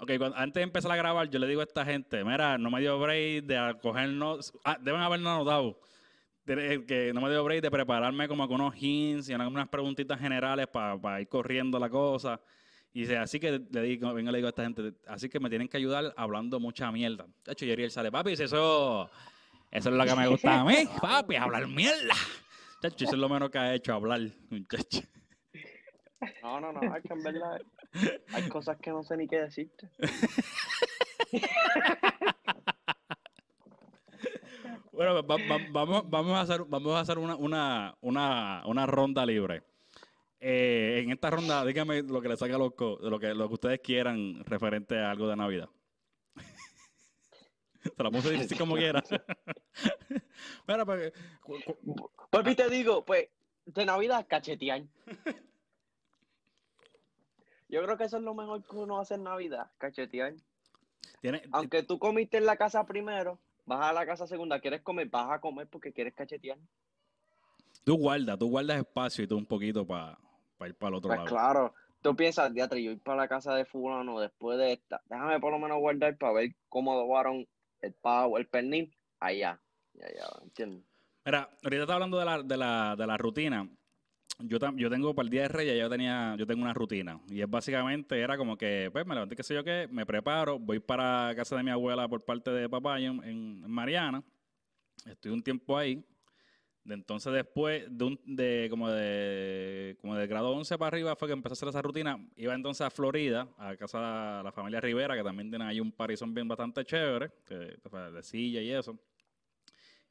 Ok, 0.00 0.10
cuando- 0.18 0.36
antes 0.36 0.54
de 0.54 0.62
empezar 0.62 0.92
a 0.92 0.96
grabar, 0.96 1.28
yo 1.30 1.38
le 1.38 1.46
digo 1.46 1.60
a 1.60 1.64
esta 1.64 1.84
gente, 1.84 2.22
mira, 2.24 2.58
no 2.58 2.70
me 2.70 2.80
dio 2.80 2.98
break 2.98 3.44
de 3.44 3.76
cogernos, 3.80 4.52
ah, 4.64 4.76
deben 4.80 5.00
habernos 5.00 5.32
anotado, 5.34 5.80
que 6.44 7.12
no 7.14 7.20
me 7.20 7.30
dio 7.30 7.42
break 7.42 7.62
de 7.62 7.70
prepararme 7.70 8.28
como 8.28 8.46
con 8.46 8.60
unos 8.60 8.74
hints 8.76 9.28
y 9.28 9.34
unas 9.34 9.68
preguntitas 9.68 10.20
generales 10.20 10.66
para 10.68 11.20
ir 11.20 11.28
corriendo 11.28 11.78
la 11.78 11.88
cosa. 11.88 12.40
Y 12.92 13.00
dice, 13.00 13.16
así 13.16 13.40
que 13.40 13.60
le 13.70 13.82
digo, 13.82 14.12
venga, 14.14 14.30
le 14.30 14.38
digo 14.38 14.46
a 14.46 14.50
esta 14.50 14.62
gente, 14.62 14.92
así 15.08 15.28
que 15.28 15.40
me 15.40 15.48
tienen 15.48 15.68
que 15.68 15.76
ayudar 15.76 16.14
hablando 16.16 16.60
mucha 16.60 16.92
mierda. 16.92 17.26
De 17.44 17.52
hecho, 17.52 17.66
Yeriel 17.66 17.90
sale, 17.90 18.12
papi, 18.12 18.36
si 18.36 18.44
eso, 18.44 19.10
eso 19.72 19.88
es 19.88 19.96
lo 19.96 20.04
que 20.04 20.14
me 20.14 20.28
gusta 20.28 20.60
a 20.60 20.64
mí, 20.64 20.76
papi, 21.00 21.34
hablar 21.34 21.66
mierda. 21.66 22.14
Chacho, 22.80 23.04
eso 23.04 23.14
es 23.14 23.18
lo 23.18 23.28
menos 23.28 23.50
que 23.50 23.58
ha 23.58 23.74
hecho 23.74 23.94
hablar, 23.94 24.20
muchacho. 24.48 25.00
No, 26.42 26.60
no, 26.60 26.72
no, 26.72 26.96
es 26.96 27.02
que 27.02 27.12
en 27.12 27.22
verdad 27.22 27.60
hay 28.32 28.48
cosas 28.48 28.78
que 28.78 28.90
no 28.90 29.02
sé 29.02 29.16
ni 29.16 29.26
qué 29.26 29.40
decirte. 29.40 29.90
Bueno, 34.94 35.14
va- 35.26 35.36
va- 35.36 35.66
vamos, 35.70 36.08
vamos 36.10 36.32
a 36.36 36.40
hacer, 36.42 36.64
vamos 36.68 36.94
a 36.94 37.00
hacer 37.00 37.18
una, 37.18 37.34
una, 37.36 37.96
una, 38.00 38.62
una 38.66 38.86
ronda 38.86 39.26
libre. 39.26 39.62
Eh, 40.40 41.00
en 41.02 41.10
esta 41.10 41.30
ronda, 41.30 41.64
dígame 41.64 42.02
lo 42.02 42.20
que 42.20 42.28
le 42.28 42.36
saca 42.36 42.56
loco, 42.58 42.98
lo 43.00 43.18
que, 43.18 43.34
lo 43.34 43.48
que 43.48 43.54
ustedes 43.54 43.80
quieran 43.80 44.44
referente 44.44 44.98
a 44.98 45.10
algo 45.10 45.26
de 45.28 45.36
Navidad. 45.36 45.68
Se 47.96 48.02
la 48.02 48.10
puse 48.10 48.30
difícil 48.30 48.56
como 48.58 48.76
quiera. 48.76 49.02
Mira, 50.68 50.84
pues, 50.86 51.12
cu- 51.42 51.58
Papi, 52.30 52.54
te 52.54 52.68
digo, 52.70 53.04
pues, 53.04 53.28
de 53.66 53.84
Navidad, 53.86 54.26
cachetear. 54.28 54.82
Yo 57.68 57.82
creo 57.82 57.96
que 57.96 58.04
eso 58.04 58.18
es 58.18 58.22
lo 58.22 58.34
mejor 58.34 58.62
que 58.62 58.76
uno 58.76 59.00
hace 59.00 59.14
en 59.14 59.24
Navidad, 59.24 59.70
cachetear. 59.78 60.34
tiene, 61.20 61.42
Aunque 61.52 61.82
tú 61.82 61.98
comiste 61.98 62.36
en 62.36 62.46
la 62.46 62.56
casa 62.56 62.86
primero, 62.86 63.38
vas 63.66 63.80
a 63.90 63.92
la 63.92 64.06
casa 64.06 64.26
segunda, 64.26 64.60
quieres 64.60 64.82
comer, 64.82 65.08
vas 65.08 65.30
a 65.30 65.40
comer 65.40 65.68
porque 65.68 65.92
quieres 65.92 66.14
cachetear. 66.14 66.58
tú 67.84 67.96
guardas, 67.96 68.38
tú 68.38 68.48
guardas 68.48 68.78
espacio 68.78 69.24
y 69.24 69.26
tú 69.28 69.36
un 69.36 69.46
poquito 69.46 69.86
para 69.86 70.18
ir 70.66 70.74
para 70.74 70.88
el 70.88 70.94
otro 70.94 71.08
Pues 71.08 71.18
lado. 71.18 71.28
claro, 71.28 71.74
tú 72.00 72.14
piensas, 72.16 72.52
diatre, 72.52 72.82
yo 72.82 72.90
ir 72.92 73.00
para 73.00 73.22
la 73.22 73.28
casa 73.28 73.54
de 73.54 73.64
fulano 73.64 74.20
después 74.20 74.58
de 74.58 74.72
esta, 74.72 75.02
déjame 75.06 75.40
por 75.40 75.52
lo 75.52 75.58
menos 75.58 75.78
guardar 75.78 76.16
para 76.16 76.32
ver 76.32 76.50
cómo 76.68 76.92
adobaron 76.92 77.46
el 77.80 77.92
pavo, 77.94 78.38
el 78.38 78.46
pernil, 78.46 78.96
allá, 79.20 79.60
ya, 79.92 80.08
¿entiendes? 80.42 80.84
Mira, 81.26 81.48
ahorita 81.62 81.82
está 81.82 81.94
hablando 81.94 82.18
de 82.18 82.24
la, 82.24 82.42
de 82.42 82.56
la, 82.56 82.96
de 82.96 83.06
la 83.06 83.16
rutina. 83.16 83.68
Yo, 84.40 84.58
yo 84.76 84.90
tengo 84.90 85.14
para 85.14 85.24
el 85.24 85.30
Día 85.30 85.42
de 85.42 85.48
Reyes, 85.48 85.78
yo 85.78 85.88
tenía, 85.88 86.34
yo 86.36 86.46
tengo 86.46 86.62
una 86.62 86.74
rutina. 86.74 87.20
Y 87.28 87.40
es 87.40 87.48
básicamente, 87.48 88.20
era 88.20 88.36
como 88.36 88.56
que, 88.56 88.90
pues 88.92 89.06
me 89.06 89.14
levanté, 89.14 89.36
qué 89.36 89.42
sé 89.42 89.54
yo 89.54 89.62
qué, 89.62 89.88
me 89.90 90.04
preparo, 90.04 90.58
voy 90.58 90.80
para 90.80 91.32
casa 91.36 91.56
de 91.56 91.62
mi 91.62 91.70
abuela 91.70 92.08
por 92.08 92.24
parte 92.24 92.50
de 92.50 92.68
papá 92.68 92.98
en, 93.00 93.60
Mariana. 93.70 94.22
Estoy 95.06 95.30
un 95.30 95.42
tiempo 95.42 95.78
ahí. 95.78 96.04
De 96.82 96.94
entonces 96.94 97.32
después 97.32 97.86
de 97.88 98.04
un, 98.04 98.20
de 98.26 98.66
como 98.68 98.90
de 98.90 99.96
como 100.02 100.16
de 100.16 100.26
grado 100.26 100.50
11 100.50 100.76
para 100.76 100.88
arriba 100.88 101.16
fue 101.16 101.28
que 101.28 101.32
empecé 101.32 101.52
a 101.52 101.54
hacer 101.54 101.68
esa 101.68 101.80
rutina. 101.80 102.18
Iba 102.36 102.54
entonces 102.54 102.86
a 102.86 102.90
Florida, 102.90 103.48
a 103.56 103.74
casa 103.76 104.38
de 104.38 104.44
la 104.44 104.52
familia 104.52 104.82
Rivera, 104.82 105.16
que 105.16 105.22
también 105.22 105.48
tienen 105.48 105.66
ahí 105.66 105.80
un 105.80 105.92
parizón 105.92 106.34
bien 106.34 106.46
bastante 106.46 106.84
chévere, 106.84 107.30
de 107.48 108.22
silla 108.22 108.60
y 108.60 108.70
eso. 108.70 108.98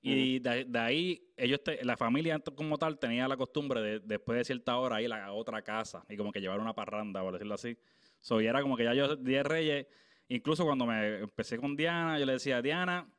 Y 0.05 0.39
de, 0.39 0.65
de 0.65 0.79
ahí, 0.79 1.31
ellos, 1.37 1.63
te- 1.63 1.83
la 1.85 1.95
familia 1.95 2.37
como 2.39 2.77
tal 2.77 2.99
tenía 2.99 3.27
la 3.27 3.37
costumbre 3.37 3.81
de 3.81 3.99
después 3.99 4.37
de 4.37 4.43
cierta 4.43 4.77
hora 4.77 5.01
ir 5.01 5.11
a 5.13 5.31
otra 5.31 5.61
casa 5.61 6.03
y 6.09 6.17
como 6.17 6.31
que 6.31 6.41
llevar 6.41 6.59
una 6.59 6.73
parranda, 6.75 7.21
por 7.21 7.31
decirlo 7.33 7.55
así. 7.55 7.77
So, 8.19 8.41
y 8.41 8.47
era 8.47 8.61
como 8.61 8.75
que 8.75 8.83
ya 8.83 8.93
yo, 8.93 9.15
Día 9.15 9.37
de 9.37 9.43
Reyes, 9.43 9.87
incluso 10.27 10.65
cuando 10.65 10.85
me 10.85 11.19
empecé 11.19 11.57
con 11.57 11.75
Diana, 11.77 12.19
yo 12.19 12.25
le 12.25 12.33
decía, 12.33 12.61
Diana, 12.61 13.09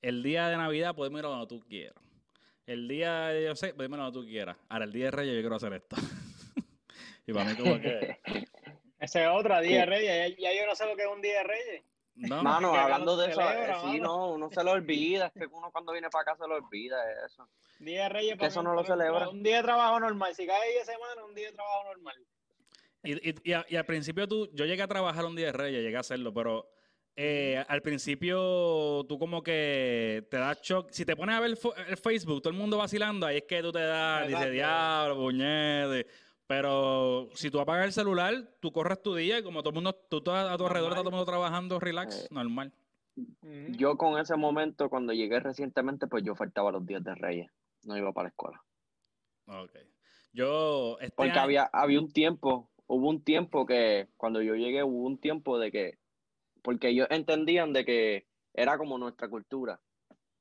el 0.00 0.22
día 0.22 0.48
de 0.48 0.56
Navidad 0.56 0.94
podemos 0.94 1.18
ir 1.18 1.26
a 1.26 1.28
donde 1.28 1.46
tú 1.48 1.60
quieras. 1.68 2.02
El 2.66 2.86
día 2.86 3.28
de, 3.28 3.44
yo 3.46 3.56
sé, 3.56 3.74
podemos 3.74 3.96
ir 3.96 4.00
a 4.00 4.04
donde 4.04 4.20
tú 4.20 4.26
quieras. 4.26 4.56
Ahora, 4.68 4.84
el 4.84 4.92
día 4.92 5.06
de 5.06 5.10
Reyes 5.10 5.34
yo 5.34 5.40
quiero 5.40 5.56
hacer 5.56 5.72
esto. 5.72 5.96
y 7.26 7.32
para 7.32 7.50
mí 7.50 7.56
como 7.56 7.80
que... 7.80 8.18
Ese 9.00 9.22
es 9.22 9.28
otra, 9.32 9.60
Día 9.60 9.80
de 9.80 9.86
Reyes. 9.86 10.36
Ya, 10.38 10.50
ya 10.50 10.60
yo 10.60 10.66
no 10.66 10.74
sé 10.74 10.84
lo 10.86 10.96
que 10.96 11.02
es 11.02 11.08
un 11.08 11.22
Día 11.22 11.38
de 11.38 11.44
Reyes. 11.44 11.82
No, 12.20 12.42
Mano, 12.42 12.72
que 12.72 12.78
hablando 12.78 13.16
de 13.16 13.30
eso, 13.30 13.40
celebra, 13.40 13.76
eh, 13.76 13.80
sí, 13.84 14.00
no, 14.00 14.32
uno 14.32 14.50
se 14.50 14.64
lo 14.64 14.72
olvida, 14.72 15.26
es 15.26 15.32
que 15.32 15.46
uno 15.46 15.70
cuando 15.70 15.92
viene 15.92 16.10
para 16.10 16.22
acá 16.22 16.36
se 16.42 16.48
lo 16.48 16.56
olvida 16.56 16.96
eso. 17.24 17.48
Día 17.78 18.04
de 18.04 18.08
Reyes. 18.08 18.32
Que 18.32 18.38
para 18.38 18.48
eso 18.48 18.60
mí, 18.60 18.64
no 18.66 18.74
lo 18.74 18.84
celebra. 18.84 19.28
Un 19.28 19.42
día 19.42 19.58
de 19.58 19.62
trabajo 19.62 20.00
normal. 20.00 20.34
Si 20.34 20.46
cae 20.46 20.70
día 20.70 20.80
de 20.80 20.84
semana, 20.86 21.24
un 21.24 21.34
día 21.34 21.46
de 21.50 21.54
trabajo 21.54 21.84
normal. 21.84 22.16
Y, 23.04 23.30
y- 23.30 23.34
y 23.44 23.52
a- 23.52 23.64
y 23.68 23.76
al 23.76 23.84
principio 23.84 24.26
tú, 24.26 24.50
yo 24.52 24.64
llegué 24.64 24.82
a 24.82 24.88
trabajar 24.88 25.24
un 25.24 25.36
día 25.36 25.46
de 25.46 25.52
Reyes, 25.52 25.82
llegué 25.82 25.96
a 25.96 26.00
hacerlo, 26.00 26.34
pero 26.34 26.68
eh, 27.14 27.64
al 27.68 27.82
principio 27.82 29.04
tú 29.08 29.18
como 29.18 29.42
que 29.42 30.26
te 30.30 30.36
das 30.38 30.60
shock. 30.62 30.90
Si 30.90 31.04
te 31.04 31.14
pones 31.16 31.36
a 31.36 31.40
ver 31.40 31.50
el 31.88 31.96
Facebook, 31.96 32.42
todo 32.42 32.50
el 32.52 32.58
mundo 32.58 32.76
vacilando, 32.78 33.26
ahí 33.26 33.38
es 33.38 33.44
que 33.44 33.62
tú 33.62 33.70
te 33.72 33.80
das, 33.80 34.26
dices, 34.26 34.50
diablo, 34.52 35.16
puñete. 35.16 36.06
Pero 36.48 37.28
si 37.34 37.50
tú 37.50 37.60
apagas 37.60 37.84
el 37.84 37.92
celular, 37.92 38.34
tú 38.60 38.72
corres 38.72 39.02
tu 39.02 39.14
día 39.14 39.38
y 39.38 39.42
como 39.42 39.60
todo 39.60 39.68
el 39.68 39.74
mundo, 39.74 39.94
tú 40.08 40.18
estás 40.18 40.50
a 40.50 40.56
tu 40.56 40.64
alrededor, 40.66 40.92
está 40.92 41.02
todo 41.02 41.10
el 41.10 41.14
mundo 41.16 41.26
trabajando, 41.30 41.78
relax, 41.78 42.24
Eh, 42.24 42.28
normal. 42.30 42.72
Yo 43.76 43.98
con 43.98 44.18
ese 44.18 44.34
momento, 44.36 44.88
cuando 44.88 45.12
llegué 45.12 45.40
recientemente, 45.40 46.06
pues 46.06 46.24
yo 46.24 46.34
faltaba 46.34 46.72
los 46.72 46.86
días 46.86 47.04
de 47.04 47.14
Reyes, 47.14 47.50
no 47.84 47.98
iba 47.98 48.12
para 48.12 48.24
la 48.24 48.28
escuela. 48.30 48.64
Ok. 49.46 49.72
Yo, 50.32 50.96
este 51.00 51.14
Porque 51.16 51.32
año- 51.32 51.40
había, 51.42 51.64
había 51.70 52.00
un 52.00 52.10
tiempo, 52.12 52.70
hubo 52.86 53.08
un 53.10 53.22
tiempo 53.22 53.66
que, 53.66 54.08
cuando 54.16 54.40
yo 54.40 54.54
llegué, 54.54 54.82
hubo 54.82 55.06
un 55.06 55.18
tiempo 55.18 55.58
de 55.58 55.70
que, 55.70 55.98
porque 56.62 56.88
ellos 56.88 57.08
entendían 57.10 57.74
de 57.74 57.84
que 57.84 58.26
era 58.54 58.78
como 58.78 58.96
nuestra 58.96 59.28
cultura. 59.28 59.80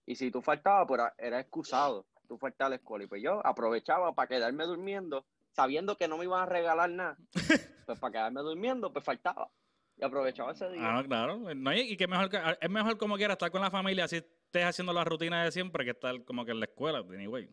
Y 0.05 0.15
si 0.15 0.31
tú 0.31 0.41
faltabas, 0.41 0.87
pues 0.87 0.99
era, 1.01 1.13
era 1.17 1.39
excusado, 1.41 2.05
tú 2.29 2.37
faltabas 2.37 2.67
a 2.67 2.69
la 2.69 2.75
escuela. 2.77 3.03
Y 3.03 3.07
pues 3.07 3.21
yo 3.21 3.45
aprovechaba 3.45 4.13
para 4.13 4.27
quedarme 4.29 4.65
durmiendo, 4.65 5.25
sabiendo 5.57 5.97
que 5.97 6.07
no 6.07 6.17
me 6.19 6.25
iban 6.25 6.43
a 6.43 6.45
regalar 6.45 6.89
nada. 6.89 7.17
Pues 7.87 7.99
para 7.99 8.11
quedarme 8.11 8.41
durmiendo, 8.41 8.91
pues 8.91 9.03
faltaba. 9.05 9.49
Y 9.97 10.03
aprovechaba 10.03 10.51
ese 10.51 10.69
día. 10.69 10.81
Ah, 10.97 11.01
claro. 11.07 11.37
No, 11.55 11.73
y 11.73 11.93
y 11.93 11.95
que 11.97 12.05
mejor, 12.05 12.29
es 12.59 12.69
mejor 12.69 12.97
como 12.97 13.15
quiera 13.15 13.31
estar 13.33 13.49
con 13.49 13.61
la 13.61 13.71
familia, 13.71 14.03
así 14.03 14.17
estés 14.17 14.65
haciendo 14.65 14.91
la 14.91 15.05
rutina 15.05 15.45
de 15.45 15.53
siempre, 15.53 15.85
que 15.85 15.91
estar 15.91 16.21
como 16.25 16.43
que 16.43 16.51
en 16.51 16.59
la 16.59 16.65
escuela, 16.65 16.99
anyway. 16.99 17.49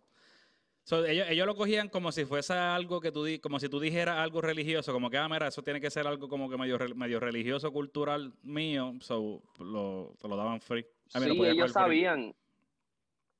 So, 0.82 1.04
ellos, 1.06 1.28
ellos 1.30 1.46
lo 1.46 1.54
cogían 1.54 1.88
como 1.88 2.10
si 2.10 2.24
fuese 2.24 2.52
algo 2.52 3.00
que 3.00 3.12
tú 3.12 3.26
como 3.40 3.60
si 3.60 3.68
tú 3.68 3.78
dijeras 3.78 4.18
algo 4.18 4.40
religioso, 4.40 4.92
como 4.92 5.08
que, 5.08 5.16
ah, 5.18 5.28
mira, 5.28 5.46
eso 5.46 5.62
tiene 5.62 5.80
que 5.80 5.88
ser 5.88 6.04
algo 6.08 6.28
como 6.28 6.50
que 6.50 6.58
medio, 6.58 6.78
re- 6.78 6.94
medio 6.94 7.20
religioso, 7.20 7.72
cultural 7.72 8.34
mío, 8.42 8.92
so, 9.00 9.40
lo, 9.60 10.16
te 10.20 10.26
lo 10.26 10.36
daban 10.36 10.60
free. 10.60 10.84
Mira, 11.14 11.26
sí, 11.26 11.34
podías 11.38 11.54
ellos 11.54 11.66
free. 11.72 11.72
sabían. 11.80 12.34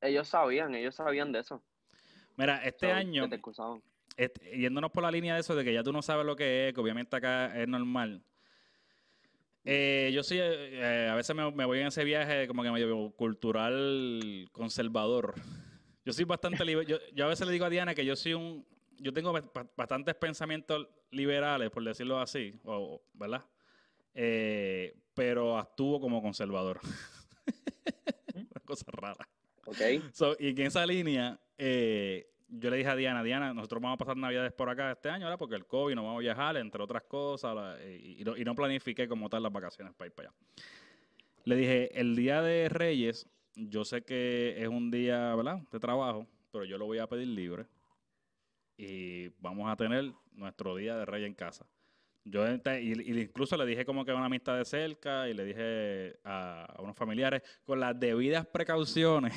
Ellos 0.01 0.29
sabían, 0.29 0.75
ellos 0.77 0.95
sabían 0.95 1.33
de 1.33 1.41
eso. 1.41 1.61
Mira, 2.37 2.65
este 2.65 2.87
So, 2.89 2.95
año, 2.95 3.29
este, 4.17 4.57
yéndonos 4.59 4.91
por 4.91 5.03
la 5.03 5.11
línea 5.11 5.35
de 5.35 5.41
eso, 5.41 5.55
de 5.55 5.65
que 5.65 5.73
ya 5.73 5.83
tú 5.83 5.93
no 5.93 6.03
sabes 6.03 6.25
lo 6.27 6.37
que 6.37 6.69
es, 6.69 6.75
que 6.75 6.81
obviamente 6.81 7.17
acá 7.17 7.59
es 7.61 7.69
normal. 7.69 8.23
Eh, 9.65 10.11
yo 10.13 10.23
sí, 10.23 10.37
eh, 10.41 11.09
a 11.11 11.15
veces 11.15 11.35
me, 11.35 11.51
me 11.51 11.65
voy 11.65 11.81
en 11.81 11.87
ese 11.87 12.05
viaje 12.05 12.47
como 12.47 12.63
que 12.63 12.71
medio 12.71 13.11
cultural 13.13 14.49
conservador. 14.53 15.35
Yo 16.05 16.13
soy 16.13 16.25
bastante 16.27 16.63
liber- 16.65 16.87
yo, 16.87 16.99
yo 17.15 17.25
a 17.25 17.29
veces 17.29 17.47
le 17.47 17.53
digo 17.55 17.65
a 17.65 17.71
Diana 17.71 17.95
que 17.95 18.05
yo 18.05 18.15
soy 18.15 18.35
un, 18.35 18.67
yo 18.99 19.13
tengo 19.15 19.33
ba- 19.33 19.51
ba- 19.55 19.67
bastantes 19.75 20.15
pensamientos 20.17 20.87
liberales, 21.11 21.71
por 21.71 21.83
decirlo 21.83 22.21
así, 22.21 22.53
o, 22.65 23.03
¿verdad? 23.15 23.45
Eh, 24.13 24.95
pero 25.15 25.57
actúo 25.57 25.99
como 25.99 26.21
conservador. 26.21 26.81
Una 28.35 28.61
cosa 28.67 28.85
rara. 28.93 29.29
¿Ok? 29.65 29.79
So, 30.13 30.37
y 30.39 30.49
en 30.51 30.61
esa 30.61 30.85
línea, 30.87 31.41
eh, 31.57 32.27
yo 32.49 32.71
le 32.71 32.77
dije 32.77 32.89
a 32.89 32.97
Diana, 32.97 33.23
Diana, 33.23 33.55
nosotros 33.55 33.83
vamos 33.83 33.97
a 33.97 33.99
pasar 33.99 34.17
Navidades 34.17 34.53
por 34.53 34.69
acá 34.69 34.93
este 34.93 35.09
año, 35.09 35.25
¿verdad? 35.25 35.39
Porque 35.39 35.55
el 35.57 35.67
COVID 35.67 35.95
no 35.95 36.05
vamos 36.05 36.19
a 36.19 36.21
viajar, 36.21 36.57
entre 36.57 36.83
otras 36.83 37.03
cosas, 37.05 37.81
y 37.87 38.23
no, 38.25 38.37
y 38.37 38.45
no 38.45 38.55
planifiqué 38.55 39.09
como 39.09 39.29
tal 39.29 39.43
las 39.43 39.53
vacaciones 39.53 39.95
para 39.95 40.09
ir 40.09 40.15
para 40.15 40.29
allá. 40.29 40.39
Le 41.45 41.57
dije, 41.57 42.01
el 42.01 42.17
día 42.17 42.43
de 42.43 42.69
Reyes, 42.69 43.29
yo 43.55 43.85
sé 43.85 44.03
que 44.03 44.55
es 44.63 44.69
un 44.69 44.91
día, 44.91 45.35
¿verdad? 45.35 45.61
De 45.71 45.79
trabajo, 45.79 46.27
pero 46.51 46.65
yo 46.65 46.79
lo 46.79 46.87
voy 46.87 46.99
a 46.99 47.07
pedir 47.07 47.29
libre. 47.29 47.67
Y 48.77 49.29
vamos 49.41 49.71
a 49.71 49.77
tener 49.77 50.13
nuestro 50.33 50.75
día 50.75 50.97
de 50.97 51.05
Reyes 51.05 51.29
en 51.29 51.35
casa. 51.35 51.67
Yo 52.25 52.43
y, 52.49 53.21
incluso 53.21 53.57
le 53.57 53.67
dije 53.67 53.85
como 53.85 54.05
que 54.05 54.11
a 54.11 54.15
una 54.15 54.27
amistad 54.27 54.57
de 54.57 54.65
cerca 54.65 55.29
y 55.29 55.35
le 55.35 55.45
dije 55.45 56.17
a, 56.25 56.65
a 56.65 56.81
unos 56.81 56.97
familiares 56.97 57.43
con 57.65 57.79
las 57.79 57.99
debidas 58.01 58.47
precauciones 58.47 59.35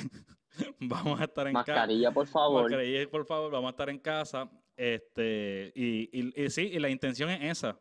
vamos 0.80 1.20
a 1.20 1.24
estar 1.24 1.46
en 1.46 1.52
casa. 1.54 1.72
Mascarilla, 1.74 2.10
por 2.10 2.26
favor. 2.26 2.62
Mascarilla, 2.62 3.10
por 3.10 3.26
favor, 3.26 3.50
vamos 3.52 3.68
a 3.68 3.70
estar 3.70 3.90
en 3.90 3.98
casa. 3.98 4.50
Este, 4.76 5.70
y, 5.74 6.08
y- 6.12 6.44
y 6.44 6.50
sí, 6.50 6.62
y 6.72 6.78
la 6.78 6.88
intención 6.88 7.28
es 7.30 7.58
esa. 7.58 7.78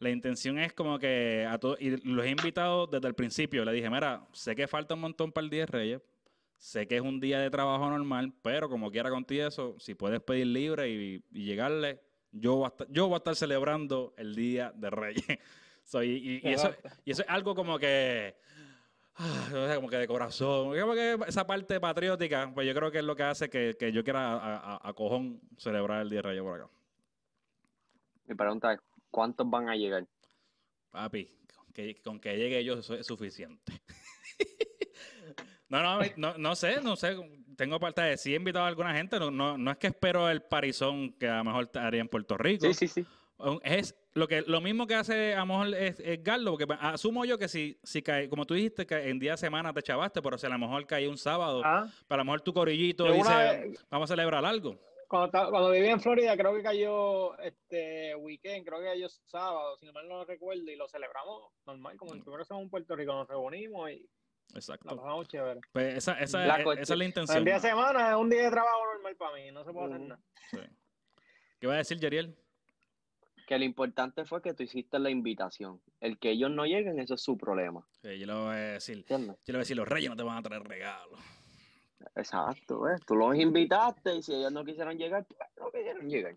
La 0.00 0.10
intención 0.10 0.58
es 0.58 0.72
como 0.72 0.98
que 0.98 1.46
a 1.48 1.58
todos, 1.58 1.80
y 1.80 1.90
los 2.08 2.24
he 2.24 2.30
invitado 2.30 2.86
desde 2.86 3.06
el 3.06 3.14
principio. 3.14 3.64
Le 3.64 3.72
dije, 3.72 3.88
mira, 3.90 4.26
sé 4.32 4.56
que 4.56 4.66
falta 4.66 4.94
un 4.94 5.00
montón 5.02 5.30
para 5.30 5.44
el 5.44 5.50
Día 5.50 5.60
de 5.60 5.66
Reyes, 5.66 6.02
sé 6.56 6.88
que 6.88 6.96
es 6.96 7.02
un 7.02 7.20
día 7.20 7.38
de 7.38 7.50
trabajo 7.50 7.88
normal, 7.88 8.32
pero 8.42 8.68
como 8.68 8.90
quiera 8.90 9.10
contigo 9.10 9.46
eso, 9.46 9.76
si 9.78 9.94
puedes 9.94 10.20
pedir 10.20 10.46
libre 10.46 10.88
y, 10.90 11.22
y 11.32 11.44
llegarle, 11.44 12.00
yo 12.32 12.56
voy, 12.56 12.64
a 12.64 12.68
estar, 12.68 12.86
yo 12.90 13.06
voy 13.06 13.14
a 13.14 13.18
estar 13.18 13.34
celebrando 13.36 14.14
el 14.16 14.34
Día 14.34 14.72
de 14.74 14.90
Reyes. 14.90 15.24
So, 15.82 16.04
y, 16.04 16.10
y- 16.10 16.48
y 16.48 16.52
eso, 16.52 16.72
y 17.04 17.10
eso 17.10 17.22
es 17.22 17.28
algo 17.28 17.52
como 17.52 17.76
que, 17.76 18.36
ah, 19.16 19.72
como 19.74 19.88
que 19.88 19.96
de 19.96 20.06
corazón, 20.06 20.78
como 20.78 20.92
que 20.94 21.18
esa 21.26 21.44
parte 21.44 21.80
patriótica, 21.80 22.48
pues 22.54 22.64
yo 22.68 22.74
creo 22.74 22.92
que 22.92 22.98
es 22.98 23.04
lo 23.04 23.16
que 23.16 23.24
hace 23.24 23.50
que, 23.50 23.74
que 23.76 23.90
yo 23.90 24.04
quiera 24.04 24.34
a, 24.34 24.56
a- 24.76 24.88
a 24.88 24.92
cojón 24.92 25.40
celebrar 25.56 26.02
el 26.02 26.10
Día 26.10 26.18
de 26.18 26.22
Reyes 26.28 26.42
por 26.44 26.60
acá. 26.60 26.70
Mi 28.26 28.36
pregunta 28.36 28.72
es, 28.74 28.80
¿cuántos 29.10 29.50
van 29.50 29.68
a 29.68 29.74
llegar? 29.74 30.06
Papi, 30.90 31.28
con 31.56 31.72
que, 31.72 32.00
con 32.02 32.20
que 32.20 32.36
llegue 32.36 32.62
yo 32.62 32.74
eso 32.74 32.94
es 32.94 33.04
suficiente. 33.06 33.72
no, 35.68 35.82
no, 35.82 35.98
no, 36.16 36.38
no 36.38 36.54
sé, 36.54 36.80
no 36.82 36.94
sé. 36.94 37.16
Tengo 37.60 37.78
parte 37.78 38.00
de 38.00 38.16
sí 38.16 38.32
he 38.32 38.36
invitado 38.36 38.64
a 38.64 38.68
alguna 38.68 38.94
gente. 38.94 39.18
No, 39.18 39.30
no, 39.30 39.58
no 39.58 39.70
es 39.70 39.76
que 39.76 39.88
espero 39.88 40.30
el 40.30 40.40
parizón 40.40 41.12
que 41.18 41.28
a 41.28 41.36
lo 41.36 41.44
mejor 41.44 41.68
haría 41.74 42.00
en 42.00 42.08
Puerto 42.08 42.38
Rico. 42.38 42.64
Sí, 42.64 42.72
sí, 42.72 42.88
sí. 42.88 43.06
Es 43.62 43.94
lo 44.14 44.26
que 44.26 44.40
lo 44.40 44.62
mismo 44.62 44.86
que 44.86 44.94
hace 44.94 45.34
a 45.34 45.40
lo 45.40 45.46
mejor 45.46 45.74
es, 45.74 46.00
es 46.00 46.24
Garlo, 46.24 46.52
porque 46.56 46.64
asumo 46.80 47.26
yo 47.26 47.36
que 47.36 47.48
si, 47.48 47.78
si 47.82 48.00
cae, 48.00 48.30
como 48.30 48.46
tú 48.46 48.54
dijiste, 48.54 48.86
que 48.86 49.10
en 49.10 49.18
día 49.18 49.32
de 49.32 49.36
semana 49.36 49.74
te 49.74 49.82
chavaste, 49.82 50.22
pero 50.22 50.38
si 50.38 50.46
a 50.46 50.48
lo 50.48 50.58
mejor 50.58 50.86
cae 50.86 51.06
un 51.06 51.18
sábado, 51.18 51.60
Ah, 51.62 51.86
para 52.08 52.22
a 52.22 52.24
lo 52.24 52.30
mejor 52.32 52.40
tu 52.40 52.54
corillito 52.54 53.06
Yo 53.06 53.12
dice, 53.12 53.30
vez- 53.34 53.86
vamos 53.90 54.10
a 54.10 54.14
celebrar 54.14 54.42
algo. 54.42 54.78
cuando, 55.06 55.30
cuando 55.50 55.70
viví 55.70 55.88
en 55.88 56.00
Florida, 56.00 56.34
creo 56.38 56.54
que 56.54 56.62
cayó 56.62 57.38
este 57.40 58.14
weekend, 58.16 58.66
creo 58.66 58.78
que 58.78 58.86
cayó 58.86 59.06
sábado, 59.26 59.76
si 59.78 59.84
no 59.84 59.92
mal 59.92 60.08
no 60.08 60.24
recuerdo, 60.24 60.70
y 60.70 60.76
lo 60.76 60.88
celebramos 60.88 61.52
normal, 61.66 61.98
como 61.98 62.14
el 62.14 62.22
primero 62.22 62.42
semana 62.42 62.62
en 62.64 62.70
Puerto 62.70 62.96
Rico, 62.96 63.12
nos 63.12 63.28
reunimos 63.28 63.90
y 63.90 64.08
la 64.52 64.58
Exacto. 64.58 64.96
pasamos 64.96 65.28
chévere. 65.28 65.60
Pues 65.72 65.94
esa, 65.96 66.12
esa, 66.20 66.38
La 66.46 66.54
esa 66.54 66.64
cuestión- 66.64 66.82
es 66.82 66.88
la 66.90 66.94
El 66.94 67.02
intención. 67.08 67.44
día 67.44 67.54
de 67.54 67.60
semana 67.60 68.10
es 68.10 68.16
un 68.16 68.28
día 68.30 68.42
de 68.44 68.50
trabajo 68.50 68.84
normal 68.94 69.16
para 69.16 69.34
mí, 69.36 69.50
no 69.52 69.64
se 69.64 69.72
puede 69.72 69.86
hacer 69.94 70.00
nada. 70.08 70.20
Sí. 70.50 70.58
¿Qué 71.60 71.66
va 71.66 71.74
a 71.74 71.78
decir 71.78 71.98
Yeriel? 71.98 72.36
Que 73.46 73.58
lo 73.58 73.64
importante 73.64 74.24
fue 74.24 74.40
que 74.40 74.54
tú 74.54 74.62
hiciste 74.62 74.98
la 74.98 75.10
invitación. 75.10 75.80
El 76.00 76.18
que 76.18 76.30
ellos 76.30 76.50
no 76.50 76.64
lleguen, 76.66 76.98
eso 77.00 77.14
es 77.14 77.20
su 77.22 77.36
problema. 77.36 77.84
Sí, 78.02 78.18
yo 78.18 78.26
le 78.26 78.32
voy 78.32 78.52
a 78.54 78.54
decir, 78.54 78.98
¿Entiendes? 78.98 79.36
yo 79.44 79.52
le 79.52 79.56
voy 79.56 79.58
a 79.58 79.64
decir, 79.64 79.76
los 79.76 79.88
reyes 79.88 80.08
no 80.10 80.16
te 80.16 80.22
van 80.22 80.38
a 80.38 80.42
traer 80.42 80.62
regalos. 80.62 81.18
Exacto, 82.16 82.80
¿ves? 82.82 83.00
Tú 83.06 83.14
los 83.14 83.36
invitaste 83.36 84.14
y 84.16 84.22
si 84.22 84.34
ellos 84.34 84.52
no 84.52 84.64
quisieron 84.64 84.96
llegar, 84.96 85.24
pues 85.26 85.38
no 85.58 85.70
quisieron 85.70 86.08
llegar. 86.08 86.36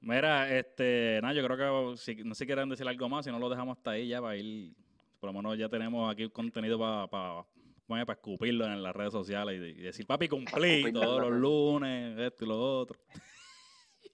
Mira, 0.00 0.50
este, 0.56 1.20
nada, 1.22 1.34
yo 1.34 1.44
creo 1.46 1.90
que 1.92 1.96
si, 1.98 2.16
no 2.24 2.34
sé 2.34 2.40
si 2.40 2.46
quieren 2.46 2.68
decir 2.70 2.88
algo 2.88 3.08
más, 3.08 3.24
si 3.24 3.30
no 3.30 3.38
lo 3.38 3.48
dejamos 3.50 3.76
hasta 3.76 3.90
ahí 3.92 4.08
ya 4.08 4.20
para 4.20 4.36
ir, 4.36 4.72
por 5.20 5.28
lo 5.28 5.34
menos 5.34 5.58
ya 5.58 5.68
tenemos 5.68 6.10
aquí 6.10 6.28
contenido 6.30 6.78
para 6.78 7.46
para 7.86 8.12
escupirlo 8.12 8.66
en 8.66 8.84
las 8.84 8.94
redes 8.94 9.12
sociales 9.12 9.60
y, 9.60 9.80
y 9.80 9.82
decir, 9.82 10.06
papi, 10.06 10.28
cumplí 10.28 10.92
todos 10.92 11.20
los 11.22 11.32
lunes, 11.40 12.16
esto 12.20 12.44
y 12.44 12.48
lo 12.48 12.78
otro. 12.78 12.96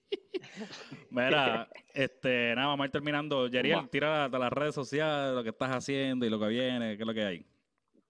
Mira, 1.11 1.69
este, 1.93 2.55
nada, 2.55 2.69
vamos 2.69 2.83
a 2.83 2.87
ir 2.87 2.91
terminando. 2.91 3.47
Yeriel, 3.47 3.87
tira 3.89 4.25
a 4.25 4.29
las 4.29 4.51
redes 4.51 4.73
sociales, 4.73 5.35
lo 5.35 5.43
que 5.43 5.49
estás 5.49 5.69
haciendo 5.69 6.25
y 6.25 6.29
lo 6.29 6.39
que 6.39 6.47
viene, 6.47 6.97
qué 6.97 7.03
es 7.03 7.07
lo 7.07 7.13
que 7.13 7.23
hay. 7.23 7.45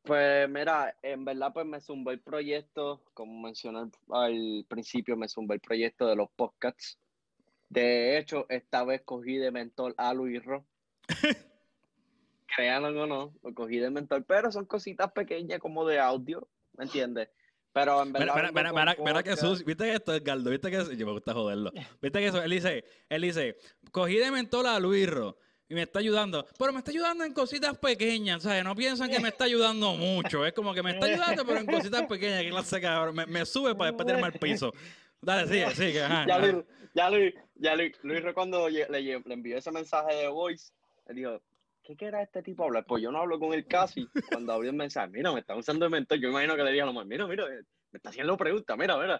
Pues 0.03 0.49
mira, 0.49 0.95
en 1.01 1.25
verdad 1.25 1.51
pues 1.53 1.65
me 1.65 1.81
zumbó 1.81 2.11
el 2.11 2.21
proyecto, 2.21 3.03
como 3.13 3.41
mencioné 3.41 3.79
al- 3.79 3.91
al 4.09 4.65
principio, 4.69 5.17
me 5.17 5.27
zumbó 5.27 5.53
el 5.53 5.59
proyecto 5.59 6.07
de 6.07 6.15
los 6.15 6.29
podcasts. 6.33 6.97
De 7.67 8.17
hecho, 8.17 8.45
esta 8.47 8.85
vez 8.85 9.01
cogí 9.03 9.35
de 9.35 9.51
mentor 9.51 9.93
a 9.97 10.13
Luis 10.13 10.41
Ro. 10.45 10.65
Créanlo 12.57 13.03
o 13.03 13.05
no, 13.05 13.35
lo 13.43 13.53
cogí 13.53 13.77
de 13.77 13.91
mentor, 13.91 14.25
pero 14.25 14.51
son 14.51 14.65
cositas 14.65 15.11
pequeñas 15.11 15.59
como 15.59 15.85
de 15.85 15.99
audio, 15.99 16.47
¿me 16.75 16.85
entiendes? 16.85 17.29
Pero 17.71 18.01
en 18.01 18.11
verdad. 18.11 18.33
Mira, 18.33 18.51
mira, 18.51 18.73
mira, 18.73 18.95
mira, 18.97 19.21
que 19.21 19.37
sucio. 19.37 19.63
¿Viste 19.63 19.83
que 19.83 19.93
esto, 19.93 20.15
Edgardo? 20.15 20.49
¿Viste 20.49 20.71
que? 20.71 20.97
Yo 20.97 21.05
me 21.05 21.11
gusta 21.11 21.35
joderlo. 21.35 21.71
¿Viste 22.01 22.17
que 22.17 22.25
eso? 22.25 22.41
Él 22.41 22.49
dice, 22.49 22.83
él 23.09 23.21
dice, 23.21 23.57
cogí 23.91 24.15
de 24.15 24.31
mentor 24.31 24.65
a 24.65 24.79
Luisro 24.79 25.37
y 25.69 25.75
me 25.75 25.83
está 25.83 25.99
ayudando. 25.99 26.47
Pero 26.57 26.73
me 26.73 26.79
está 26.79 26.89
ayudando 26.89 27.25
en 27.25 27.33
cositas 27.33 27.77
pequeñas, 27.77 28.41
¿sabes? 28.41 28.63
No 28.63 28.75
piensan 28.75 29.11
que 29.11 29.19
me 29.19 29.27
está 29.29 29.43
ayudando 29.43 29.93
mucho. 29.93 30.43
Es 30.43 30.53
como 30.53 30.73
que 30.73 30.81
me 30.81 30.93
está 30.93 31.05
ayudando, 31.05 31.45
pero 31.45 31.59
en 31.59 31.67
cositas 31.67 32.07
pequeñas. 32.07 32.41
¿Qué 32.41 32.49
clase 32.49 32.77
de 32.77 32.81
cabrón? 32.81 33.15
Me, 33.15 33.27
me 33.27 33.45
sube 33.45 33.75
para 33.75 33.91
después 33.91 34.07
tirarme 34.07 34.25
al 34.25 34.33
piso. 34.33 34.73
Dale, 35.21 35.47
sigue, 35.47 35.75
sigue. 35.75 36.01
Ajá, 36.01 36.25
Ya. 36.27 36.39
Luis, 36.39 36.65
ya 36.95 37.09
Luis, 37.11 37.35
ya 37.53 37.75
Luis, 37.75 37.91
Luis 38.01 38.23
Ro 38.23 38.33
cuando 38.33 38.67
le, 38.67 38.87
le 38.89 39.21
envió 39.27 39.59
ese 39.59 39.71
mensaje 39.71 40.15
de 40.15 40.27
voice, 40.27 40.71
él 41.05 41.17
dijo, 41.17 41.41
¿qué 41.87 41.95
quiere 41.95 42.21
este 42.21 42.43
tipo 42.43 42.65
hablar? 42.65 42.85
Pues 42.85 43.01
yo 43.01 43.11
no 43.11 43.19
hablo 43.19 43.39
con 43.39 43.53
él 43.53 43.65
casi. 43.65 44.05
Cuando 44.29 44.51
abrió 44.51 44.71
el 44.71 44.75
mensaje, 44.75 45.07
mira, 45.07 45.31
me 45.31 45.39
está 45.39 45.55
usando 45.55 45.85
de 45.85 45.89
mentor. 45.89 46.19
Yo 46.19 46.29
imagino 46.29 46.57
que 46.57 46.63
le 46.63 46.71
dije 46.71 46.81
a 46.81 46.85
lo 46.85 46.91
más, 46.91 47.05
mira, 47.05 47.25
mira, 47.27 47.45
eh, 47.45 47.63
me 47.91 47.97
está 47.97 48.09
haciendo 48.09 48.35
preguntas, 48.35 48.77
mira, 48.77 48.97
mira. 48.97 49.19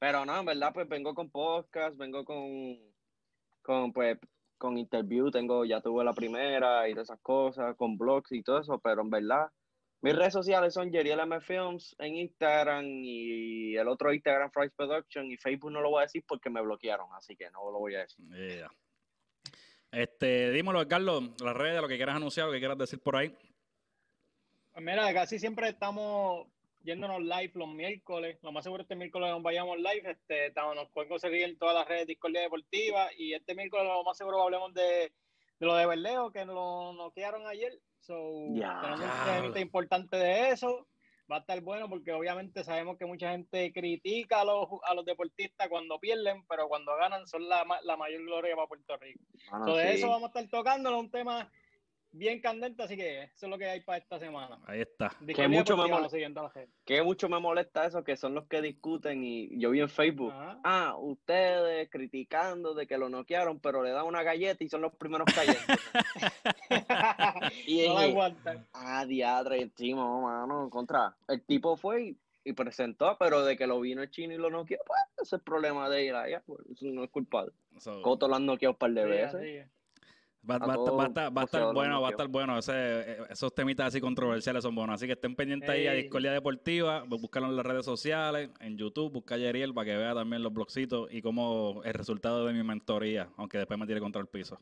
Pero 0.00 0.26
no, 0.26 0.36
en 0.36 0.44
verdad, 0.44 0.72
pues 0.74 0.88
vengo 0.88 1.14
con 1.14 1.30
podcast, 1.30 1.96
vengo 1.96 2.24
con, 2.24 2.76
con 3.62 3.92
pues, 3.92 4.18
con 4.58 4.76
interview, 4.76 5.30
tengo, 5.30 5.64
ya 5.64 5.80
tuve 5.80 6.02
la 6.02 6.12
primera 6.12 6.88
y 6.88 6.92
todas 6.92 7.08
esas 7.08 7.20
cosas, 7.20 7.76
con 7.76 7.96
blogs 7.96 8.32
y 8.32 8.42
todo 8.42 8.58
eso, 8.58 8.80
pero 8.80 9.02
en 9.02 9.10
verdad, 9.10 9.46
mis 10.02 10.16
redes 10.16 10.32
sociales 10.32 10.74
son 10.74 10.90
Yeriel 10.90 11.20
M 11.20 11.40
Films 11.40 11.94
en 12.00 12.16
Instagram 12.16 12.84
y 12.84 13.76
el 13.76 13.86
otro 13.86 14.12
Instagram 14.12 14.50
Fries 14.50 14.72
Production 14.72 15.30
y 15.30 15.36
Facebook 15.36 15.70
no 15.70 15.80
lo 15.80 15.90
voy 15.90 16.00
a 16.00 16.06
decir 16.06 16.24
porque 16.26 16.50
me 16.50 16.60
bloquearon, 16.60 17.06
así 17.14 17.36
que 17.36 17.48
no 17.52 17.70
lo 17.70 17.78
voy 17.78 17.94
a 17.94 18.00
decir. 18.00 18.24
Yeah. 18.30 18.70
Este, 19.90 20.50
dímelo, 20.50 20.86
Carlos, 20.86 21.24
las 21.42 21.56
redes, 21.56 21.80
lo 21.80 21.88
que 21.88 21.96
quieras 21.96 22.16
anunciar, 22.16 22.46
lo 22.46 22.52
que 22.52 22.58
quieras 22.58 22.78
decir 22.78 23.00
por 23.00 23.16
ahí. 23.16 23.34
Pues 24.72 24.84
mira, 24.84 25.12
casi 25.14 25.38
siempre 25.38 25.68
estamos 25.68 26.46
yéndonos 26.82 27.20
live 27.22 27.52
los 27.54 27.68
miércoles. 27.68 28.38
Lo 28.42 28.52
más 28.52 28.64
seguro 28.64 28.82
este 28.82 28.96
miércoles 28.96 29.30
nos 29.30 29.42
vayamos 29.42 29.78
live. 29.78 30.10
Este, 30.10 30.46
estamos- 30.46 30.76
nos 30.76 30.90
pueden 30.90 31.08
conseguir 31.08 31.42
en 31.44 31.58
todas 31.58 31.74
las 31.74 31.88
redes 31.88 32.02
de 32.02 32.12
Discordia 32.12 32.42
Deportiva. 32.42 33.08
Y 33.16 33.32
este 33.34 33.54
miércoles 33.54 33.86
lo 33.86 34.04
más 34.04 34.16
seguro 34.16 34.42
hablemos 34.42 34.72
de, 34.74 34.82
de 34.82 35.66
lo 35.66 35.74
de 35.74 35.86
Berleo, 35.86 36.30
que 36.30 36.44
lo 36.44 36.92
noquearon 36.92 37.46
ayer. 37.46 37.72
So, 38.00 38.14
Ya. 38.54 38.80
tenemos 39.26 39.50
un 39.56 39.58
importante 39.58 40.16
de 40.16 40.50
eso. 40.50 40.86
Va 41.30 41.36
a 41.36 41.40
estar 41.40 41.60
bueno 41.60 41.88
porque 41.90 42.12
obviamente 42.12 42.64
sabemos 42.64 42.96
que 42.96 43.04
mucha 43.04 43.30
gente 43.32 43.70
critica 43.72 44.40
a 44.40 44.44
los, 44.44 44.66
a 44.84 44.94
los 44.94 45.04
deportistas 45.04 45.68
cuando 45.68 45.98
pierden, 45.98 46.44
pero 46.48 46.68
cuando 46.68 46.96
ganan 46.96 47.26
son 47.26 47.46
la, 47.48 47.66
la 47.82 47.96
mayor 47.98 48.22
gloria 48.22 48.56
para 48.56 48.66
Puerto 48.68 48.96
Rico. 48.96 49.20
De 49.34 49.38
Ah, 49.50 49.64
sí. 49.66 49.96
eso 49.98 50.08
vamos 50.08 50.24
a 50.34 50.40
estar 50.40 50.48
tocándolo, 50.48 50.98
un 50.98 51.10
tema 51.10 51.50
bien 52.10 52.40
candente, 52.40 52.82
así 52.82 52.96
que 52.96 53.24
eso 53.24 53.46
es 53.46 53.50
lo 53.50 53.58
que 53.58 53.66
hay 53.66 53.80
para 53.80 53.98
esta 53.98 54.18
semana. 54.18 54.58
Ahí 54.66 54.80
está. 54.80 55.08
Discordia 55.20 55.48
mucho 55.48 55.76
me 55.76 55.82
Deportiva, 55.84 55.98
mol- 55.98 56.02
nos 56.02 56.12
siguen 56.12 56.34
todas 56.34 56.46
las 56.48 56.54
redes. 56.54 56.70
Que 56.84 57.02
mucho 57.02 57.28
me 57.28 57.38
molesta 57.40 57.86
eso, 57.86 58.02
que 58.04 58.16
son 58.16 58.34
los 58.34 58.46
que 58.46 58.62
discuten 58.62 59.22
y 59.24 59.58
yo 59.60 59.70
vi 59.70 59.80
en 59.80 59.88
Facebook. 59.88 60.32
Ajá. 60.32 60.60
Ah, 60.64 60.96
ustedes 60.98 61.88
criticando 61.90 62.74
de 62.74 62.86
que 62.86 62.98
lo 62.98 63.08
noquearon, 63.08 63.60
pero 63.60 63.82
le 63.82 63.90
dan 63.90 64.06
una 64.06 64.22
galleta 64.22 64.64
y 64.64 64.68
son 64.68 64.80
los 64.82 64.94
primeros 64.96 65.26
cayendo. 65.34 65.60
Y 67.66 67.86
no 67.88 67.94
la 67.94 68.00
dije, 68.00 68.12
aguantan. 68.12 68.66
ah, 68.72 69.04
diadre, 69.06 69.60
encima, 69.62 70.20
mano, 70.20 70.68
contra. 70.70 71.14
El 71.28 71.42
tipo 71.42 71.76
fue 71.76 72.02
y, 72.02 72.18
y 72.44 72.52
presentó, 72.52 73.16
pero 73.18 73.44
de 73.44 73.56
que 73.56 73.66
lo 73.66 73.80
vino 73.80 74.02
el 74.02 74.10
chino 74.10 74.34
y 74.34 74.38
lo 74.38 74.50
noqueó, 74.50 74.78
pues 74.86 74.98
ese 75.16 75.22
es 75.22 75.32
el 75.34 75.40
problema 75.40 75.88
de 75.88 76.04
ir 76.04 76.14
allá, 76.14 76.42
pues, 76.46 76.60
eso 76.70 76.86
no 76.86 77.04
es 77.04 77.10
culpable. 77.10 77.52
So, 77.78 78.02
Coto 78.02 78.26
lo 78.28 78.34
han 78.36 78.46
noqueado 78.46 78.72
un 78.72 78.78
par 78.78 78.90
de 78.92 79.02
Sí, 79.02 79.08
veces. 79.08 79.70
Va, 80.48 80.54
A 80.54 80.58
va- 80.60 80.66
va- 80.76 80.90
va 80.92 81.06
estar, 81.06 81.36
va 81.36 81.42
a 81.42 81.44
estar 81.44 81.72
bueno, 81.74 82.00
va 82.00 82.08
a 82.08 82.10
estar 82.12 82.28
bueno. 82.28 82.58
Ese, 82.58 82.72
eh, 82.74 83.16
esos 83.30 83.54
temitas 83.54 83.88
así 83.88 84.00
controversiales 84.00 84.62
son 84.62 84.74
buenos. 84.74 84.94
Así 84.94 85.06
que 85.06 85.12
estén 85.12 85.34
pendientes 85.36 85.68
ahí 85.68 85.86
a. 85.86 85.92
Discordia 85.92 86.32
Deportiva. 86.32 87.04
Búscalo 87.06 87.46
en 87.46 87.56
las 87.56 87.66
redes 87.66 87.84
sociales, 87.84 88.50
en 88.60 88.78
YouTube. 88.78 89.12
Busca 89.12 89.34
a 89.34 89.38
Yeriel 89.38 89.74
para 89.74 89.84
que 89.84 89.96
vea 89.96 90.14
también 90.14 90.42
los 90.42 90.52
blogcitos 90.52 91.12
y 91.12 91.20
cómo 91.20 91.82
el 91.84 91.92
resultado 91.94 92.46
de 92.46 92.52
mi 92.54 92.62
mentoría. 92.62 93.28
Aunque 93.36 93.58
después 93.58 93.78
me 93.78 93.86
tire 93.86 94.00
contra 94.00 94.20
el 94.22 94.28
piso. 94.28 94.58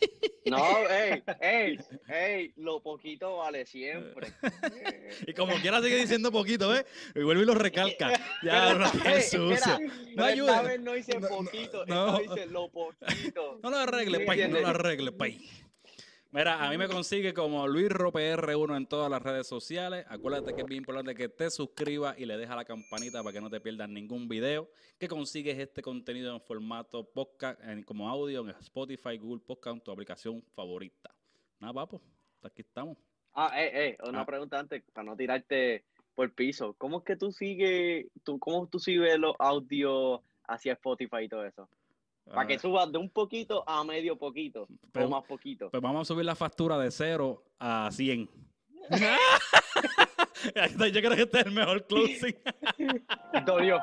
No, 0.46 0.88
ey, 0.88 1.22
ey, 1.40 1.78
ey, 2.08 2.52
lo 2.56 2.80
poquito 2.80 3.38
vale 3.38 3.66
siempre. 3.66 4.28
Eh, 4.62 5.10
Y 5.26 5.32
como 5.34 5.54
quiera 5.56 5.82
sigue 5.82 5.96
diciendo 5.96 6.30
poquito, 6.30 6.68
¿ves? 6.68 6.84
Y 7.14 7.22
vuelve 7.22 7.42
y 7.42 7.46
lo 7.46 7.54
recalca. 7.54 8.12
Ya, 8.42 8.74
no, 8.74 8.90
qué 9.02 9.22
sucio. 9.22 9.78
No 10.14 10.24
ayude. 10.24 10.50
Esta 10.50 10.62
vez 10.62 10.80
no 10.80 10.92
dice 10.92 11.14
No, 11.14 11.20
no, 11.20 11.28
poquito, 11.28 11.86
no. 11.86 12.18
vez 12.18 12.30
dice 12.30 12.46
lo 12.46 12.68
poquito. 12.68 13.58
No 13.62 13.70
lo 13.70 13.76
arregle, 13.78 14.18
¿Sí 14.18 14.24
pay, 14.24 14.48
no 14.48 14.60
lo 14.60 14.68
arregle, 14.68 15.12
pay. 15.12 15.48
Mira, 16.36 16.62
a 16.62 16.68
mí 16.68 16.76
me 16.76 16.86
consigue 16.86 17.32
como 17.32 17.66
Luis 17.66 17.88
PR1 17.88 18.76
en 18.76 18.86
todas 18.86 19.10
las 19.10 19.22
redes 19.22 19.46
sociales. 19.46 20.04
Acuérdate 20.06 20.54
que 20.54 20.60
es 20.60 20.66
bien 20.66 20.82
importante 20.82 21.14
que 21.14 21.30
te 21.30 21.48
suscribas 21.50 22.18
y 22.18 22.26
le 22.26 22.36
dejas 22.36 22.56
la 22.56 22.66
campanita 22.66 23.22
para 23.22 23.32
que 23.32 23.40
no 23.40 23.48
te 23.48 23.58
pierdas 23.58 23.88
ningún 23.88 24.28
video. 24.28 24.68
Que 24.98 25.08
consigues 25.08 25.58
este 25.58 25.80
contenido 25.80 26.34
en 26.34 26.42
formato 26.42 27.04
podcast, 27.04 27.58
en- 27.64 27.82
como 27.84 28.10
audio 28.10 28.42
en 28.42 28.50
Spotify, 28.50 29.16
Google 29.16 29.40
Podcast, 29.46 29.76
en 29.76 29.80
tu 29.80 29.90
aplicación 29.90 30.42
favorita. 30.54 31.10
Nada, 31.58 31.72
papo, 31.72 32.02
aquí 32.42 32.60
estamos. 32.60 32.98
Ah, 33.32 33.52
eh, 33.58 33.70
eh, 33.96 33.98
una 34.06 34.20
Ah. 34.20 34.26
pregunta 34.26 34.58
antes, 34.58 34.82
para 34.92 35.06
no 35.06 35.16
tirarte 35.16 35.84
por 36.14 36.30
piso. 36.34 36.74
¿Cómo 36.76 36.98
es 36.98 37.04
que 37.04 37.16
tú 37.16 37.32
sigues, 37.32 38.08
tú, 38.24 38.38
cómo 38.38 38.66
tú 38.66 38.78
sigues 38.78 39.18
los 39.18 39.34
audios 39.38 40.20
hacia 40.46 40.74
Spotify 40.74 41.22
y 41.24 41.28
todo 41.30 41.46
eso? 41.46 41.66
Para 42.32 42.46
que 42.46 42.58
subas 42.58 42.90
de 42.90 42.98
un 42.98 43.08
poquito 43.10 43.62
a 43.66 43.84
medio 43.84 44.16
poquito. 44.16 44.66
Pero- 44.92 45.06
o 45.06 45.10
más 45.10 45.24
poquito. 45.24 45.70
Pues 45.70 45.82
vamos 45.82 46.02
a 46.02 46.04
subir 46.12 46.24
la 46.24 46.34
factura 46.34 46.78
de 46.78 46.90
0 46.90 47.42
a 47.58 47.88
100. 47.92 48.28
Yo 50.92 51.00
creo 51.00 51.16
que 51.16 51.22
este 51.22 51.40
es 51.40 51.46
el 51.46 51.52
mejor 51.52 51.86
closing. 51.86 52.36
Dolió. 53.44 53.78